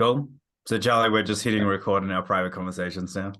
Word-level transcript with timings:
Cool. 0.00 0.30
So 0.66 0.78
Charlie, 0.78 1.10
we're 1.10 1.22
just 1.22 1.44
hitting 1.44 1.64
record 1.66 2.04
in 2.04 2.10
our 2.10 2.22
private 2.22 2.52
conversations 2.52 3.14
now. 3.14 3.32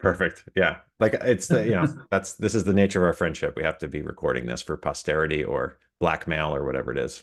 Perfect. 0.00 0.42
Yeah. 0.56 0.78
Like 0.98 1.14
it's 1.22 1.46
the, 1.46 1.64
you 1.64 1.70
know, 1.70 1.86
that's 2.10 2.34
this 2.34 2.56
is 2.56 2.64
the 2.64 2.72
nature 2.72 3.00
of 3.00 3.06
our 3.06 3.12
friendship. 3.12 3.54
We 3.56 3.62
have 3.62 3.78
to 3.78 3.88
be 3.88 4.02
recording 4.02 4.46
this 4.46 4.62
for 4.62 4.76
posterity 4.76 5.44
or 5.44 5.78
blackmail 6.00 6.54
or 6.54 6.64
whatever 6.64 6.90
it 6.90 6.98
is. 6.98 7.22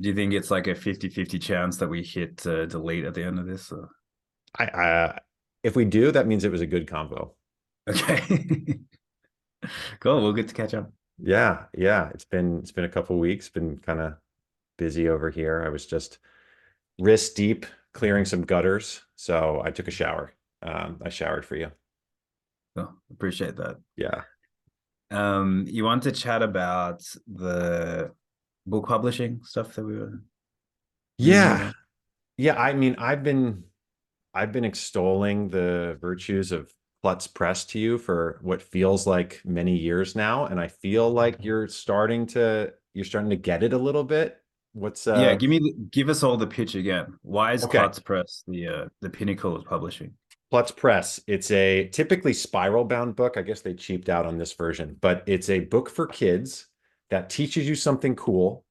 Do 0.00 0.08
you 0.08 0.14
think 0.14 0.32
it's 0.32 0.50
like 0.50 0.66
a 0.66 0.74
50-50 0.74 1.40
chance 1.42 1.76
that 1.76 1.88
we 1.88 2.02
hit 2.02 2.46
uh, 2.46 2.64
delete 2.64 3.04
at 3.04 3.12
the 3.12 3.22
end 3.22 3.38
of 3.38 3.46
this? 3.46 3.70
Or? 3.70 3.90
I, 4.58 4.64
I 4.64 5.18
if 5.62 5.76
we 5.76 5.84
do, 5.84 6.10
that 6.10 6.26
means 6.26 6.44
it 6.44 6.52
was 6.52 6.62
a 6.62 6.66
good 6.66 6.86
convo. 6.86 7.32
Okay. 7.86 8.78
cool. 10.00 10.22
We'll 10.22 10.32
get 10.32 10.48
to 10.48 10.54
catch 10.54 10.72
up. 10.72 10.90
Yeah, 11.18 11.64
yeah. 11.76 12.08
It's 12.14 12.24
been 12.24 12.60
it's 12.60 12.72
been 12.72 12.84
a 12.84 12.88
couple 12.88 13.18
weeks. 13.18 13.50
Been 13.50 13.76
kind 13.78 14.00
of 14.00 14.14
busy 14.78 15.06
over 15.06 15.28
here. 15.28 15.62
I 15.66 15.68
was 15.68 15.84
just 15.84 16.18
wrist 16.98 17.36
deep 17.36 17.66
clearing 17.96 18.26
some 18.26 18.42
gutters, 18.42 19.02
so 19.16 19.62
I 19.64 19.70
took 19.70 19.88
a 19.88 19.90
shower. 19.90 20.34
Um, 20.62 21.00
I 21.04 21.08
showered 21.08 21.44
for 21.44 21.56
you. 21.56 21.72
Oh, 22.76 22.92
appreciate 23.10 23.56
that. 23.56 23.76
Yeah. 23.96 24.22
Um, 25.10 25.64
you 25.66 25.84
want 25.84 26.02
to 26.02 26.12
chat 26.12 26.42
about 26.42 27.02
the 27.26 28.12
book 28.66 28.86
publishing 28.86 29.40
stuff 29.44 29.74
that 29.74 29.84
we 29.84 29.98
were. 29.98 30.20
Yeah, 31.18 31.72
yeah. 32.36 32.60
I 32.60 32.74
mean, 32.74 32.96
I've 32.98 33.22
been 33.22 33.64
I've 34.34 34.52
been 34.52 34.64
extolling 34.64 35.48
the 35.48 35.96
virtues 36.00 36.52
of 36.52 36.70
Klutz 37.02 37.26
Press 37.26 37.64
to 37.66 37.78
you 37.78 37.96
for 37.96 38.38
what 38.42 38.60
feels 38.60 39.06
like 39.06 39.40
many 39.44 39.76
years 39.76 40.14
now, 40.14 40.46
and 40.46 40.60
I 40.60 40.68
feel 40.68 41.10
like 41.10 41.36
you're 41.40 41.68
starting 41.68 42.26
to 42.28 42.74
you're 42.92 43.04
starting 43.04 43.30
to 43.30 43.36
get 43.36 43.62
it 43.62 43.72
a 43.72 43.78
little 43.78 44.04
bit. 44.04 44.36
What's 44.76 45.06
uh 45.06 45.18
yeah? 45.18 45.34
Give 45.34 45.48
me 45.48 45.72
give 45.90 46.10
us 46.10 46.22
all 46.22 46.36
the 46.36 46.46
pitch 46.46 46.74
again. 46.74 47.14
Why 47.22 47.54
is 47.54 47.64
Okay. 47.64 47.78
Klutz 47.78 47.98
Press 47.98 48.44
the 48.46 48.68
uh, 48.68 48.84
the 49.00 49.08
pinnacle 49.08 49.56
of 49.56 49.64
publishing? 49.64 50.12
Klutz 50.50 50.70
Press. 50.70 51.18
It's 51.26 51.50
a 51.50 51.88
typically 51.88 52.34
spiral 52.34 52.84
bound 52.84 53.16
book. 53.16 53.38
I 53.38 53.42
guess 53.42 53.62
they 53.62 53.72
cheaped 53.72 54.10
out 54.10 54.26
on 54.26 54.36
this 54.36 54.52
version, 54.52 54.94
but 55.00 55.22
it's 55.26 55.48
a 55.48 55.60
book 55.60 55.88
for 55.88 56.06
kids 56.06 56.66
that 57.08 57.30
teaches 57.30 57.66
you 57.66 57.74
something 57.74 58.14
cool 58.16 58.64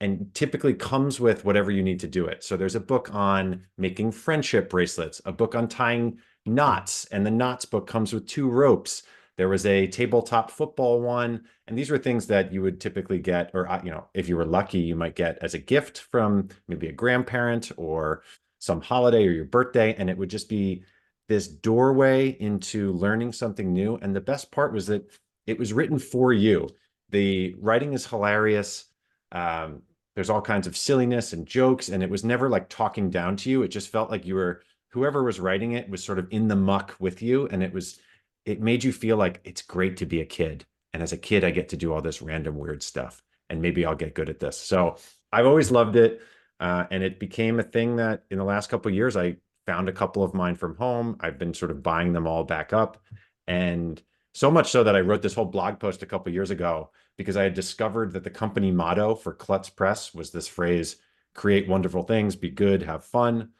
and 0.00 0.30
typically 0.32 0.72
comes 0.72 1.20
with 1.20 1.44
whatever 1.44 1.70
you 1.70 1.82
need 1.82 2.00
to 2.00 2.08
do 2.08 2.26
it. 2.26 2.42
So 2.42 2.56
there's 2.56 2.74
a 2.74 2.80
book 2.80 3.14
on 3.14 3.62
making 3.76 4.12
friendship 4.12 4.70
bracelets, 4.70 5.20
a 5.26 5.32
book 5.32 5.54
on 5.54 5.68
tying 5.68 6.18
knots, 6.46 7.04
and 7.12 7.26
the 7.26 7.30
knots 7.30 7.66
book 7.66 7.86
comes 7.86 8.14
with 8.14 8.26
two 8.26 8.48
ropes. 8.48 9.02
There 9.36 9.48
was 9.48 9.66
a 9.66 9.86
tabletop 9.86 10.50
football 10.50 11.00
one, 11.00 11.44
and 11.66 11.76
these 11.76 11.90
were 11.90 11.98
things 11.98 12.26
that 12.28 12.52
you 12.52 12.62
would 12.62 12.80
typically 12.80 13.18
get, 13.18 13.50
or 13.52 13.68
uh, 13.70 13.82
you 13.84 13.90
know, 13.90 14.06
if 14.14 14.28
you 14.28 14.36
were 14.36 14.46
lucky, 14.46 14.78
you 14.78 14.96
might 14.96 15.14
get 15.14 15.38
as 15.42 15.54
a 15.54 15.58
gift 15.58 15.98
from 16.10 16.48
maybe 16.68 16.88
a 16.88 16.92
grandparent 16.92 17.70
or 17.76 18.22
some 18.58 18.80
holiday 18.80 19.26
or 19.26 19.32
your 19.32 19.44
birthday, 19.44 19.94
and 19.98 20.08
it 20.08 20.16
would 20.16 20.30
just 20.30 20.48
be 20.48 20.82
this 21.28 21.48
doorway 21.48 22.30
into 22.40 22.92
learning 22.92 23.32
something 23.32 23.72
new. 23.72 23.96
And 23.96 24.14
the 24.14 24.20
best 24.20 24.50
part 24.50 24.72
was 24.72 24.86
that 24.86 25.10
it 25.46 25.58
was 25.58 25.72
written 25.72 25.98
for 25.98 26.32
you. 26.32 26.68
The 27.10 27.54
writing 27.58 27.92
is 27.92 28.06
hilarious. 28.06 28.86
Um, 29.32 29.82
there's 30.14 30.30
all 30.30 30.40
kinds 30.40 30.66
of 30.66 30.76
silliness 30.76 31.34
and 31.34 31.46
jokes, 31.46 31.90
and 31.90 32.02
it 32.02 32.08
was 32.08 32.24
never 32.24 32.48
like 32.48 32.68
talking 32.70 33.10
down 33.10 33.36
to 33.36 33.50
you. 33.50 33.62
It 33.62 33.68
just 33.68 33.92
felt 33.92 34.10
like 34.10 34.24
you 34.24 34.34
were 34.34 34.62
whoever 34.88 35.22
was 35.22 35.40
writing 35.40 35.72
it 35.72 35.90
was 35.90 36.02
sort 36.02 36.18
of 36.18 36.26
in 36.30 36.48
the 36.48 36.56
muck 36.56 36.96
with 36.98 37.20
you, 37.20 37.46
and 37.48 37.62
it 37.62 37.72
was 37.72 37.98
it 38.46 38.60
made 38.60 38.84
you 38.84 38.92
feel 38.92 39.16
like 39.16 39.40
it's 39.44 39.60
great 39.60 39.98
to 39.98 40.06
be 40.06 40.20
a 40.20 40.24
kid. 40.24 40.64
And 40.92 41.02
as 41.02 41.12
a 41.12 41.18
kid, 41.18 41.44
I 41.44 41.50
get 41.50 41.68
to 41.70 41.76
do 41.76 41.92
all 41.92 42.00
this 42.00 42.22
random 42.22 42.56
weird 42.56 42.82
stuff, 42.82 43.22
and 43.50 43.60
maybe 43.60 43.84
I'll 43.84 43.94
get 43.94 44.14
good 44.14 44.30
at 44.30 44.40
this. 44.40 44.58
So 44.58 44.96
I've 45.30 45.46
always 45.46 45.70
loved 45.70 45.96
it, 45.96 46.22
uh, 46.60 46.84
and 46.90 47.02
it 47.02 47.20
became 47.20 47.60
a 47.60 47.64
thing 47.64 47.96
that 47.96 48.22
in 48.30 48.38
the 48.38 48.44
last 48.44 48.70
couple 48.70 48.88
of 48.88 48.94
years 48.94 49.16
I 49.16 49.36
found 49.66 49.88
a 49.88 49.92
couple 49.92 50.22
of 50.22 50.32
mine 50.32 50.54
from 50.54 50.76
home. 50.76 51.16
I've 51.20 51.38
been 51.38 51.52
sort 51.52 51.70
of 51.70 51.82
buying 51.82 52.12
them 52.12 52.26
all 52.26 52.44
back 52.44 52.72
up, 52.72 53.02
and 53.46 54.00
so 54.32 54.50
much 54.50 54.70
so 54.70 54.84
that 54.84 54.96
I 54.96 55.00
wrote 55.00 55.22
this 55.22 55.34
whole 55.34 55.44
blog 55.44 55.80
post 55.80 56.02
a 56.02 56.06
couple 56.06 56.30
of 56.30 56.34
years 56.34 56.50
ago 56.50 56.90
because 57.16 57.36
I 57.36 57.42
had 57.42 57.54
discovered 57.54 58.12
that 58.12 58.24
the 58.24 58.30
company 58.30 58.70
motto 58.70 59.14
for 59.14 59.34
Klutz 59.34 59.70
Press 59.70 60.14
was 60.14 60.30
this 60.30 60.48
phrase 60.48 60.96
create 61.34 61.68
wonderful 61.68 62.02
things, 62.02 62.36
be 62.36 62.50
good, 62.50 62.82
have 62.82 63.04
fun. 63.04 63.50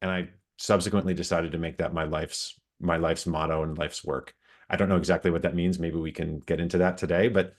And 0.00 0.10
I 0.10 0.28
subsequently 0.58 1.14
decided 1.14 1.52
to 1.52 1.58
make 1.58 1.78
that 1.78 1.92
my 1.92 2.04
life's 2.04 2.54
my 2.80 2.96
life's 2.96 3.26
motto 3.26 3.62
and 3.62 3.78
life's 3.78 4.04
work. 4.04 4.34
I 4.68 4.76
don't 4.76 4.88
know 4.88 4.96
exactly 4.96 5.30
what 5.30 5.42
that 5.42 5.54
means. 5.54 5.78
Maybe 5.78 5.96
we 5.96 6.12
can 6.12 6.40
get 6.40 6.60
into 6.60 6.78
that 6.78 6.98
today, 6.98 7.28
but 7.28 7.54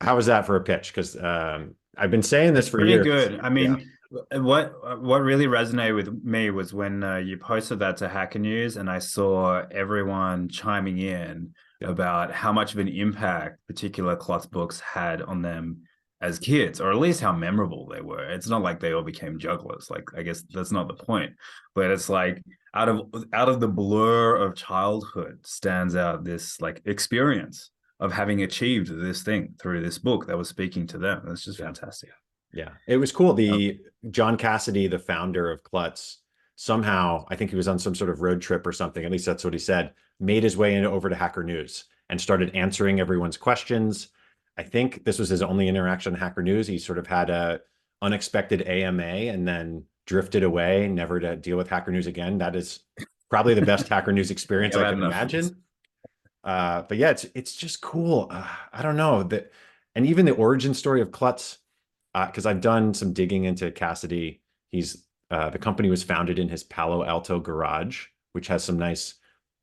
how 0.00 0.16
is 0.18 0.26
that 0.26 0.46
for 0.46 0.56
a 0.56 0.60
pitch? 0.60 0.88
Because 0.88 1.16
um, 1.16 1.74
I've 1.96 2.10
been 2.10 2.22
saying 2.22 2.54
this 2.54 2.68
for 2.68 2.84
years. 2.84 3.02
Pretty 3.04 3.10
years. 3.10 3.28
good. 3.28 3.40
I 3.40 3.48
mean, 3.48 3.90
what 4.32 5.00
what 5.00 5.22
really 5.22 5.46
resonated 5.46 5.94
with 5.94 6.24
me 6.24 6.50
was 6.50 6.74
when 6.74 7.02
uh, 7.02 7.16
you 7.16 7.38
posted 7.38 7.78
that 7.78 7.98
to 7.98 8.08
Hacker 8.08 8.38
News, 8.38 8.76
and 8.76 8.90
I 8.90 8.98
saw 8.98 9.62
everyone 9.70 10.48
chiming 10.48 10.98
in 10.98 11.54
about 11.82 12.32
how 12.32 12.52
much 12.52 12.72
of 12.72 12.78
an 12.78 12.88
impact 12.88 13.58
particular 13.66 14.16
Klutz 14.16 14.46
books 14.46 14.80
had 14.80 15.22
on 15.22 15.42
them 15.42 15.82
as 16.20 16.38
kids, 16.38 16.80
or 16.80 16.90
at 16.90 16.98
least 16.98 17.20
how 17.20 17.32
memorable 17.32 17.88
they 17.88 18.00
were. 18.00 18.30
It's 18.30 18.48
not 18.48 18.62
like 18.62 18.80
they 18.80 18.92
all 18.92 19.02
became 19.02 19.38
jugglers. 19.38 19.88
Like 19.90 20.04
I 20.16 20.22
guess 20.22 20.42
that's 20.50 20.72
not 20.72 20.88
the 20.88 20.94
point, 20.94 21.32
but 21.74 21.90
it's 21.90 22.08
like 22.08 22.42
out 22.74 22.88
of 22.88 23.24
out 23.32 23.48
of 23.48 23.60
the 23.60 23.68
blur 23.68 24.36
of 24.36 24.54
childhood 24.56 25.38
stands 25.44 25.94
out 25.94 26.24
this 26.24 26.60
like 26.60 26.80
experience 26.86 27.70
of 28.00 28.12
having 28.12 28.42
achieved 28.42 28.88
this 28.88 29.22
thing 29.22 29.54
through 29.60 29.82
this 29.82 29.98
book 29.98 30.26
that 30.26 30.38
was 30.38 30.48
speaking 30.48 30.86
to 30.88 30.98
them. 30.98 31.22
That's 31.24 31.44
just 31.44 31.58
fantastic. 31.58 32.10
Yeah, 32.52 32.70
it 32.86 32.96
was 32.96 33.12
cool. 33.12 33.32
The 33.32 33.78
John 34.10 34.36
Cassidy, 34.36 34.86
the 34.88 34.98
founder 34.98 35.50
of 35.50 35.62
Klutz, 35.62 36.18
somehow 36.56 37.24
I 37.28 37.36
think 37.36 37.50
he 37.50 37.56
was 37.56 37.68
on 37.68 37.78
some 37.78 37.94
sort 37.94 38.10
of 38.10 38.20
road 38.20 38.42
trip 38.42 38.66
or 38.66 38.72
something. 38.72 39.04
At 39.04 39.12
least 39.12 39.26
that's 39.26 39.44
what 39.44 39.52
he 39.52 39.58
said. 39.58 39.92
Made 40.20 40.42
his 40.42 40.56
way 40.56 40.74
in 40.74 40.84
over 40.84 41.08
to 41.08 41.14
Hacker 41.14 41.44
News 41.44 41.84
and 42.10 42.20
started 42.20 42.54
answering 42.54 43.00
everyone's 43.00 43.36
questions. 43.36 44.08
I 44.58 44.62
think 44.62 45.04
this 45.04 45.18
was 45.18 45.28
his 45.28 45.42
only 45.42 45.68
interaction 45.68 46.14
on 46.14 46.20
Hacker 46.20 46.42
News. 46.42 46.66
He 46.66 46.78
sort 46.78 46.98
of 46.98 47.06
had 47.06 47.30
a 47.30 47.60
unexpected 48.02 48.62
AMA 48.62 49.02
and 49.02 49.46
then 49.46 49.84
drifted 50.06 50.42
away, 50.42 50.88
never 50.88 51.20
to 51.20 51.36
deal 51.36 51.56
with 51.56 51.68
Hacker 51.68 51.90
News 51.92 52.06
again. 52.06 52.38
That 52.38 52.56
is 52.56 52.80
probably 53.30 53.54
the 53.54 53.62
best 53.62 53.88
Hacker 53.88 54.12
News 54.12 54.30
experience 54.36 54.74
Yeah, 54.74 54.88
I 54.88 54.90
can 54.90 55.02
imagine. 55.02 55.62
Uh, 56.44 56.82
but 56.82 56.98
yeah, 56.98 57.10
it's 57.10 57.26
it's 57.34 57.54
just 57.54 57.80
cool. 57.80 58.28
Uh, 58.30 58.46
I 58.72 58.82
don't 58.82 58.96
know 58.96 59.22
that, 59.24 59.52
and 59.94 60.06
even 60.06 60.26
the 60.26 60.34
origin 60.34 60.74
story 60.74 61.00
of 61.00 61.12
Klutz, 61.12 61.58
because 62.14 62.46
I've 62.46 62.60
done 62.60 62.94
some 62.94 63.12
digging 63.12 63.44
into 63.44 63.70
Cassidy. 63.70 64.42
He's 64.70 65.04
uh, 65.30 65.50
the 65.50 65.58
company 65.58 65.88
was 65.88 66.02
founded 66.02 66.38
in 66.38 66.48
his 66.48 66.64
Palo 66.64 67.04
Alto 67.04 67.38
garage, 67.38 68.06
which 68.32 68.48
has 68.48 68.64
some 68.64 68.76
nice, 68.78 69.14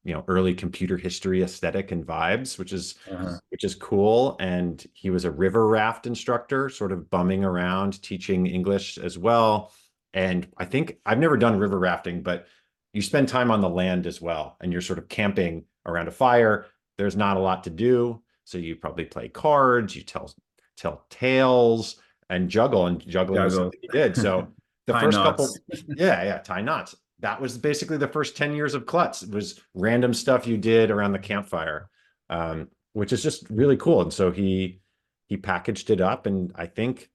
you 0.05 0.13
know, 0.13 0.23
early 0.29 0.53
computer 0.53 0.95
history 0.97 1.43
aesthetic 1.43 1.91
and 1.91 2.05
vibes, 2.07 2.57
which 2.57 2.71
is 2.71 2.95
Uh-huh. 3.11 3.37
which 3.49 3.65
is 3.65 3.75
cool. 3.75 4.37
And 4.39 4.83
he 4.93 5.09
was 5.09 5.25
a 5.25 5.31
river 5.31 5.67
raft 5.67 6.07
instructor, 6.07 6.69
sort 6.69 6.93
of 6.93 7.09
bumming 7.09 7.43
around 7.43 8.01
teaching 8.01 8.47
English 8.47 8.97
as 8.97 9.17
well. 9.17 9.73
And 10.13 10.47
I 10.57 10.65
think 10.65 10.97
I've 11.05 11.19
never 11.19 11.37
done 11.37 11.59
river 11.59 11.77
rafting, 11.77 12.21
but 12.23 12.47
you 12.93 13.01
spend 13.01 13.27
time 13.27 13.51
on 13.51 13.61
the 13.61 13.69
land 13.69 14.07
as 14.07 14.19
well, 14.19 14.57
and 14.61 14.71
you're 14.71 14.81
sort 14.81 14.99
of 14.99 15.07
camping 15.07 15.65
around 15.85 16.07
a 16.07 16.11
fire. 16.11 16.65
There's 16.97 17.15
not 17.15 17.37
a 17.37 17.39
lot 17.39 17.63
to 17.65 17.69
do, 17.69 18.21
so 18.45 18.57
you 18.57 18.75
probably 18.75 19.05
play 19.05 19.29
cards, 19.29 19.95
you 19.95 20.03
tell 20.03 20.33
tell 20.77 21.05
tales, 21.09 21.97
and 22.29 22.49
juggle. 22.49 22.87
And 22.87 23.05
juggling 23.07 23.43
was 23.43 23.55
something 23.55 23.79
he 23.81 23.87
did. 23.89 24.15
So 24.15 24.47
the 24.87 24.93
first 24.93 25.17
knots. 25.17 25.29
couple, 25.29 25.55
yeah, 25.95 26.23
yeah, 26.23 26.37
tie 26.39 26.61
knots. 26.61 26.95
That 27.19 27.39
was 27.39 27.57
basically 27.57 27.97
the 27.97 28.07
first 28.07 28.37
10 28.37 28.53
years 28.53 28.73
of 28.73 28.85
Klutz. 28.85 29.23
It 29.23 29.31
was 29.31 29.59
random 29.73 30.13
stuff 30.13 30.47
you 30.47 30.57
did 30.57 30.89
around 30.89 31.11
the 31.11 31.19
campfire, 31.19 31.89
um, 32.29 32.69
which 32.93 33.11
is 33.11 33.21
just 33.21 33.49
really 33.49 33.75
cool. 33.77 34.01
And 34.01 34.13
so 34.13 34.31
he 34.31 34.79
he 35.27 35.37
packaged 35.37 35.91
it 35.91 36.01
up, 36.01 36.25
and 36.25 36.51
I 36.55 36.65
think 36.65 37.09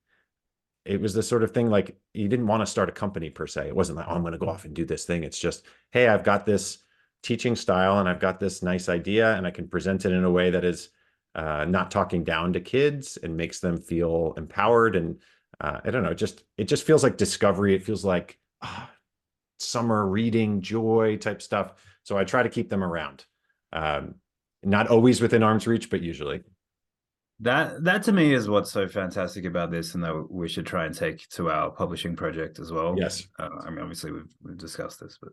it 0.85 1.01
was 1.01 1.15
the 1.15 1.23
sort 1.23 1.43
of 1.43 1.53
thing 1.53 1.71
like 1.71 1.97
you 2.13 2.29
didn't 2.29 2.47
want 2.47 2.61
to 2.61 2.67
start 2.67 2.89
a 2.89 2.93
company 2.93 3.31
per 3.31 3.47
se. 3.47 3.69
It 3.69 3.77
wasn't 3.77 3.97
like, 3.97 4.07
oh, 4.09 4.13
I'm 4.13 4.21
going 4.21 4.33
to 4.33 4.39
go 4.39 4.49
off 4.49 4.65
and 4.65 4.75
do 4.75 4.85
this 4.85 5.05
thing. 5.05 5.25
It's 5.25 5.39
just, 5.39 5.65
hey, 5.93 6.09
I've 6.09 6.25
got 6.25 6.45
this 6.45 6.79
teaching 7.23 7.57
style 7.57 7.99
and 8.01 8.09
I've 8.09 8.21
got 8.21 8.39
this 8.39 8.63
nice 8.63 8.89
idea, 8.89 9.35
and 9.35 9.47
I 9.47 9.51
can 9.51 9.69
present 9.69 10.05
it 10.05 10.13
in 10.13 10.25
a 10.25 10.31
way 10.31 10.51
that 10.51 10.65
is 10.65 10.91
uh, 11.35 11.65
not 11.65 11.91
talking 11.91 12.23
down 12.23 12.53
to 12.53 12.61
kids 12.61 13.17
and 13.23 13.37
makes 13.37 13.61
them 13.61 13.79
feel 13.79 14.35
empowered. 14.37 14.95
And 14.95 15.21
uh, 15.61 15.81
I 15.85 15.91
don't 15.91 16.03
know, 16.03 16.11
it 16.11 16.19
just 16.19 16.45
it 16.59 16.69
just 16.69 16.85
feels 16.85 17.03
like 17.03 17.17
discovery. 17.17 17.75
It 17.75 17.85
feels 17.85 18.05
like 18.05 18.39
ah, 18.63 18.91
summer 19.59 20.07
reading 20.07 20.61
joy 20.61 21.17
type 21.17 21.41
stuff. 21.41 21.73
So 22.03 22.19
I 22.19 22.25
try 22.25 22.43
to 22.43 22.51
keep 22.51 22.69
them 22.69 22.85
around. 22.85 23.25
Um, 23.73 24.17
not 24.63 24.89
always 24.89 25.21
within 25.21 25.43
arm's 25.43 25.67
reach, 25.67 25.91
but 25.91 26.03
usually. 26.03 26.43
That 27.41 27.83
that 27.85 28.05
to 28.05 28.13
me 28.13 28.33
is 28.33 28.49
what's 28.49 28.71
so 28.71 28.87
fantastic 28.87 29.45
about 29.45 29.71
this, 29.71 29.95
and 29.95 30.05
that 30.05 30.27
we 30.31 30.49
should 30.49 30.67
try 30.67 30.87
and 30.87 30.95
take 30.95 31.29
to 31.31 31.51
our 31.51 31.71
publishing 31.71 32.15
project 32.15 32.61
as 32.61 32.71
well. 32.71 32.95
Yes. 32.97 33.27
uh, 33.39 33.49
I 33.67 33.71
mean, 33.71 33.81
obviously 33.81 34.13
we've 34.13 34.33
we've 34.43 34.59
discussed 34.59 35.01
this, 35.01 35.19
but 35.21 35.33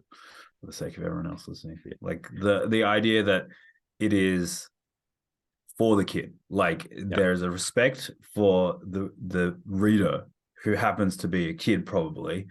for 0.59 0.65
the 0.65 0.74
sake 0.74 0.98
of 0.98 1.03
everyone 1.03 1.27
else 1.27 1.48
listening, 1.48 1.77
like 2.01 2.27
the 2.39 2.68
the 2.68 2.83
idea 2.83 3.24
that 3.24 3.48
it 4.00 4.13
is 4.13 4.68
for 5.77 5.95
the 5.95 6.06
kid, 6.06 6.33
like 6.50 6.92
there's 6.95 7.44
a 7.44 7.51
respect 7.51 8.12
for 8.33 8.80
the 8.83 9.12
the 9.27 9.59
reader 9.65 10.25
who 10.63 10.74
happens 10.74 11.18
to 11.18 11.27
be 11.27 11.50
a 11.50 11.54
kid, 11.54 11.86
probably, 11.86 12.47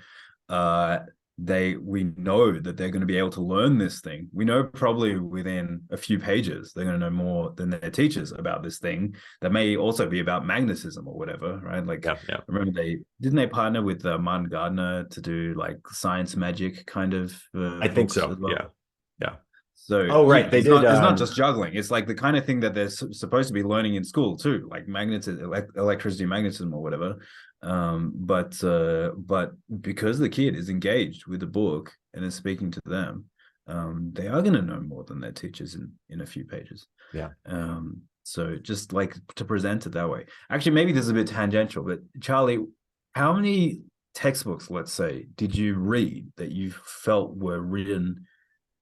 uh, 0.48 1.00
they 1.42 1.76
we 1.76 2.12
know 2.16 2.52
that 2.52 2.76
they're 2.76 2.90
going 2.90 3.00
to 3.00 3.06
be 3.06 3.16
able 3.16 3.30
to 3.30 3.40
learn 3.40 3.78
this 3.78 4.00
thing. 4.00 4.28
We 4.32 4.44
know 4.44 4.64
probably 4.64 5.16
within 5.16 5.82
a 5.90 5.96
few 5.96 6.18
pages 6.18 6.72
they're 6.72 6.84
going 6.84 7.00
to 7.00 7.06
know 7.06 7.10
more 7.10 7.52
than 7.56 7.70
their 7.70 7.90
teachers 7.90 8.32
about 8.32 8.62
this 8.62 8.78
thing. 8.78 9.14
That 9.40 9.52
may 9.52 9.76
also 9.76 10.08
be 10.08 10.20
about 10.20 10.46
magnetism 10.46 11.08
or 11.08 11.14
whatever 11.14 11.58
right? 11.58 11.84
Like 11.84 12.04
yeah, 12.04 12.16
yeah. 12.28 12.40
remember 12.46 12.72
they 12.72 12.98
didn't 13.20 13.36
they 13.36 13.46
partner 13.46 13.82
with 13.82 14.04
uh, 14.04 14.18
martin 14.18 14.48
gardner 14.48 15.04
to 15.04 15.20
do 15.20 15.54
like 15.56 15.78
science 15.88 16.36
magic 16.36 16.84
kind 16.86 17.14
of 17.14 17.32
uh, 17.56 17.78
i 17.80 17.88
think 17.88 18.10
so. 18.10 18.36
well? 18.38 18.50
yeah. 18.50 18.64
Yeah. 19.20 19.36
So 19.74 20.06
oh 20.10 20.26
right. 20.26 20.44
Yeah, 20.44 20.50
they 20.50 20.58
it's 20.58 20.66
did 20.66 20.74
not, 20.74 20.84
it's 20.84 20.94
um, 20.94 21.02
not 21.02 21.18
just 21.18 21.34
juggling. 21.34 21.74
It's 21.74 21.90
like 21.90 22.06
the 22.06 22.14
kind 22.14 22.36
of 22.36 22.44
thing 22.44 22.60
that 22.60 22.74
they're 22.74 22.90
supposed 22.90 23.48
to 23.48 23.54
be 23.54 23.62
learning 23.62 23.94
in 23.94 24.04
school 24.04 24.36
too 24.36 24.68
like 24.70 24.86
magnetism 24.86 25.52
electricity 25.76 26.26
magnetism 26.26 26.72
or 26.74 26.82
whatever 26.82 27.16
um 27.62 28.12
but 28.14 28.62
uh 28.64 29.10
but 29.16 29.52
because 29.80 30.18
the 30.18 30.28
kid 30.28 30.56
is 30.56 30.70
engaged 30.70 31.26
with 31.26 31.40
the 31.40 31.46
book 31.46 31.92
and 32.14 32.24
is 32.24 32.34
speaking 32.34 32.70
to 32.70 32.80
them 32.86 33.24
um 33.66 34.10
they 34.14 34.26
are 34.26 34.40
going 34.40 34.54
to 34.54 34.62
know 34.62 34.80
more 34.80 35.04
than 35.04 35.20
their 35.20 35.32
teachers 35.32 35.74
in 35.74 35.92
in 36.08 36.22
a 36.22 36.26
few 36.26 36.44
pages. 36.44 36.86
Yeah. 37.12 37.28
Um 37.46 38.02
so 38.22 38.56
just 38.56 38.92
like 38.92 39.14
to 39.36 39.44
present 39.44 39.86
it 39.86 39.92
that 39.92 40.08
way. 40.08 40.26
Actually 40.50 40.72
maybe 40.72 40.92
this 40.92 41.04
is 41.04 41.10
a 41.10 41.14
bit 41.14 41.26
tangential 41.26 41.84
but 41.84 42.00
charlie 42.20 42.60
how 43.14 43.32
many 43.32 43.80
textbooks 44.14 44.70
let's 44.70 44.92
say 44.92 45.26
did 45.36 45.54
you 45.54 45.74
read 45.74 46.26
that 46.36 46.50
you 46.50 46.70
felt 46.70 47.36
were 47.36 47.60
written 47.60 48.26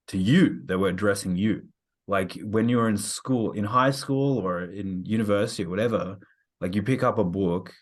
to 0.08 0.18
you 0.18 0.62
that 0.66 0.78
were 0.78 0.88
addressing 0.88 1.36
you? 1.36 1.62
Like 2.06 2.38
when 2.42 2.68
you 2.68 2.78
were 2.78 2.88
in 2.88 2.96
school 2.96 3.52
in 3.52 3.64
high 3.64 3.90
school 3.90 4.38
or 4.38 4.62
in 4.62 5.04
university 5.04 5.64
or 5.64 5.68
whatever 5.68 6.18
like 6.60 6.74
you 6.74 6.82
pick 6.82 7.02
up 7.02 7.18
a 7.18 7.24
book 7.24 7.72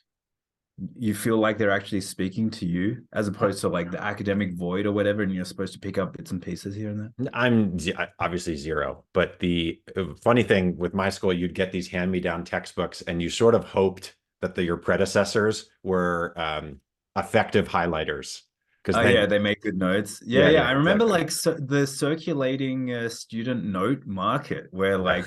you 0.94 1.14
feel 1.14 1.38
like 1.38 1.56
they're 1.56 1.70
actually 1.70 2.02
speaking 2.02 2.50
to 2.50 2.66
you 2.66 3.02
as 3.14 3.28
opposed 3.28 3.60
to 3.62 3.68
like 3.68 3.90
the 3.90 4.02
academic 4.02 4.54
void 4.54 4.84
or 4.84 4.92
whatever 4.92 5.22
and 5.22 5.32
you're 5.34 5.44
supposed 5.44 5.72
to 5.72 5.78
pick 5.78 5.96
up 5.96 6.16
bits 6.16 6.32
and 6.32 6.42
pieces 6.42 6.74
here 6.74 6.90
and 6.90 7.00
there? 7.00 7.30
I'm 7.32 7.78
obviously 8.18 8.56
zero 8.56 9.04
but 9.14 9.38
the 9.38 9.80
uh, 9.96 10.04
funny 10.22 10.42
thing 10.42 10.76
with 10.76 10.92
my 10.92 11.08
school 11.08 11.32
you'd 11.32 11.54
get 11.54 11.72
these 11.72 11.88
hand-me-down 11.88 12.44
textbooks 12.44 13.00
and 13.02 13.22
you 13.22 13.30
sort 13.30 13.54
of 13.54 13.64
hoped 13.64 14.16
that 14.42 14.54
the, 14.54 14.64
your 14.64 14.76
predecessors 14.76 15.70
were 15.82 16.34
um, 16.36 16.80
effective 17.16 17.68
highlighters. 17.68 18.42
Because 18.84 19.04
oh, 19.04 19.08
yeah 19.08 19.26
they 19.26 19.40
make 19.40 19.62
good 19.62 19.76
notes. 19.76 20.22
Yeah 20.24 20.42
yeah, 20.42 20.46
yeah, 20.46 20.52
yeah 20.52 20.68
i 20.68 20.72
remember 20.72 21.06
exactly. 21.06 21.22
like 21.22 21.30
so, 21.32 21.54
the 21.54 21.86
circulating 21.86 22.92
uh, 22.92 23.08
student 23.08 23.64
note 23.64 24.06
market 24.06 24.68
where 24.70 24.96
like 24.96 25.26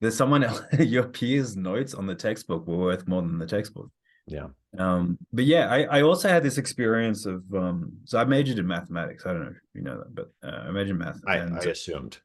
there's 0.00 0.16
someone 0.16 0.42
else, 0.42 0.62
your 0.80 1.04
peers 1.04 1.56
notes 1.56 1.94
on 1.94 2.06
the 2.06 2.14
textbook 2.14 2.66
were 2.66 2.76
worth 2.76 3.06
more 3.06 3.22
than 3.22 3.38
the 3.38 3.46
textbook 3.46 3.90
yeah. 4.26 4.48
Um 4.78 5.18
but 5.32 5.44
yeah 5.44 5.68
i 5.70 5.82
i 5.84 6.02
also 6.02 6.28
had 6.28 6.42
this 6.42 6.58
experience 6.58 7.24
of 7.26 7.42
um 7.54 7.92
so 8.04 8.18
i 8.18 8.24
majored 8.24 8.58
in 8.58 8.66
mathematics. 8.66 9.24
I 9.24 9.32
don't 9.32 9.44
know 9.44 9.50
if 9.50 9.60
you 9.74 9.82
know 9.82 9.98
that 9.98 10.14
but 10.14 10.30
uh, 10.46 10.64
i 10.68 10.70
majored 10.70 10.90
in 10.90 10.98
math 10.98 11.20
I, 11.26 11.36
and, 11.36 11.56
I 11.56 11.62
assumed. 11.62 12.18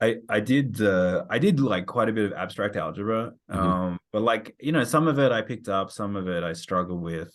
I 0.00 0.16
i 0.28 0.40
did 0.40 0.82
uh 0.82 1.24
i 1.30 1.38
did 1.38 1.60
like 1.60 1.86
quite 1.86 2.08
a 2.08 2.12
bit 2.12 2.32
of 2.32 2.38
abstract 2.38 2.76
algebra. 2.76 3.32
Mm-hmm. 3.50 3.60
um 3.60 3.98
but 4.12 4.22
like 4.22 4.54
you 4.60 4.72
know 4.72 4.84
some 4.84 5.08
of 5.08 5.18
it 5.18 5.32
i 5.32 5.40
picked 5.40 5.68
up 5.68 5.90
some 5.90 6.16
of 6.16 6.28
it 6.28 6.42
i 6.42 6.52
struggled 6.52 7.02
with 7.02 7.32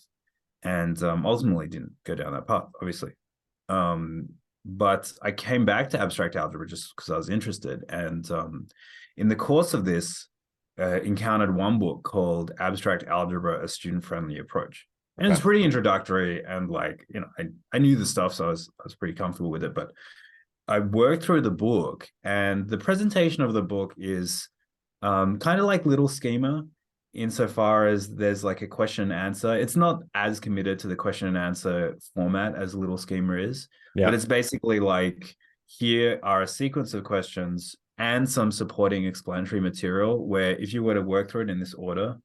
and 0.63 1.01
um 1.03 1.25
ultimately 1.25 1.67
didn't 1.67 1.93
go 2.03 2.15
down 2.15 2.33
that 2.33 2.47
path 2.47 2.65
obviously. 2.79 3.11
Um 3.69 4.29
but 4.65 5.11
i 5.21 5.31
came 5.31 5.65
back 5.65 5.89
to 5.89 5.99
abstract 5.99 6.35
algebra 6.35 6.67
just 6.67 6.95
because 6.95 7.09
i 7.09 7.17
was 7.17 7.29
interested 7.29 7.83
and 7.89 8.29
um 8.31 8.67
in 9.17 9.27
the 9.27 9.35
course 9.35 9.73
of 9.73 9.83
this 9.83 10.27
uh, 10.79 11.01
encountered 11.01 11.55
one 11.55 11.79
book 11.79 12.03
called 12.03 12.51
Abstract 12.59 13.03
Algebra: 13.03 13.63
A 13.63 13.67
Student-Friendly 13.67 14.39
Approach, 14.39 14.87
and 15.17 15.27
okay. 15.27 15.33
it's 15.33 15.41
pretty 15.41 15.63
introductory. 15.63 16.43
And 16.43 16.69
like 16.69 17.05
you 17.13 17.21
know, 17.21 17.27
I 17.37 17.47
I 17.71 17.79
knew 17.79 17.95
the 17.95 18.05
stuff, 18.05 18.33
so 18.33 18.47
I 18.47 18.49
was 18.49 18.69
I 18.79 18.83
was 18.83 18.95
pretty 18.95 19.13
comfortable 19.13 19.51
with 19.51 19.63
it. 19.63 19.73
But 19.73 19.91
I 20.67 20.79
worked 20.79 21.23
through 21.23 21.41
the 21.41 21.51
book, 21.51 22.09
and 22.23 22.67
the 22.67 22.77
presentation 22.77 23.43
of 23.43 23.53
the 23.53 23.61
book 23.61 23.93
is 23.97 24.49
um, 25.01 25.37
kind 25.39 25.59
of 25.59 25.65
like 25.65 25.85
Little 25.85 26.07
Schemer, 26.07 26.63
insofar 27.13 27.87
as 27.87 28.13
there's 28.13 28.43
like 28.43 28.61
a 28.61 28.67
question 28.67 29.11
and 29.11 29.13
answer. 29.13 29.55
It's 29.55 29.75
not 29.75 30.01
as 30.15 30.39
committed 30.39 30.79
to 30.79 30.87
the 30.87 30.95
question 30.95 31.27
and 31.27 31.37
answer 31.37 31.97
format 32.15 32.55
as 32.55 32.73
Little 32.73 32.97
Schemer 32.97 33.37
is, 33.37 33.67
yeah. 33.95 34.05
but 34.05 34.13
it's 34.13 34.25
basically 34.25 34.79
like 34.79 35.35
here 35.65 36.19
are 36.23 36.41
a 36.41 36.47
sequence 36.47 36.93
of 36.93 37.03
questions 37.03 37.75
and 37.97 38.29
some 38.29 38.51
supporting 38.51 39.05
explanatory 39.05 39.61
material 39.61 40.25
where 40.25 40.51
if 40.57 40.73
you 40.73 40.83
were 40.83 40.95
to 40.95 41.01
work 41.01 41.29
through 41.29 41.41
it 41.41 41.49
in 41.49 41.59
this 41.59 41.73
order, 41.73 42.17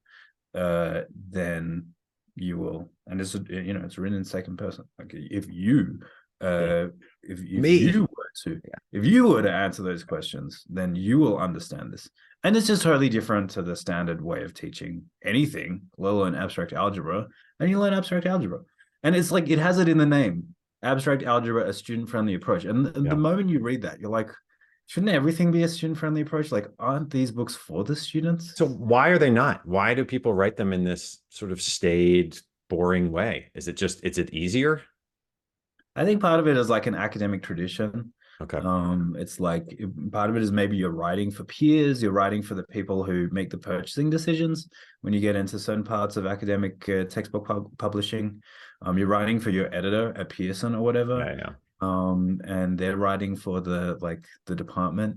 uh, 0.55 1.01
then 1.29 1.87
you 2.35 2.57
will, 2.57 2.89
and 3.07 3.21
it's 3.21 3.35
you 3.49 3.73
know 3.73 3.81
it's 3.83 3.97
written 3.97 4.17
in 4.17 4.23
second 4.23 4.57
person. 4.57 4.85
Like 4.97 5.11
if 5.13 5.45
you, 5.49 5.99
uh, 6.41 6.87
if, 7.21 7.39
if 7.39 7.61
Me. 7.61 7.75
you 7.75 8.01
were 8.01 8.31
to, 8.43 8.61
if 8.91 9.05
you 9.05 9.27
were 9.27 9.41
to 9.41 9.51
answer 9.51 9.83
those 9.83 10.03
questions, 10.03 10.63
then 10.69 10.95
you 10.95 11.19
will 11.19 11.37
understand 11.37 11.91
this. 11.91 12.09
And 12.43 12.55
it's 12.55 12.67
just 12.67 12.83
totally 12.83 13.09
different 13.09 13.49
to 13.51 13.61
the 13.61 13.75
standard 13.75 14.21
way 14.21 14.43
of 14.43 14.53
teaching 14.53 15.03
anything, 15.23 15.81
let 15.97 16.11
alone 16.13 16.35
abstract 16.35 16.71
algebra. 16.71 17.27
And 17.59 17.69
you 17.69 17.77
learn 17.77 17.93
abstract 17.93 18.25
algebra, 18.25 18.61
and 19.03 19.15
it's 19.15 19.31
like 19.31 19.49
it 19.49 19.59
has 19.59 19.77
it 19.77 19.89
in 19.89 19.97
the 19.97 20.05
name, 20.05 20.55
abstract 20.81 21.23
algebra, 21.23 21.67
a 21.67 21.73
student-friendly 21.73 22.35
approach. 22.35 22.63
And 22.63 22.85
the, 22.85 23.01
yeah. 23.01 23.09
the 23.09 23.17
moment 23.17 23.49
you 23.49 23.59
read 23.59 23.81
that, 23.81 23.99
you're 23.99 24.09
like, 24.09 24.31
shouldn't 24.89 25.11
everything 25.11 25.51
be 25.51 25.61
a 25.61 25.67
student 25.67 25.99
friendly 25.99 26.21
approach? 26.21 26.51
Like 26.51 26.67
aren't 26.79 27.11
these 27.11 27.29
books 27.29 27.55
for 27.55 27.83
the 27.83 27.95
students? 27.95 28.55
So 28.55 28.65
why 28.67 29.09
are 29.09 29.19
they 29.19 29.29
not? 29.29 29.63
Why 29.63 29.93
do 29.93 30.03
people 30.03 30.33
write 30.33 30.57
them 30.57 30.73
in 30.73 30.83
this 30.83 31.19
sort 31.29 31.51
of 31.51 31.61
staid 31.61 32.39
boring 32.69 33.11
way? 33.11 33.51
Is 33.53 33.67
it 33.67 33.77
just 33.77 34.03
is 34.03 34.17
it 34.17 34.33
easier? 34.33 34.81
I 35.95 36.05
think 36.05 36.21
part 36.21 36.39
of 36.39 36.47
it 36.47 36.57
is 36.57 36.71
like 36.71 36.87
an 36.87 36.95
academic 36.95 37.43
tradition. 37.43 38.13
Okay. 38.41 38.57
Um 38.57 39.15
it's 39.19 39.39
like 39.39 39.79
part 40.11 40.31
of 40.31 40.35
it 40.35 40.41
is 40.41 40.51
maybe 40.51 40.75
you're 40.75 40.89
writing 40.89 41.29
for 41.29 41.43
peers 41.43 42.01
you're 42.01 42.11
writing 42.11 42.41
for 42.41 42.55
the 42.55 42.63
people 42.63 43.03
who 43.03 43.29
make 43.31 43.51
the 43.51 43.59
purchasing 43.59 44.09
decisions. 44.09 44.69
When 45.01 45.13
you 45.13 45.19
get 45.19 45.35
into 45.35 45.59
certain 45.59 45.83
parts 45.83 46.17
of 46.17 46.25
academic 46.25 46.89
uh, 46.89 47.03
textbook 47.03 47.47
pub- 47.47 47.77
publishing 47.77 48.41
um 48.81 48.97
you're 48.97 49.07
writing 49.07 49.39
for 49.39 49.51
your 49.51 49.71
editor 49.71 50.17
at 50.17 50.29
pearson 50.29 50.73
or 50.73 50.81
whatever. 50.81 51.19
Yeah, 51.19 51.35
yeah 51.37 51.53
um 51.81 52.41
and 52.43 52.77
they're 52.77 52.97
writing 52.97 53.35
for 53.35 53.61
the 53.61 53.97
like 54.01 54.25
the 54.45 54.55
department 54.55 55.15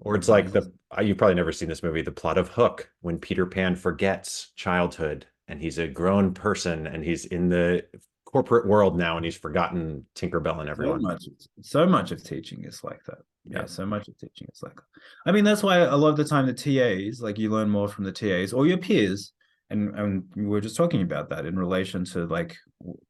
or 0.00 0.14
it's 0.14 0.28
like 0.28 0.50
the 0.52 0.70
uh, 0.96 1.00
you've 1.00 1.16
probably 1.16 1.34
never 1.34 1.52
seen 1.52 1.68
this 1.68 1.82
movie 1.82 2.02
the 2.02 2.10
plot 2.10 2.36
of 2.36 2.48
hook 2.48 2.90
when 3.00 3.18
peter 3.18 3.46
pan 3.46 3.74
forgets 3.74 4.52
childhood 4.56 5.26
and 5.48 5.60
he's 5.60 5.78
a 5.78 5.86
grown 5.86 6.32
person 6.34 6.86
and 6.86 7.04
he's 7.04 7.24
in 7.26 7.48
the 7.48 7.84
corporate 8.24 8.66
world 8.66 8.96
now 8.96 9.16
and 9.16 9.24
he's 9.24 9.36
forgotten 9.36 10.04
tinkerbell 10.14 10.60
and 10.60 10.68
everyone 10.68 11.00
so 11.00 11.06
much, 11.08 11.24
so 11.62 11.86
much 11.86 12.12
of 12.12 12.22
teaching 12.22 12.64
is 12.64 12.84
like 12.84 13.02
that 13.04 13.18
yeah. 13.44 13.60
yeah 13.60 13.66
so 13.66 13.84
much 13.84 14.06
of 14.06 14.16
teaching 14.18 14.46
is 14.52 14.62
like 14.62 14.74
that. 14.74 14.82
i 15.26 15.32
mean 15.32 15.44
that's 15.44 15.62
why 15.62 15.78
a 15.78 15.96
lot 15.96 16.08
of 16.08 16.16
the 16.16 16.24
time 16.24 16.46
the 16.46 16.52
tas 16.52 17.20
like 17.20 17.38
you 17.38 17.50
learn 17.50 17.68
more 17.68 17.88
from 17.88 18.04
the 18.04 18.12
tas 18.12 18.52
or 18.52 18.66
your 18.66 18.78
peers 18.78 19.32
and 19.70 19.94
and 19.98 20.24
we 20.36 20.46
were 20.46 20.60
just 20.60 20.76
talking 20.76 21.02
about 21.02 21.28
that 21.30 21.46
in 21.46 21.58
relation 21.58 22.04
to 22.06 22.26
like 22.26 22.56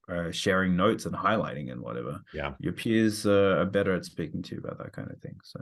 uh, 0.08 0.30
sharing 0.30 0.76
notes 0.76 1.06
and 1.06 1.14
highlighting 1.14 1.70
and 1.72 1.80
whatever. 1.80 2.20
Yeah. 2.34 2.52
Your 2.58 2.72
peers 2.72 3.26
uh, 3.26 3.58
are 3.58 3.66
better 3.66 3.94
at 3.94 4.04
speaking 4.04 4.42
to 4.42 4.56
you 4.56 4.60
about 4.60 4.78
that 4.78 4.92
kind 4.92 5.10
of 5.10 5.20
thing 5.20 5.36
so. 5.42 5.60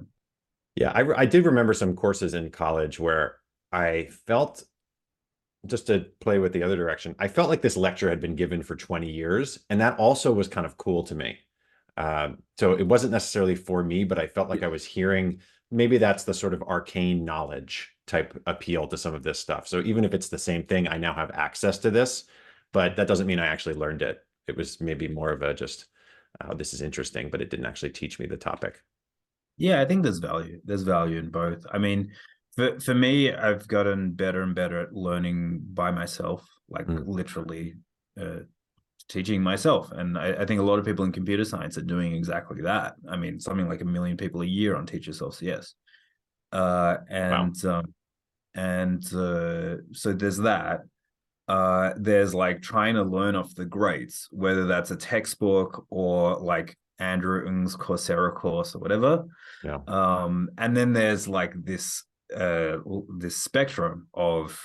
Yeah 0.77 0.93
I, 0.95 1.23
I 1.23 1.27
did 1.27 1.45
remember 1.45 1.75
some 1.75 1.97
courses 1.97 2.35
in 2.35 2.51
college 2.51 3.01
where 3.01 3.37
i 3.73 4.09
felt 4.27 4.63
just 5.67 5.89
to 5.89 6.07
play 6.21 6.39
with 6.39 6.53
the 6.53 6.63
other 6.63 6.77
direction 6.77 7.15
i 7.19 7.29
felt 7.29 7.51
like 7.51 7.63
this 7.63 7.77
lecture 7.77 8.09
had 8.09 8.21
been 8.21 8.37
given 8.37 8.63
for 8.63 8.77
20 8.77 9.11
years 9.11 9.59
and 9.71 9.81
that 9.81 9.99
also 9.99 10.33
was 10.33 10.49
kind 10.49 10.65
of 10.65 10.77
cool 10.77 11.03
to 11.03 11.15
me. 11.15 11.39
Um, 11.97 12.39
so 12.59 12.75
it 12.75 12.87
wasn't 12.87 13.13
necessarily 13.13 13.57
for 13.57 13.83
me 13.83 14.05
but 14.05 14.19
i 14.19 14.27
felt 14.29 14.49
like 14.49 14.61
yeah. 14.61 14.67
i 14.67 14.71
was 14.71 14.85
hearing 14.85 15.41
maybe 15.71 15.99
that's 15.99 16.25
the 16.25 16.33
sort 16.33 16.55
of 16.55 16.63
arcane 16.63 17.25
knowledge 17.25 17.91
type 18.09 18.41
appeal 18.47 18.87
to 18.89 18.97
some 18.97 19.15
of 19.15 19.23
this 19.23 19.39
stuff. 19.39 19.69
So 19.69 19.81
even 19.81 20.05
if 20.05 20.15
it's 20.15 20.29
the 20.29 20.39
same 20.39 20.65
thing, 20.65 20.89
I 20.89 20.97
now 20.97 21.15
have 21.15 21.31
access 21.33 21.79
to 21.79 21.91
this, 21.91 22.25
but 22.73 22.97
that 22.97 23.07
doesn't 23.07 23.27
mean 23.27 23.39
I 23.39 23.47
actually 23.47 23.77
learned 23.77 24.03
it. 24.03 24.19
It 24.49 24.57
was 24.57 24.81
maybe 24.81 25.07
more 25.09 25.31
of 25.31 25.43
a 25.43 25.55
just, 25.55 25.87
oh, 26.43 26.55
this 26.55 26.73
is 26.75 26.83
interesting, 26.83 27.31
but 27.31 27.41
it 27.41 27.51
didn't 27.51 27.67
actually 27.67 27.91
teach 27.91 28.19
me 28.19 28.27
the 28.27 28.37
topic. 28.37 28.83
Yeah, 29.57 29.81
I 29.81 29.85
think 29.85 30.03
there's 30.03 30.19
value. 30.19 30.61
There's 30.65 30.83
value 30.83 31.19
in 31.19 31.31
both. 31.31 31.67
I 31.71 31.79
mean, 31.79 32.13
for 32.57 32.81
for 32.81 32.95
me, 32.95 33.33
I've 33.33 33.67
gotten 33.69 34.13
better 34.13 34.43
and 34.43 34.55
better 34.55 34.81
at 34.81 34.95
learning 34.95 35.61
by 35.75 35.91
myself, 35.91 36.49
like 36.69 36.87
mm. 36.87 37.03
literally 37.07 37.75
uh, 38.21 38.41
teaching 39.09 39.43
myself. 39.43 39.91
And 39.93 40.17
I, 40.19 40.33
I, 40.33 40.45
think 40.45 40.61
a 40.61 40.65
lot 40.65 40.79
of 40.79 40.85
people 40.85 41.05
in 41.05 41.13
computer 41.13 41.45
science 41.45 41.79
are 41.79 41.83
doing 41.83 42.15
exactly 42.15 42.63
that. 42.63 42.95
I 43.09 43.17
mean, 43.17 43.41
something 43.41 43.69
like 43.69 43.81
a 43.81 43.87
million 43.87 44.17
people 44.17 44.43
a 44.43 44.47
year 44.47 44.77
on 44.77 44.87
Teach 44.87 45.07
Yourself 45.07 45.37
CS. 45.37 45.75
Uh, 46.53 46.99
and 47.09 47.57
wow. 47.65 47.79
um, 47.79 47.95
and 48.55 49.05
uh, 49.15 49.77
so 49.93 50.13
there's 50.13 50.39
that. 50.39 50.81
Uh, 51.47 51.95
there's 51.97 52.35
like 52.35 52.61
trying 52.61 52.95
to 52.95 53.03
learn 53.03 53.35
off 53.35 53.55
the 53.55 53.65
greats 53.65 54.29
whether 54.31 54.67
that's 54.67 54.91
a 54.91 54.97
textbook 54.97 55.87
or 55.89 56.37
like 56.37 56.77
andrew 56.99 57.49
ng's 57.49 57.75
coursera 57.75 58.35
course 58.35 58.75
or 58.75 58.81
whatever. 58.81 59.25
Yeah. 59.65 59.79
Um, 59.87 60.51
and 60.59 60.77
then 60.77 60.93
there's 60.93 61.27
like 61.27 61.55
this 61.55 62.05
uh, 62.37 62.79
this 63.17 63.37
spectrum 63.37 64.09
of 64.13 64.61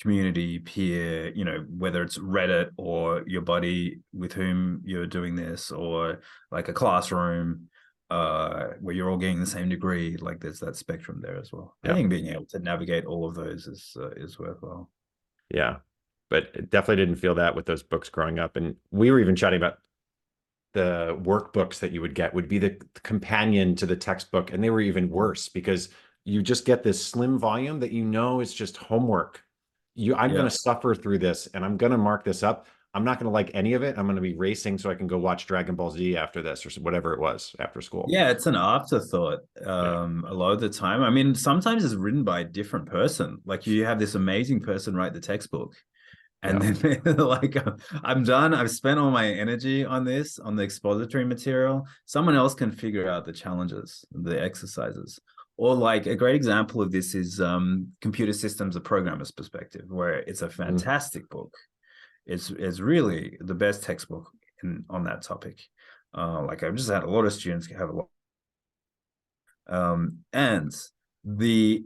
community, 0.00 0.58
peer, 0.58 1.28
you 1.34 1.44
know, 1.44 1.64
whether 1.68 2.02
it's 2.02 2.18
Reddit 2.18 2.70
or 2.78 3.22
your 3.26 3.42
buddy 3.42 4.00
with 4.12 4.32
whom 4.32 4.80
you're 4.84 5.06
doing 5.06 5.36
this, 5.36 5.70
or 5.70 6.22
like 6.50 6.68
a 6.68 6.72
classroom 6.72 7.68
uh, 8.10 8.70
where 8.80 8.94
you're 8.94 9.10
all 9.10 9.16
getting 9.16 9.40
the 9.40 9.46
same 9.46 9.68
degree. 9.68 10.16
Like 10.16 10.40
there's 10.40 10.60
that 10.60 10.76
spectrum 10.76 11.20
there 11.22 11.38
as 11.38 11.52
well. 11.52 11.76
Yeah. 11.84 11.92
I 11.92 11.94
think 11.94 12.10
being 12.10 12.26
able 12.26 12.46
to 12.46 12.58
navigate 12.58 13.04
all 13.04 13.28
of 13.28 13.34
those 13.34 13.66
is 13.66 13.96
uh, 13.98 14.10
is 14.10 14.38
worthwhile. 14.38 14.90
Yeah. 15.50 15.76
But 16.28 16.50
it 16.54 16.70
definitely 16.70 17.04
didn't 17.04 17.20
feel 17.20 17.34
that 17.36 17.54
with 17.54 17.66
those 17.66 17.82
books 17.82 18.08
growing 18.08 18.38
up. 18.38 18.56
And 18.56 18.76
we 18.90 19.10
were 19.10 19.20
even 19.20 19.36
chatting 19.36 19.58
about 19.58 19.78
the 20.74 21.18
workbooks 21.22 21.80
that 21.80 21.90
you 21.90 22.00
would 22.00 22.14
get 22.14 22.32
would 22.32 22.48
be 22.48 22.58
the 22.58 22.80
companion 23.02 23.74
to 23.76 23.86
the 23.86 23.96
textbook. 23.96 24.52
And 24.52 24.62
they 24.62 24.70
were 24.70 24.80
even 24.80 25.10
worse 25.10 25.48
because 25.48 25.88
you 26.24 26.42
just 26.42 26.64
get 26.64 26.82
this 26.82 27.04
slim 27.04 27.38
volume 27.38 27.80
that 27.80 27.90
you 27.92 28.04
know 28.04 28.40
is 28.40 28.54
just 28.54 28.76
homework. 28.76 29.42
You 29.94 30.14
I'm 30.14 30.30
Yeah. 30.30 30.38
gonna 30.38 30.50
suffer 30.50 30.94
through 30.94 31.18
this 31.18 31.48
and 31.54 31.64
I'm 31.64 31.76
gonna 31.76 31.98
mark 31.98 32.24
this 32.24 32.42
up. 32.42 32.66
I'm 32.92 33.04
not 33.04 33.18
gonna 33.18 33.30
like 33.30 33.52
any 33.54 33.74
of 33.74 33.82
it. 33.82 33.96
I'm 33.96 34.06
gonna 34.06 34.20
be 34.20 34.34
racing 34.34 34.78
so 34.78 34.90
I 34.90 34.94
can 34.94 35.06
go 35.06 35.18
watch 35.18 35.46
Dragon 35.46 35.76
Ball 35.76 35.90
Z 35.90 36.16
after 36.16 36.42
this 36.42 36.66
or 36.66 36.80
whatever 36.80 37.12
it 37.12 37.20
was 37.20 37.54
after 37.60 37.80
school. 37.80 38.06
Yeah, 38.08 38.30
it's 38.30 38.46
an 38.46 38.56
afterthought 38.56 39.40
um, 39.64 40.24
a 40.28 40.34
lot 40.34 40.52
of 40.52 40.60
the 40.60 40.68
time. 40.68 41.02
I 41.02 41.10
mean, 41.10 41.34
sometimes 41.34 41.84
it's 41.84 41.94
written 41.94 42.24
by 42.24 42.40
a 42.40 42.44
different 42.44 42.86
person. 42.86 43.38
Like 43.44 43.66
you 43.66 43.84
have 43.84 43.98
this 43.98 44.16
amazing 44.16 44.60
person 44.60 44.96
write 44.96 45.14
the 45.14 45.20
textbook, 45.20 45.76
and 46.42 46.60
then 46.60 47.02
like, 47.16 47.56
uh, 47.56 47.72
"I'm 48.02 48.24
done. 48.24 48.54
I've 48.54 48.70
spent 48.70 48.98
all 48.98 49.10
my 49.12 49.28
energy 49.28 49.84
on 49.84 50.04
this, 50.04 50.40
on 50.40 50.56
the 50.56 50.64
expository 50.64 51.24
material. 51.24 51.86
Someone 52.06 52.34
else 52.34 52.54
can 52.54 52.72
figure 52.72 53.08
out 53.08 53.24
the 53.24 53.32
challenges, 53.32 54.04
the 54.10 54.40
exercises." 54.42 55.20
Or 55.56 55.74
like 55.74 56.06
a 56.06 56.16
great 56.16 56.36
example 56.36 56.80
of 56.80 56.90
this 56.90 57.14
is 57.14 57.40
um, 57.40 57.88
Computer 58.00 58.32
Systems: 58.32 58.74
A 58.74 58.80
Programmer's 58.80 59.30
Perspective, 59.30 59.84
where 59.88 60.20
it's 60.20 60.42
a 60.42 60.50
fantastic 60.50 61.28
book. 61.28 61.54
It's 62.26 62.50
it's 62.50 62.80
really 62.80 63.36
the 63.40 63.54
best 63.54 63.82
textbook 63.82 64.30
in, 64.62 64.84
on 64.90 65.04
that 65.04 65.22
topic. 65.22 65.60
Uh, 66.16 66.42
like 66.42 66.62
I've 66.62 66.74
just 66.74 66.90
had 66.90 67.02
a 67.02 67.10
lot 67.10 67.24
of 67.24 67.32
students 67.32 67.70
have 67.70 67.88
a 67.88 67.92
lot 67.92 68.08
um, 69.70 70.18
and 70.32 70.72
the 71.24 71.84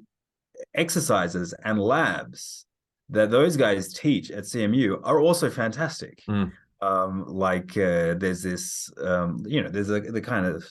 exercises 0.74 1.54
and 1.64 1.78
labs 1.78 2.66
that 3.10 3.30
those 3.30 3.56
guys 3.56 3.92
teach 3.92 4.30
at 4.30 4.44
CMU 4.44 4.98
are 5.04 5.20
also 5.20 5.50
fantastic. 5.50 6.22
Mm. 6.28 6.52
Um, 6.84 7.24
like 7.26 7.70
uh, 7.76 8.14
there's 8.22 8.42
this, 8.42 8.90
um, 9.02 9.42
you 9.46 9.62
know, 9.62 9.68
there's 9.70 9.90
a, 9.90 10.00
the 10.00 10.20
kind 10.20 10.44
of 10.46 10.64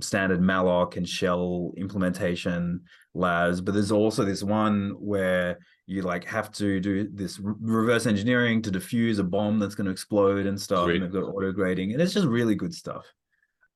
standard 0.00 0.40
malloc 0.40 0.96
and 0.96 1.08
shell 1.08 1.72
implementation 1.76 2.82
labs, 3.14 3.60
but 3.60 3.72
there's 3.72 3.92
also 3.92 4.24
this 4.24 4.42
one 4.42 4.94
where 4.98 5.58
you 5.86 6.02
like 6.02 6.24
have 6.24 6.52
to 6.52 6.80
do 6.80 7.08
this 7.12 7.38
re- 7.40 7.54
reverse 7.60 8.06
engineering 8.06 8.60
to 8.62 8.70
defuse 8.70 9.18
a 9.18 9.24
bomb 9.24 9.58
that's 9.58 9.74
going 9.74 9.86
to 9.86 9.90
explode 9.92 10.46
and 10.46 10.60
stuff. 10.60 10.84
Sweet. 10.84 10.96
And 10.96 11.04
they've 11.04 11.12
got 11.22 11.28
auto 11.28 11.52
grading, 11.52 11.92
and 11.92 12.02
it's 12.02 12.14
just 12.14 12.26
really 12.26 12.54
good 12.54 12.74
stuff. 12.74 13.06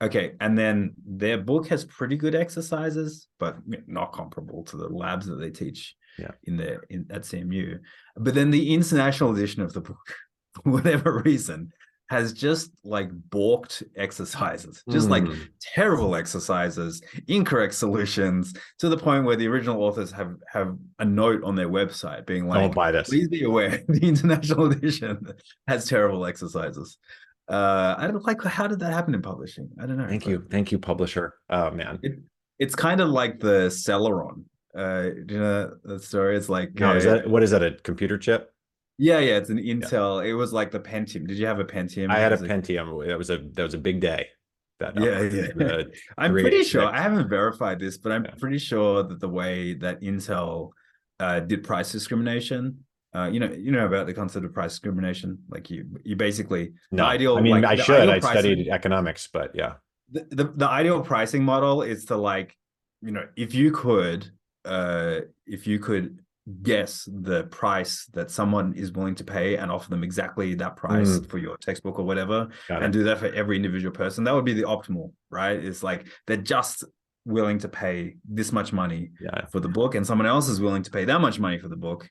Okay, 0.03 0.33
and 0.41 0.59
then 0.59 0.93
their 1.07 1.39
book 1.39 1.67
has 1.69 1.85
pretty 1.85 2.17
good 2.17 2.35
exercises, 2.35 3.29
but 3.39 3.57
not 3.87 4.13
comparable 4.13 4.63
to 4.65 4.77
the 4.77 4.89
labs 4.89 5.27
that 5.27 5.37
they 5.37 5.51
teach 5.51 5.97
Yeah. 6.19 6.33
in 6.45 6.57
their 6.57 6.83
in 6.91 7.07
at 7.11 7.23
CMU. 7.23 7.79
But 8.17 8.35
then 8.35 8.51
the 8.51 8.75
international 8.75 9.33
edition 9.35 9.63
of 9.63 9.73
the 9.73 9.81
book, 9.81 10.07
whatever 10.65 11.23
reason, 11.25 11.71
has 12.11 12.33
just 12.33 12.71
like 12.85 13.09
balked 13.31 13.83
exercises, 13.97 14.83
just 14.91 15.09
like 15.09 15.25
Mm. 15.25 15.49
terrible 15.61 16.15
exercises, 16.15 17.03
incorrect 17.29 17.75
solutions, 17.75 18.55
to 18.79 18.89
the 18.89 18.97
point 18.97 19.25
where 19.25 19.37
the 19.37 19.49
original 19.49 19.83
authors 19.83 20.13
have 20.13 20.35
have 20.53 20.77
a 20.99 21.05
note 21.05 21.43
on 21.43 21.55
their 21.55 21.69
website 21.69 22.27
being 22.27 22.47
like, 22.47 22.61
don't 22.61 22.75
buy 22.75 22.93
this. 22.93 23.09
please 23.09 23.29
be 23.29 23.45
aware 23.45 23.83
the 23.89 24.07
international 24.07 24.71
edition 24.71 25.27
has 25.67 25.87
terrible 25.87 26.27
exercises. 26.27 26.99
Uh, 27.49 27.95
I 27.99 28.07
don't 28.07 28.25
like 28.25 28.43
how 28.43 28.67
did 28.67 28.79
that 28.81 28.93
happen 28.93 29.15
in 29.15 29.21
publishing? 29.23 29.69
I 29.81 29.87
don't 29.87 29.97
know. 29.99 30.07
Thank 30.07 30.27
you. 30.27 30.47
Thank 30.51 30.73
you, 30.73 30.79
publisher. 30.79 31.35
Oh 31.51 31.71
man. 31.71 31.99
It, 32.03 32.19
it's 32.59 32.75
kind 32.75 33.01
of 33.01 33.09
like 33.09 33.41
the 33.41 33.69
Celeron. 33.69 34.45
Uh, 34.77 35.03
do 35.27 35.35
you 35.35 35.39
know 35.41 35.73
that 35.85 36.03
story? 36.03 36.37
It's 36.37 36.49
like 36.49 36.75
No, 36.75 36.97
is 36.97 37.07
uh, 37.07 37.15
that 37.17 37.29
what 37.31 37.43
is 37.43 37.51
that? 37.51 37.63
A 37.63 37.73
computer 37.83 38.17
chip? 38.19 38.54
Yeah, 38.99 39.19
yeah. 39.19 39.37
It's 39.37 39.51
an 39.51 39.59
Intel. 39.59 40.25
It 40.25 40.35
was 40.35 40.53
like 40.53 40.71
the 40.71 40.81
Pentium. 40.81 41.27
Did 41.27 41.39
you 41.39 41.47
have 41.47 41.59
a 41.59 41.65
Pentium? 41.65 42.11
I 42.11 42.19
had 42.19 42.33
a 42.33 42.37
Pentium. 42.37 43.07
That 43.07 43.19
was 43.19 43.31
a 43.31 43.39
that 43.39 43.63
was 43.63 43.75
a 43.75 43.79
big 43.79 44.01
day. 44.01 44.29
That 44.81 45.01
Yeah, 45.01 45.19
uh, 45.19 45.65
yeah. 45.65 45.83
I'm 46.19 46.33
pretty 46.33 46.65
sure 46.65 46.85
I 46.85 47.01
haven't 47.01 47.29
verified 47.29 47.79
this, 47.79 47.97
but 47.99 48.13
I'm 48.13 48.25
Yeah. 48.25 48.35
pretty 48.39 48.59
sure 48.59 49.03
that 49.03 49.21
the 49.21 49.29
way 49.29 49.75
that 49.75 50.01
Intel 50.01 50.71
uh, 51.21 51.41
did 51.41 51.63
price 51.63 51.93
discrimination, 51.93 52.85
uh, 53.15 53.31
you 53.33 53.39
know, 53.39 53.51
you 53.53 53.71
know 53.71 53.87
about 53.87 54.07
the 54.07 54.15
concept 54.15 54.45
of 54.45 54.53
price 54.53 54.73
discrimination. 54.73 55.39
Like 55.49 55.71
you, 55.71 55.87
you 56.05 56.17
basically 56.17 56.73
the 56.91 56.97
no, 56.97 57.05
ideal. 57.05 57.37
I 57.37 57.41
mean, 57.41 57.61
like, 57.61 57.79
I 57.79 57.83
should. 57.83 58.09
I 58.09 58.19
pricing- 58.19 58.41
studied 58.41 58.69
economics, 58.69 59.29
but 59.33 59.53
yeah. 59.55 59.75
the, 60.11 60.27
the 60.31 60.45
the 60.57 60.69
ideal 60.69 61.01
pricing 61.03 61.45
model 61.45 61.83
is 61.83 62.05
to 62.07 62.17
like, 62.17 62.57
you 63.01 63.13
know, 63.13 63.27
if 63.37 63.55
you 63.55 63.71
could, 63.71 64.29
uh, 64.65 65.21
if 65.47 65.67
you 65.67 65.79
could 65.79 66.24
guess 66.63 67.09
the 67.11 67.45
price 67.45 68.07
that 68.13 68.31
someone 68.31 68.75
is 68.75 68.93
willing 68.93 69.15
to 69.15 69.25
pay 69.25 69.57
and 69.57 69.71
offer 69.73 69.89
them 69.89 70.05
exactly 70.05 70.55
that 70.55 70.77
price 70.77 71.19
Mm. 71.19 71.29
for 71.31 71.39
your 71.39 71.57
textbook 71.57 71.99
or 71.99 72.05
whatever, 72.05 72.49
and 72.69 72.93
do 72.93 73.03
that 73.05 73.19
for 73.19 73.27
every 73.33 73.57
individual 73.57 73.93
person 73.95 74.25
that 74.25 74.35
would 74.35 74.45
be 74.45 74.53
the 74.53 74.63
optimal 74.65 75.13
right 75.31 75.63
it's 75.65 75.83
like 75.83 76.07
they're 76.27 76.37
just 76.37 76.85
willing 77.25 77.59
to 77.59 77.69
pay 77.69 78.17
this 78.29 78.53
much 78.53 78.73
money 78.73 79.11
Yeah. 79.21 79.47
for 79.47 79.59
the 79.61 79.69
book 79.69 79.95
and 79.95 80.07
someone 80.07 80.27
else 80.27 80.49
is 80.49 80.61
willing 80.61 80.83
to 80.83 80.91
pay 80.91 81.07
that 81.07 81.21
much 81.21 81.39
money 81.41 81.59
for 81.59 81.69
the 81.69 81.77
book 81.77 82.09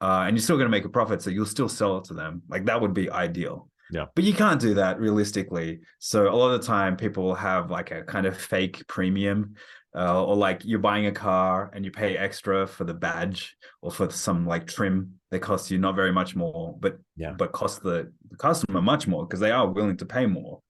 uh, 0.00 0.24
and 0.26 0.36
you're 0.36 0.42
still 0.42 0.56
going 0.56 0.66
to 0.66 0.76
make 0.76 0.84
a 0.84 0.88
profit 0.88 1.22
so 1.22 1.30
you'll 1.30 1.46
still 1.46 1.68
sell 1.68 1.98
it 1.98 2.04
to 2.06 2.14
them 2.14 2.42
like 2.48 2.64
that 2.64 2.80
would 2.80 2.92
be 2.92 3.08
ideal 3.10 3.68
Yeah. 3.92 4.06
but 4.16 4.24
you 4.24 4.32
can't 4.34 4.60
do 4.60 4.74
that 4.74 4.98
realistically 4.98 5.80
so 6.00 6.28
a 6.28 6.34
lot 6.34 6.50
of 6.52 6.60
the 6.60 6.66
time 6.66 6.96
people 6.96 7.22
will 7.22 7.36
have 7.36 7.70
like 7.70 7.92
a 7.92 8.02
kind 8.02 8.26
of 8.26 8.36
fake 8.36 8.82
premium 8.88 9.54
uh, 9.96 10.24
or 10.24 10.36
like 10.36 10.62
you're 10.64 10.78
buying 10.78 11.06
a 11.06 11.12
car 11.12 11.70
and 11.74 11.84
you 11.84 11.90
pay 11.90 12.16
extra 12.18 12.66
for 12.66 12.84
the 12.84 12.94
badge 12.94 13.56
or 13.82 13.90
for 13.90 14.10
some 14.10 14.46
like 14.46 14.66
trim 14.66 15.12
that 15.30 15.40
costs 15.40 15.70
you 15.70 15.78
not 15.78 15.94
very 15.96 16.12
much 16.12 16.36
more 16.36 16.76
but 16.78 16.98
Yeah. 17.16 17.32
but 17.32 17.52
cost 17.52 17.82
the, 17.82 18.12
the 18.30 18.36
customer 18.36 18.82
much 18.82 19.06
more 19.06 19.26
because 19.26 19.40
they 19.40 19.50
are 19.50 19.66
willing 19.66 19.96
to 19.98 20.06
pay 20.06 20.26
more 20.26 20.60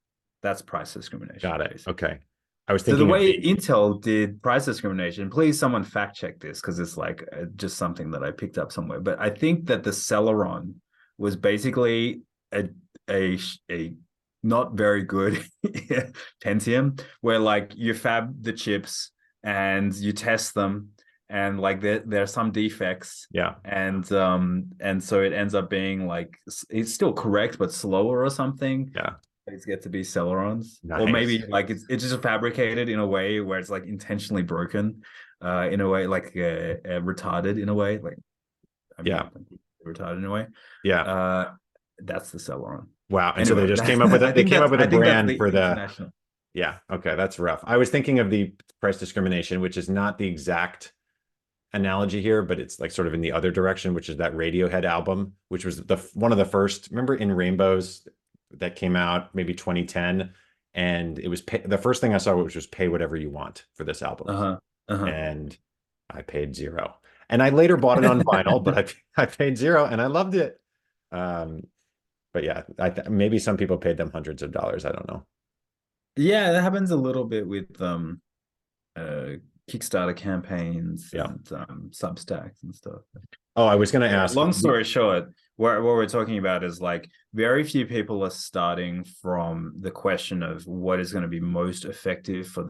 that's 0.42 0.62
price 0.62 0.94
discrimination 0.94 1.50
Got 1.50 1.60
it. 1.62 1.70
basically. 1.72 1.92
Okay. 1.94 2.18
I 2.68 2.72
was 2.72 2.82
thinking 2.82 3.00
So 3.00 3.04
the 3.06 3.12
way 3.12 3.36
the- 3.40 3.48
Intel 3.54 4.00
did 4.00 4.40
price 4.42 4.64
discrimination, 4.64 5.28
please 5.30 5.58
someone 5.58 5.82
fact 5.84 6.16
check 6.16 6.38
this 6.40 6.60
because 6.60 6.78
it's 6.78 6.96
like 6.96 7.24
uh, 7.32 7.46
just 7.56 7.76
something 7.78 8.10
that 8.12 8.22
I 8.24 8.30
picked 8.32 8.58
up 8.58 8.70
somewhere. 8.72 9.00
But 9.00 9.20
I 9.20 9.30
think 9.30 9.66
that 9.66 9.82
the 9.84 9.90
Celeron 9.90 10.74
was 11.18 11.34
basically 11.36 12.22
a 12.52 12.68
a 13.10 13.38
a 13.70 13.94
not 14.42 14.74
very 14.74 15.02
good 15.04 15.44
Pentium 16.44 17.00
where 17.20 17.38
like 17.38 17.72
you 17.76 17.94
fab 17.94 18.42
the 18.42 18.52
chips 18.52 19.12
and 19.44 19.94
you 19.94 20.12
test 20.12 20.54
them 20.54 20.90
and 21.28 21.58
like 21.60 21.80
there 21.80 22.00
there 22.06 22.22
are 22.22 22.26
some 22.26 22.50
defects 22.52 23.26
yeah. 23.32 23.54
and 23.64 24.10
um 24.12 24.66
and 24.80 25.02
so 25.02 25.22
it 25.22 25.32
ends 25.32 25.54
up 25.54 25.68
being 25.68 26.06
like 26.06 26.36
it's 26.70 26.92
still 26.92 27.12
correct 27.12 27.58
but 27.58 27.72
slower 27.72 28.22
or 28.24 28.30
something 28.30 28.90
Yeah. 28.94 29.14
these 29.46 29.64
get 29.64 29.82
to 29.82 29.88
be 29.88 30.02
celerons 30.02 30.78
or 30.88 31.08
maybe 31.08 31.44
like 31.48 31.70
it's 31.70 31.84
it's 31.88 32.04
just 32.04 32.22
fabricated 32.22 32.88
in 32.88 32.98
a 33.00 33.06
way 33.06 33.40
where 33.40 33.58
it's 33.58 33.70
like 33.70 33.86
intentionally 33.86 34.42
broken 34.42 35.02
uh 35.42 35.68
in 35.70 35.80
a 35.80 35.88
way 35.88 36.06
like 36.06 36.32
uh, 36.36 36.78
uh 36.90 37.00
retarded 37.00 37.60
in 37.60 37.68
a 37.68 37.74
way 37.74 37.98
like 37.98 38.18
I 38.98 39.02
mean, 39.02 39.12
Yeah. 39.12 39.28
retarded 39.86 40.18
in 40.18 40.24
a 40.24 40.30
way 40.30 40.46
Yeah. 40.84 41.02
uh 41.02 41.50
that's 41.98 42.30
the 42.30 42.38
celeron 42.38 42.86
wow. 43.10 43.34
And 43.36 43.46
so 43.46 43.54
they 43.54 43.66
just 43.66 43.84
came 43.84 44.02
up 44.02 44.10
with 44.10 44.22
it. 44.22 44.34
They 44.38 44.44
came 44.44 44.62
up 44.62 44.70
with 44.70 44.82
a 44.82 44.88
brand 44.88 45.36
for 45.36 45.50
the 45.50 45.90
Yeah. 46.56 46.78
Okay. 46.90 47.14
That's 47.14 47.38
rough. 47.38 47.60
I 47.64 47.76
was 47.76 47.90
thinking 47.90 48.18
of 48.18 48.30
the 48.30 48.54
price 48.80 48.96
discrimination, 48.96 49.60
which 49.60 49.76
is 49.76 49.90
not 49.90 50.16
the 50.16 50.26
exact 50.26 50.94
analogy 51.74 52.22
here, 52.22 52.40
but 52.42 52.58
it's 52.58 52.80
like 52.80 52.90
sort 52.90 53.06
of 53.06 53.12
in 53.12 53.20
the 53.20 53.32
other 53.32 53.50
direction, 53.50 53.92
which 53.92 54.08
is 54.08 54.16
that 54.16 54.32
Radiohead 54.32 54.84
album, 54.84 55.34
which 55.50 55.66
was 55.66 55.84
the 55.84 55.98
one 56.14 56.32
of 56.32 56.38
the 56.38 56.46
first. 56.46 56.88
Remember 56.90 57.14
in 57.14 57.30
Rainbows 57.30 58.08
that 58.52 58.74
came 58.74 58.96
out 58.96 59.34
maybe 59.34 59.52
2010, 59.52 60.32
and 60.72 61.18
it 61.18 61.28
was 61.28 61.42
pay, 61.42 61.58
the 61.58 61.76
first 61.76 62.00
thing 62.00 62.14
I 62.14 62.18
saw, 62.18 62.34
which 62.42 62.56
was 62.56 62.66
pay 62.66 62.88
whatever 62.88 63.16
you 63.16 63.28
want 63.28 63.66
for 63.74 63.84
this 63.84 64.00
album, 64.00 64.28
uh-huh 64.28 64.58
uh-huh 64.88 65.04
and 65.04 65.58
I 66.08 66.22
paid 66.22 66.56
zero. 66.56 66.96
And 67.28 67.42
I 67.42 67.50
later 67.50 67.76
bought 67.76 67.98
it 67.98 68.06
on 68.06 68.22
vinyl, 68.22 68.64
but 68.64 68.78
I 68.78 68.86
I 69.22 69.26
paid 69.26 69.58
zero, 69.58 69.84
and 69.84 70.00
I 70.00 70.06
loved 70.06 70.34
it. 70.34 70.58
Um, 71.12 71.66
but 72.32 72.44
yeah, 72.44 72.62
I 72.78 72.88
th- 72.88 73.08
maybe 73.08 73.38
some 73.38 73.58
people 73.58 73.76
paid 73.76 73.98
them 73.98 74.10
hundreds 74.10 74.42
of 74.42 74.52
dollars. 74.52 74.86
I 74.86 74.92
don't 74.92 75.06
know. 75.06 75.26
Yeah, 76.16 76.52
that 76.52 76.62
happens 76.62 76.90
a 76.90 76.96
little 76.96 77.24
bit 77.24 77.46
with 77.46 77.80
um 77.80 78.20
uh 78.96 79.36
Kickstarter 79.70 80.16
campaigns 80.16 81.10
Yeah. 81.12 81.24
and 81.26 81.52
um 81.52 81.90
Substacks 81.92 82.62
and 82.62 82.74
stuff. 82.74 83.02
Oh, 83.56 83.66
I 83.66 83.74
was 83.74 83.90
going 83.90 84.08
to 84.08 84.14
ask. 84.14 84.36
Long 84.36 84.52
story 84.52 84.84
short, 84.84 85.30
what, 85.56 85.76
what 85.82 85.94
we're 85.94 86.06
talking 86.06 86.36
about 86.36 86.62
is 86.62 86.78
like 86.80 87.08
very 87.32 87.64
few 87.64 87.86
people 87.86 88.22
are 88.22 88.30
starting 88.30 89.02
from 89.22 89.72
the 89.80 89.90
question 89.90 90.42
of 90.42 90.66
what 90.66 91.00
is 91.00 91.10
going 91.10 91.22
to 91.22 91.28
be 91.28 91.40
most 91.40 91.86
effective 91.86 92.46
for 92.48 92.68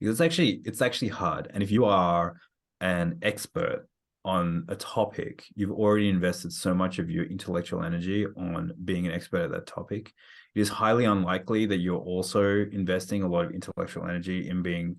because 0.00 0.14
it's 0.14 0.20
actually 0.20 0.60
it's 0.64 0.82
actually 0.82 1.08
hard. 1.08 1.48
And 1.54 1.62
if 1.62 1.70
you 1.70 1.84
are 1.84 2.36
an 2.80 3.18
expert 3.22 3.86
on 4.24 4.64
a 4.68 4.74
topic, 4.76 5.44
you've 5.54 5.70
already 5.70 6.08
invested 6.08 6.52
so 6.52 6.74
much 6.74 6.98
of 6.98 7.08
your 7.08 7.24
intellectual 7.24 7.84
energy 7.84 8.26
on 8.36 8.72
being 8.84 9.06
an 9.06 9.12
expert 9.12 9.42
at 9.44 9.50
that 9.52 9.66
topic. 9.66 10.12
It 10.54 10.60
is 10.60 10.68
highly 10.68 11.04
unlikely 11.04 11.66
that 11.66 11.78
you're 11.78 11.98
also 11.98 12.66
investing 12.72 13.22
a 13.22 13.28
lot 13.28 13.46
of 13.46 13.52
intellectual 13.52 14.04
energy 14.04 14.48
in 14.48 14.62
being 14.62 14.96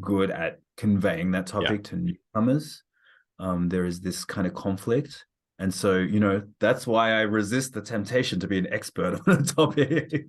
good 0.00 0.30
at 0.30 0.60
conveying 0.76 1.30
that 1.32 1.46
topic 1.46 1.70
yeah. 1.84 1.90
to 1.90 1.96
newcomers. 1.96 2.82
Um, 3.38 3.68
there 3.68 3.84
is 3.84 4.00
this 4.00 4.24
kind 4.24 4.46
of 4.46 4.54
conflict. 4.54 5.26
And 5.58 5.72
so, 5.72 5.98
you 5.98 6.20
know, 6.20 6.42
that's 6.58 6.86
why 6.86 7.12
I 7.12 7.20
resist 7.22 7.74
the 7.74 7.80
temptation 7.80 8.40
to 8.40 8.48
be 8.48 8.58
an 8.58 8.72
expert 8.72 9.20
on 9.26 9.42
a 9.42 9.44
topic. 9.44 10.26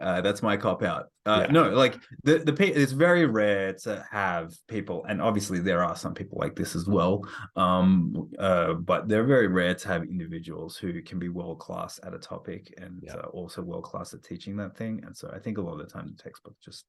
Uh, 0.00 0.20
that's 0.20 0.42
my 0.42 0.56
cop 0.56 0.82
out. 0.82 1.06
Uh, 1.26 1.44
yeah. 1.46 1.52
No, 1.52 1.70
like 1.70 1.98
the 2.24 2.38
the 2.38 2.80
it's 2.80 2.92
very 2.92 3.26
rare 3.26 3.74
to 3.74 4.04
have 4.10 4.52
people, 4.66 5.04
and 5.08 5.20
obviously 5.20 5.58
there 5.58 5.84
are 5.84 5.94
some 5.94 6.14
people 6.14 6.38
like 6.40 6.56
this 6.56 6.74
as 6.74 6.86
well. 6.86 7.22
Um, 7.56 8.30
uh, 8.38 8.74
but 8.74 9.08
they're 9.08 9.24
very 9.24 9.48
rare 9.48 9.74
to 9.74 9.88
have 9.88 10.02
individuals 10.02 10.76
who 10.76 11.02
can 11.02 11.18
be 11.18 11.28
world 11.28 11.58
class 11.58 12.00
at 12.02 12.14
a 12.14 12.18
topic 12.18 12.72
and 12.78 13.00
yeah. 13.02 13.14
uh, 13.14 13.26
also 13.28 13.62
world 13.62 13.84
class 13.84 14.14
at 14.14 14.22
teaching 14.22 14.56
that 14.56 14.76
thing. 14.76 15.02
And 15.04 15.16
so 15.16 15.30
I 15.34 15.38
think 15.38 15.58
a 15.58 15.60
lot 15.60 15.78
of 15.78 15.86
the 15.86 15.92
time 15.92 16.14
the 16.16 16.22
textbook 16.22 16.56
just 16.64 16.86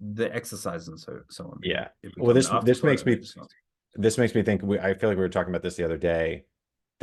the 0.00 0.34
exercise 0.34 0.88
and 0.88 1.00
so 1.00 1.20
so 1.30 1.44
on. 1.44 1.60
Yeah. 1.62 1.88
Well, 2.18 2.34
this 2.34 2.50
this 2.64 2.82
makes 2.82 3.06
me 3.06 3.18
this 3.94 4.18
makes 4.18 4.34
me 4.34 4.42
think. 4.42 4.62
We, 4.62 4.78
I 4.78 4.92
feel 4.94 5.08
like 5.08 5.16
we 5.16 5.24
were 5.24 5.28
talking 5.30 5.50
about 5.50 5.62
this 5.62 5.76
the 5.76 5.84
other 5.84 5.96
day 5.98 6.44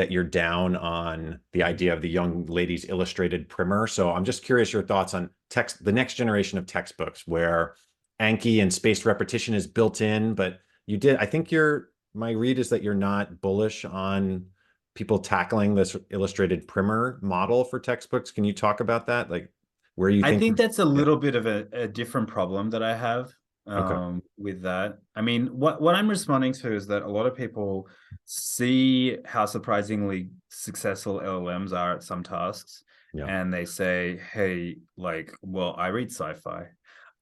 that 0.02 0.12
you're 0.12 0.24
down 0.24 0.76
on 0.76 1.40
the 1.54 1.62
idea 1.62 1.94
of 1.94 2.02
the 2.02 2.10
young 2.10 2.44
ladies 2.48 2.90
illustrated 2.90 3.48
primer. 3.48 3.86
So 3.86 4.12
I'm 4.12 4.26
just 4.26 4.44
curious 4.44 4.74
your 4.74 4.82
thoughts 4.82 5.14
on 5.14 5.30
text, 5.52 5.86
the 5.86 5.92
next 5.92 6.16
generation 6.16 6.58
of 6.58 6.66
textbooks 6.66 7.28
where 7.28 7.76
Anki 8.20 8.64
and 8.64 8.74
spaced 8.74 9.06
repetition 9.06 9.54
is 9.54 9.68
built 9.68 10.02
in, 10.02 10.34
but 10.34 10.60
you 10.88 10.98
did, 10.98 11.18
I 11.18 11.28
think 11.28 11.52
you're, 11.52 11.90
my 12.16 12.32
read 12.32 12.58
is 12.58 12.70
that 12.70 12.82
you're 12.82 12.96
not 12.96 13.42
bullish 13.42 13.86
on 13.86 14.48
people 14.96 15.20
tackling 15.20 15.76
this 15.76 15.96
illustrated 16.10 16.68
primer 16.68 17.20
model 17.22 17.64
for 17.64 17.80
textbooks. 17.80 18.32
Can 18.32 18.44
you 18.44 18.54
talk 18.54 18.80
about 18.80 19.06
that? 19.06 19.30
Like 19.30 19.54
where 19.94 20.10
you 20.10 20.24
think 20.24 20.36
I 20.36 20.40
think 20.40 20.58
that's 20.58 20.80
a 20.80 20.86
little 20.86 21.16
bit 21.16 21.36
of 21.36 21.46
a, 21.46 21.68
a 21.74 21.88
different 21.88 22.28
problem 22.28 22.72
that 22.72 22.82
I 22.82 22.96
have 22.96 23.36
okay. 23.68 23.94
um, 23.94 24.22
with 24.38 24.62
that. 24.64 25.00
I 25.16 25.22
mean, 25.22 25.48
what 25.48 25.82
what 25.82 25.96
I'm 25.96 26.10
responding 26.10 26.54
to 26.54 26.74
is 26.74 26.88
that 26.88 27.04
a 27.04 27.10
lot 27.10 27.26
of 27.26 27.36
people 27.36 27.88
see 28.26 29.18
how 29.26 29.46
surprisingly 29.46 30.30
successful 30.50 31.20
LLMs 31.20 31.74
are 31.74 31.94
at 31.94 32.04
some 32.04 32.24
tasks, 32.24 32.84
yeah. 33.14 33.26
and 33.26 33.54
they 33.54 33.66
say, 33.66 34.20
"Hey, 34.34 34.78
like, 34.98 35.34
well, 35.42 35.76
I 35.78 35.88
read 35.88 36.12
sci-fi. 36.12 36.68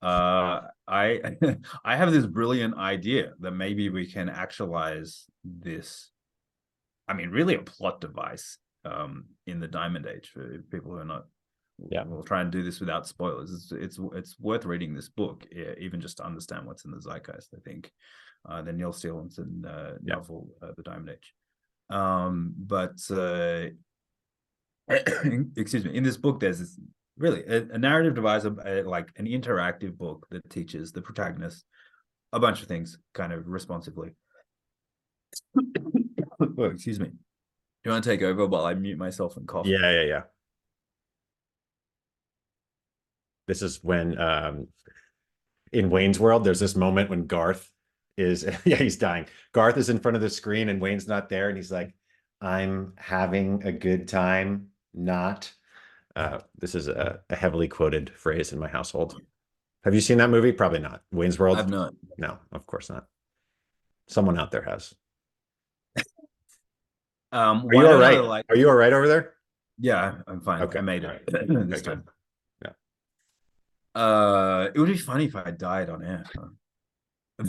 Uh, 0.02 0.62
I 0.88 1.20
I 1.84 1.96
have 1.96 2.12
this 2.12 2.26
brilliant 2.26 2.76
idea 2.76 3.32
that 3.40 3.52
maybe 3.52 3.90
we 3.90 4.06
can 4.06 4.28
actualize 4.28 5.26
this. 5.44 6.10
I 7.08 7.14
mean, 7.14 7.30
really 7.30 7.56
a 7.56 7.62
plot 7.62 8.00
device 8.00 8.58
um, 8.84 9.26
in 9.46 9.60
the 9.60 9.68
Diamond 9.68 10.06
Age 10.06 10.30
for 10.32 10.62
people 10.70 10.92
who 10.92 10.98
are 10.98 11.04
not 11.04 11.26
yeah. 11.90 12.04
We'll 12.04 12.22
try 12.22 12.40
and 12.40 12.50
do 12.50 12.62
this 12.62 12.80
without 12.80 13.06
spoilers. 13.06 13.52
It's 13.52 13.72
it's, 13.72 13.98
it's 14.14 14.38
worth 14.38 14.64
reading 14.64 14.94
this 14.94 15.08
book 15.08 15.46
yeah, 15.54 15.72
even 15.78 16.00
just 16.00 16.18
to 16.18 16.26
understand 16.26 16.66
what's 16.66 16.84
in 16.84 16.90
the 16.90 16.98
zeitgeist 16.98 17.54
i 17.56 17.60
think 17.64 17.90
uh, 18.48 18.62
the 18.62 18.72
neal 18.72 18.92
stephenson 18.92 19.64
uh, 19.66 19.96
yeah. 20.02 20.14
novel 20.14 20.48
uh, 20.62 20.72
the 20.76 20.82
diamond 20.82 21.10
age. 21.10 21.34
Um, 21.90 22.54
but 22.56 22.98
uh, 23.10 23.66
excuse 25.56 25.84
me 25.84 25.94
in 25.94 26.02
this 26.02 26.16
book 26.16 26.40
there's 26.40 26.58
this 26.58 26.78
really 27.18 27.44
a, 27.44 27.66
a 27.72 27.78
narrative 27.78 28.14
device 28.14 28.44
a, 28.44 28.82
like 28.82 29.10
an 29.16 29.26
interactive 29.26 29.96
book 29.96 30.26
that 30.30 30.48
teaches 30.50 30.92
the 30.92 31.02
protagonist 31.02 31.64
a 32.32 32.40
bunch 32.40 32.62
of 32.62 32.68
things 32.68 32.98
kind 33.14 33.32
of 33.32 33.46
responsively. 33.46 34.10
Oh, 36.58 36.64
excuse 36.64 36.98
me. 36.98 37.06
Do 37.06 37.14
you 37.84 37.90
want 37.92 38.04
to 38.04 38.10
take 38.10 38.22
over 38.22 38.46
while 38.46 38.66
i 38.66 38.74
mute 38.74 38.98
myself 38.98 39.36
and 39.36 39.46
cough? 39.48 39.66
Yeah 39.66 39.90
yeah 39.90 40.02
yeah 40.02 40.22
This 43.50 43.62
is 43.62 43.82
when 43.82 44.16
um, 44.16 44.68
in 45.72 45.90
Wayne's 45.90 46.20
World, 46.20 46.44
there's 46.44 46.60
this 46.60 46.76
moment 46.76 47.10
when 47.10 47.26
Garth 47.26 47.68
is, 48.16 48.46
yeah, 48.64 48.76
he's 48.76 48.96
dying. 48.96 49.26
Garth 49.50 49.76
is 49.76 49.88
in 49.90 49.98
front 49.98 50.14
of 50.14 50.22
the 50.22 50.30
screen 50.30 50.68
and 50.68 50.80
Wayne's 50.80 51.08
not 51.08 51.28
there. 51.28 51.48
And 51.48 51.56
he's 51.56 51.72
like, 51.72 51.92
I'm 52.40 52.92
having 52.96 53.66
a 53.66 53.72
good 53.72 54.06
time, 54.06 54.68
not. 54.94 55.52
Uh, 56.14 56.38
this 56.60 56.76
is 56.76 56.86
a, 56.86 57.22
a 57.28 57.34
heavily 57.34 57.66
quoted 57.66 58.10
phrase 58.10 58.52
in 58.52 58.60
my 58.60 58.68
household. 58.68 59.20
Have 59.82 59.96
you 59.96 60.00
seen 60.00 60.18
that 60.18 60.30
movie? 60.30 60.52
Probably 60.52 60.78
not. 60.78 61.02
Wayne's 61.10 61.40
World? 61.40 61.58
I've 61.58 61.68
not. 61.68 61.92
No, 62.18 62.38
of 62.52 62.64
course 62.66 62.88
not. 62.88 63.06
Someone 64.06 64.38
out 64.38 64.52
there 64.52 64.62
has. 64.62 64.94
um, 67.32 67.66
Are 67.66 67.74
you 67.74 67.86
all 67.88 67.98
right? 67.98 68.22
Like... 68.22 68.46
Are 68.48 68.56
you 68.56 68.68
all 68.68 68.76
right 68.76 68.92
over 68.92 69.08
there? 69.08 69.32
Yeah, 69.76 70.18
I'm 70.28 70.40
fine. 70.40 70.62
Okay. 70.62 70.78
I 70.78 70.82
made 70.82 71.02
it 71.02 71.08
right. 71.08 71.48
this 71.68 71.82
time. 71.82 72.04
Uh, 73.94 74.68
it 74.74 74.78
would 74.78 74.88
be 74.88 74.96
funny 74.96 75.24
if 75.24 75.36
I 75.36 75.50
died 75.50 75.90
on 75.90 76.04
air. 76.04 76.24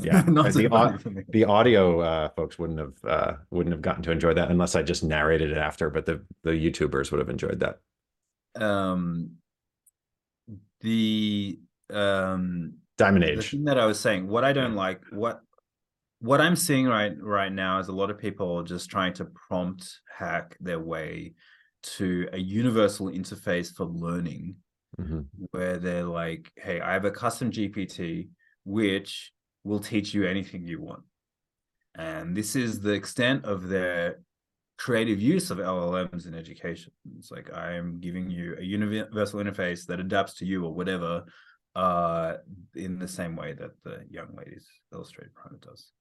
Yeah, 0.01 0.21
the, 0.25 1.25
the 1.29 1.43
audio 1.45 1.99
uh, 1.99 2.29
folks 2.29 2.57
wouldn't 2.57 2.79
have 2.79 2.93
uh, 3.05 3.33
wouldn't 3.49 3.73
have 3.73 3.81
gotten 3.81 4.03
to 4.03 4.11
enjoy 4.11 4.33
that 4.33 4.49
unless 4.49 4.75
I 4.75 4.83
just 4.83 5.03
narrated 5.03 5.51
it 5.51 5.57
after. 5.57 5.89
But 5.89 6.05
the 6.05 6.23
the 6.43 6.51
YouTubers 6.51 7.11
would 7.11 7.19
have 7.19 7.29
enjoyed 7.29 7.59
that. 7.59 7.79
Um, 8.61 9.37
the 10.81 11.59
um 11.91 12.75
diamond 12.97 13.25
age 13.25 13.37
the 13.37 13.43
thing 13.43 13.65
that 13.65 13.77
I 13.77 13.85
was 13.85 13.99
saying, 13.99 14.27
what 14.27 14.43
I 14.43 14.53
don't 14.53 14.75
like, 14.75 15.01
what 15.11 15.41
what 16.19 16.39
I'm 16.39 16.55
seeing 16.55 16.87
right 16.87 17.13
right 17.19 17.51
now 17.51 17.79
is 17.79 17.87
a 17.87 17.93
lot 17.93 18.09
of 18.09 18.17
people 18.17 18.63
just 18.63 18.89
trying 18.89 19.13
to 19.13 19.25
prompt 19.25 19.99
hack 20.17 20.55
their 20.59 20.79
way 20.79 21.33
to 21.83 22.27
a 22.31 22.37
universal 22.37 23.07
interface 23.07 23.73
for 23.73 23.85
learning 23.85 24.55
mm-hmm. 24.99 25.21
where 25.51 25.77
they're 25.77 26.03
like, 26.03 26.51
hey, 26.57 26.81
I 26.81 26.93
have 26.93 27.05
a 27.05 27.11
custom 27.11 27.51
GPT 27.51 28.29
which 28.63 29.31
will 29.63 29.79
teach 29.79 30.13
you 30.13 30.25
anything 30.25 30.67
you 30.67 30.81
want. 30.81 31.03
And 31.95 32.35
this 32.35 32.55
is 32.55 32.79
the 32.79 32.91
extent 32.91 33.45
of 33.45 33.67
their 33.67 34.21
creative 34.77 35.21
use 35.21 35.51
of 35.51 35.59
LLMs 35.59 36.25
in 36.25 36.33
education. 36.33 36.91
It's 37.17 37.31
like 37.31 37.53
I 37.53 37.73
am 37.73 37.99
giving 37.99 38.29
you 38.29 38.55
a 38.57 38.63
universal 38.63 39.39
interface 39.39 39.85
that 39.87 39.99
adapts 39.99 40.35
to 40.35 40.45
you 40.45 40.65
or 40.65 40.73
whatever, 40.73 41.25
uh, 41.75 42.35
in 42.75 42.99
the 42.99 43.07
same 43.07 43.35
way 43.35 43.53
that 43.53 43.71
the 43.83 44.03
young 44.09 44.35
ladies 44.35 44.67
illustrated 44.93 45.33
primer 45.33 45.57
does. 45.61 45.91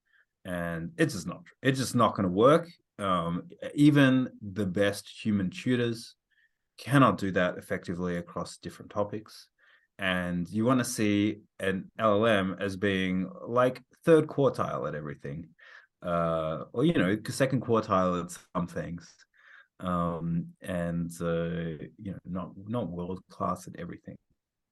And 0.44 0.92
it's 0.96 1.14
just 1.14 1.26
not 1.26 1.42
it's 1.62 1.79
just 1.79 1.94
not 1.94 2.14
going 2.14 2.29
to 2.29 2.35
work. 2.35 2.68
Um, 2.98 3.44
even 3.74 4.31
the 4.40 4.66
best 4.66 5.11
human 5.22 5.50
tutors 5.50 6.14
cannot 6.81 7.19
do 7.19 7.31
that 7.33 7.59
effectively 7.59 8.16
across 8.16 8.57
different 8.57 8.90
topics. 8.90 9.49
And 9.99 10.49
you 10.49 10.64
want 10.64 10.81
to 10.81 10.85
see 10.85 11.43
an 11.61 11.90
LLM 12.01 12.61
as 12.61 12.75
being 12.77 13.31
like 13.47 13.83
third 14.05 14.27
quartile 14.27 14.88
at 14.88 14.95
everything, 14.95 15.49
uh, 16.03 16.64
or 16.73 16.85
you 16.87 16.95
know, 16.95 17.19
second 17.29 17.61
quartile 17.61 18.25
at 18.25 18.37
some 18.57 18.66
things, 18.66 19.12
um, 19.79 20.47
and 20.62 21.11
uh, 21.21 21.85
you 21.99 22.12
know, 22.12 22.19
not 22.25 22.53
not 22.66 22.88
world 22.88 23.21
class 23.29 23.69
at 23.69 23.79
everything. 23.79 24.16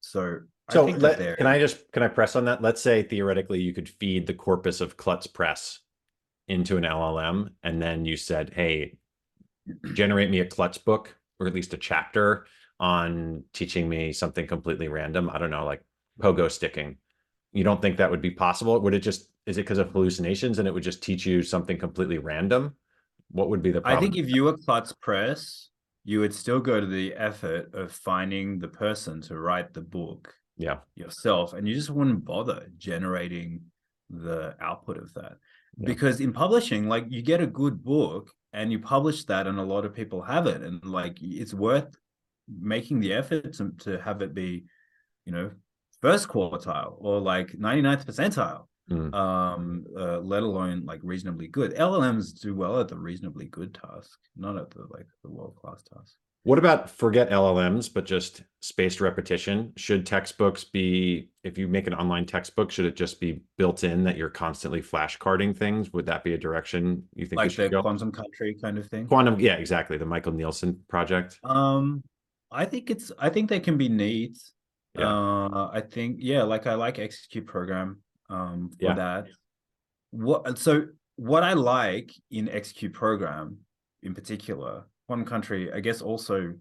So, 0.01 0.41
so 0.71 0.87
let, 0.87 1.37
can 1.37 1.47
I 1.47 1.59
just 1.59 1.93
can 1.93 2.03
I 2.03 2.09
press 2.09 2.35
on 2.35 2.47
that? 2.47 2.63
Let's 2.63 2.81
say 2.81 3.03
theoretically 3.03 3.61
you 3.61 3.75
could 3.75 3.89
feed 3.89 4.27
the 4.27 4.33
corpus 4.33 4.81
of 4.81 4.97
Klutz 4.97 5.27
Press 5.27 5.81
into 6.47 6.79
an 6.79 6.85
LLM, 6.85 7.51
and 7.63 7.83
then 7.83 8.07
you 8.07 8.17
said, 8.17 8.55
"Hey, 8.55 8.97
generate 9.93 10.31
me 10.31 10.41
a 10.41 10.47
Klutz 10.47 10.79
book 10.79 11.18
or 11.39 11.47
at 11.47 11.55
least 11.55 11.75
a 11.75 11.77
chapter 11.77 12.47
on 12.81 13.45
teaching 13.53 13.89
me 13.89 14.13
something 14.13 14.47
completely 14.47 14.89
random. 14.89 15.31
I 15.31 15.39
don't 15.39 15.51
know, 15.51 15.65
like 15.65 15.83
pogo 16.21 16.51
sticking. 16.51 16.97
You 17.53 17.65
don't 17.65 17.81
think 17.81 17.97
that 17.97 18.11
would 18.11 18.23
be 18.23 18.31
possible? 18.31 18.79
Would 18.81 18.95
it 18.95 19.01
just 19.01 19.31
is 19.47 19.57
it 19.57 19.63
because 19.63 19.79
of 19.79 19.91
hallucinations 19.91 20.59
and 20.59 20.69
it 20.69 20.75
would 20.75 20.83
just 20.83 21.03
teach 21.03 21.25
you 21.25 21.43
something 21.43 21.79
completely 21.79 22.19
random? 22.19 22.75
What 23.31 23.49
would 23.51 23.63
be 23.63 23.73
the 23.73 23.81
problem? 23.81 23.99
I 23.99 24.01
think 24.01 24.17
if 24.17 24.29
you 24.29 24.45
were 24.45 24.57
Klutz 24.57 24.93
Press, 24.93 25.71
you 26.05 26.21
would 26.21 26.35
still 26.35 26.61
go 26.61 26.81
to 26.81 26.87
the 26.87 27.15
effort 27.15 27.75
of 27.75 27.93
finding 27.93 28.59
the 28.59 28.69
person 28.69 29.21
to 29.23 29.39
write 29.39 29.75
the 29.75 29.81
book 29.81 30.35
yeah 30.59 30.79
yourself 30.97 31.53
and 31.55 31.67
you 31.67 31.75
just 31.75 31.89
wouldn't 31.89 32.25
bother 32.25 32.67
generating 32.77 33.61
the 34.11 34.55
output 34.61 34.99
of 34.99 35.13
that 35.15 35.37
yeah. 35.79 35.87
because 35.87 36.21
in 36.21 36.33
publishing 36.33 36.89
like 36.89 37.07
you 37.09 37.23
get 37.23 37.41
a 37.41 37.47
good 37.47 37.83
book 37.83 38.33
and 38.53 38.73
you 38.73 38.79
publish 38.79 39.25
that 39.25 39.47
and 39.47 39.59
a 39.59 39.63
lot 39.63 39.85
of 39.85 39.95
people 39.95 40.23
have 40.23 40.47
it 40.47 40.63
and 40.63 40.85
like 40.85 41.19
it's 41.21 41.55
worth 41.55 41.97
making 42.49 43.01
the 43.01 43.13
effort 43.13 43.53
to, 43.53 43.73
to 43.79 44.01
have 44.01 44.23
it 44.23 44.35
be 44.35 44.65
you 45.25 45.33
know 45.33 45.51
first 46.01 46.29
quartile 46.29 46.95
or 46.99 47.21
like 47.21 47.49
99th 47.53 48.07
percentile 48.07 48.67
mm. 48.91 49.15
um 49.15 49.85
uh, 49.99 50.19
let 50.21 50.43
alone 50.43 50.85
like 50.87 51.01
reasonably 51.03 51.49
good 51.49 51.75
llms 51.75 52.41
do 52.41 52.55
well 52.55 52.81
at 52.81 52.89
the 52.89 52.97
reasonably 52.97 53.47
good 53.47 53.75
task 53.75 54.19
not 54.37 54.57
at 54.57 54.71
the 54.71 54.87
like 54.91 55.07
the 55.23 55.31
world 55.31 55.57
class 55.57 55.83
task 55.83 56.15
What 56.45 56.59
about 56.59 56.89
forget 56.89 57.31
LLMs, 57.31 57.93
but 57.93 58.07
just 58.07 58.43
spaced 58.61 59.01
repetition? 59.01 59.73
Should 59.77 60.07
textbooks 60.07 60.65
be, 60.65 61.31
if 61.45 61.59
you 61.59 61.69
make 61.69 61.87
an 61.87 61.95
online 61.95 62.25
textbook, 62.27 62.71
should 62.71 62.87
it 62.87 62.97
just 62.97 63.21
be 63.21 63.43
built 63.59 63.85
in 63.85 64.05
that 64.05 64.17
you're 64.17 64.31
constantly 64.31 64.81
flashcarding 64.81 65.57
things? 65.57 65.93
Would 65.93 66.07
that 66.07 66.25
be 66.25 66.35
a 66.35 66.39
direction 66.39 67.05
you 67.15 67.27
think 67.27 67.39
like 67.39 67.51
should 67.51 67.67
the 67.67 67.77
go? 67.77 67.83
quantum 67.83 68.11
country 68.13 68.57
kind 68.61 68.79
of 68.79 68.87
thing. 68.87 69.07
Quantum, 69.07 69.39
yeah, 69.39 69.55
exactly. 69.55 69.99
The 69.99 70.07
Michael 70.07 70.33
Nielsen 70.33 70.81
project. 70.89 71.39
Um, 71.45 72.03
I 72.51 72.65
think 72.65 72.91
it's 72.91 73.13
I 73.19 73.29
think 73.29 73.51
they 73.51 73.61
can 73.61 73.77
be 73.77 73.89
neat. 73.91 74.39
Yeah. 74.99 75.13
Uh, 75.13 75.71
I 75.73 75.83
think 75.83 76.17
yeah, 76.21 76.45
like 76.45 76.67
I 76.67 76.75
like 76.75 76.99
execute 76.99 77.47
program 77.47 78.01
um 78.31 78.71
for 78.79 78.87
Yeah. 78.87 78.95
that. 78.95 79.27
What 80.13 80.57
so 80.59 80.87
what 81.17 81.43
I 81.43 81.53
like 81.53 82.11
in 82.31 82.49
execute 82.49 82.95
program 82.95 83.59
in 84.03 84.15
particular, 84.15 84.85
one 85.09 85.25
country, 85.25 85.73
I 85.73 85.81
guess 85.81 86.01
also 86.01 86.55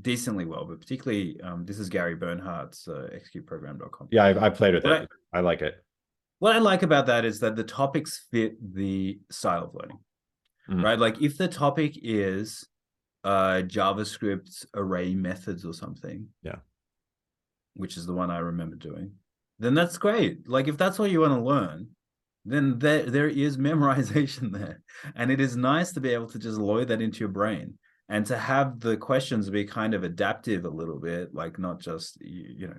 decently 0.00 0.46
well, 0.46 0.64
but 0.64 0.80
particularly 0.80 1.38
um 1.42 1.66
this 1.66 1.78
is 1.78 1.90
Gary 1.90 2.16
Bernhardt's 2.16 2.88
uh, 2.88 3.08
executeprogram.com. 3.12 4.08
Yeah, 4.10 4.24
I, 4.24 4.46
I 4.46 4.50
played 4.50 4.74
with 4.74 4.84
What 4.84 5.02
it. 5.02 5.08
I 5.32 5.40
like 5.40 5.60
it. 5.60 5.74
What 6.38 6.56
I 6.56 6.58
like 6.58 6.82
about 6.82 7.06
that 7.06 7.24
is 7.26 7.38
that 7.40 7.54
the 7.56 7.64
topics 7.64 8.26
fit 8.30 8.56
the 8.74 9.18
style 9.30 9.64
of 9.64 9.74
learning, 9.74 9.98
Mhm. 10.70 10.82
right? 10.82 10.98
Like 10.98 11.20
if 11.20 11.36
the 11.36 11.48
topic 11.48 11.98
is 12.02 12.66
uh, 13.24 13.62
JavaScript 13.66 14.64
array 14.74 15.14
methods 15.14 15.64
or 15.64 15.72
something, 15.74 16.28
Yeah. 16.42 16.56
which 17.74 17.96
is 17.96 18.04
the 18.06 18.12
one 18.12 18.30
I 18.30 18.38
remember 18.38 18.76
doing, 18.76 19.12
then 19.58 19.74
that's 19.74 19.96
great. 19.98 20.48
Like 20.48 20.68
if 20.68 20.76
that's 20.76 20.98
what 20.98 21.10
you 21.10 21.20
want 21.20 21.32
to 21.34 21.40
learn, 21.40 21.88
then 22.44 22.78
there 22.78 23.02
there 23.04 23.28
is 23.28 23.56
memorization 23.56 24.52
there, 24.58 24.82
and 25.16 25.30
it 25.30 25.40
is 25.40 25.56
nice 25.56 25.92
to 25.92 26.00
be 26.00 26.10
able 26.10 26.28
to 26.28 26.38
just 26.38 26.58
load 26.58 26.88
that 26.88 27.00
into 27.02 27.20
your 27.20 27.28
brain 27.30 27.74
and 28.08 28.26
to 28.26 28.36
have 28.36 28.80
the 28.80 28.96
questions 28.96 29.48
be 29.48 29.64
kind 29.64 29.94
of 29.94 30.04
adaptive 30.04 30.64
a 30.66 30.68
little 30.68 31.00
bit, 31.00 31.34
like 31.34 31.58
not 31.58 31.80
just 31.80 32.20
you, 32.20 32.54
you 32.56 32.68
know. 32.68 32.76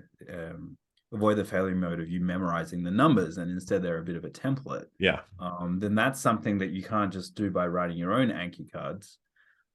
Um, 0.49 0.77
avoid 1.13 1.37
the 1.37 1.45
failure 1.45 1.75
mode 1.75 1.99
of 2.01 2.09
you 2.09 2.19
memorizing 2.19 2.83
the 2.83 2.91
numbers 2.91 3.37
and 3.37 3.49
instead 3.49 3.81
they're 3.81 3.99
a 3.99 4.03
bit 4.03 4.17
of 4.17 4.25
a 4.25 4.29
template 4.29 4.85
Yeah. 4.99 5.21
um, 5.39 5.79
then 5.79 5.95
that's 5.95 6.19
something 6.19 6.57
that 6.57 6.71
you 6.71 6.83
can't 6.83 7.13
just 7.13 7.35
do 7.35 7.49
by 7.51 7.67
writing 7.67 7.95
your 7.95 8.11
own 8.11 8.29
Anki 8.29 8.69
cards. 8.69 9.17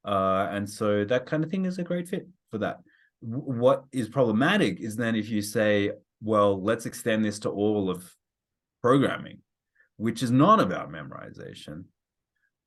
Uh, 0.05 0.49
and 0.51 0.69
so 0.69 1.05
that 1.05 1.25
kind 1.27 1.43
of 1.43 1.51
thing 1.51 1.65
is 1.65 1.79
a 1.79 1.83
great 1.85 2.09
fit 2.09 2.29
for 2.51 2.59
that. 2.59 2.81
W- 3.23 3.59
what 3.61 3.85
is 3.93 4.09
problematic 4.09 4.81
is 4.81 4.97
then 4.97 5.15
if 5.15 5.31
you 5.31 5.41
say, 5.41 5.93
well, 6.21 6.61
let's 6.63 6.85
extend 6.85 7.25
this 7.25 7.39
to 7.39 7.49
all 7.51 7.89
of 7.89 8.05
programming, 8.83 9.39
which 10.01 10.23
is 10.23 10.31
not 10.31 10.59
about 10.61 10.91
memorization. 10.91 11.85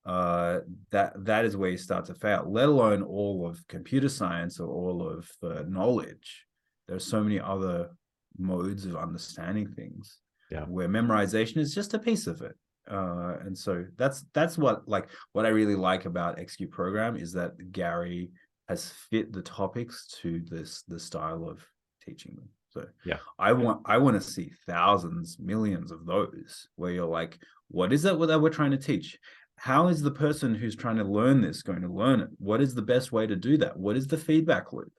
Uh, 0.05 0.59
that 0.91 1.13
that 1.25 1.45
is 1.45 1.55
where 1.55 1.69
you 1.69 1.77
start 1.77 2.05
to 2.05 2.13
fail. 2.13 2.43
Let 2.47 2.67
alone 2.69 3.01
all 3.03 3.47
of 3.47 3.65
computer 3.67 4.09
science 4.09 4.59
or 4.59 4.67
all 4.67 5.07
of 5.07 5.29
uh, 5.41 5.63
knowledge. 5.67 6.45
There 6.87 6.97
are 6.97 6.99
so 7.13 7.23
many 7.23 7.39
other 7.39 7.91
modes 8.37 8.85
of 8.85 8.95
understanding 8.97 9.67
things 9.79 10.19
Yeah. 10.51 10.65
where 10.65 10.89
memorization 10.89 11.57
is 11.57 11.73
just 11.73 11.93
a 11.93 11.99
piece 11.99 12.27
of 12.27 12.41
it 12.41 12.55
uh 12.91 13.35
and 13.45 13.57
so 13.57 13.85
that's 13.95 14.25
that's 14.33 14.57
what 14.57 14.77
like 14.89 15.07
what 15.31 15.45
i 15.45 15.49
really 15.59 15.75
like 15.89 16.03
about 16.03 16.37
execute 16.37 16.69
program 16.71 17.15
is 17.15 17.31
that 17.31 17.51
gary 17.71 18.29
has 18.67 18.89
fit 19.09 19.31
the 19.31 19.41
topics 19.41 19.95
to 20.21 20.41
this 20.53 20.71
the 20.89 20.99
style 20.99 21.47
of 21.47 21.57
teaching 22.05 22.35
them 22.35 22.49
so 22.73 22.85
Yeah. 23.05 23.17
i 23.39 23.51
want 23.53 23.81
i 23.85 23.97
want 23.97 24.15
to 24.21 24.29
see 24.35 24.51
thousands 24.67 25.37
millions 25.39 25.91
of 25.91 26.05
those 26.05 26.67
where 26.75 26.91
you're 26.91 27.05
like 27.05 27.39
what 27.69 27.91
is 27.93 28.01
that 28.03 28.15
that 28.27 28.39
we're 28.41 28.49
trying 28.49 28.71
to 28.71 28.77
teach? 28.77 29.17
How 29.55 29.87
is 29.87 30.01
the 30.01 30.11
person 30.11 30.53
who's 30.53 30.75
trying 30.75 30.97
to 30.97 31.03
learn 31.03 31.41
this 31.41 31.63
going 31.63 31.81
to 31.81 31.87
learn 31.87 32.19
it? 32.19 32.29
What 32.37 32.61
is 32.61 32.75
the 32.75 32.81
best 32.83 33.11
way 33.11 33.25
to 33.25 33.35
do 33.35 33.57
that? 33.57 33.75
What 33.77 33.95
is 33.97 34.05
the 34.05 34.17
feedback 34.17 34.73
loop? 34.73 34.91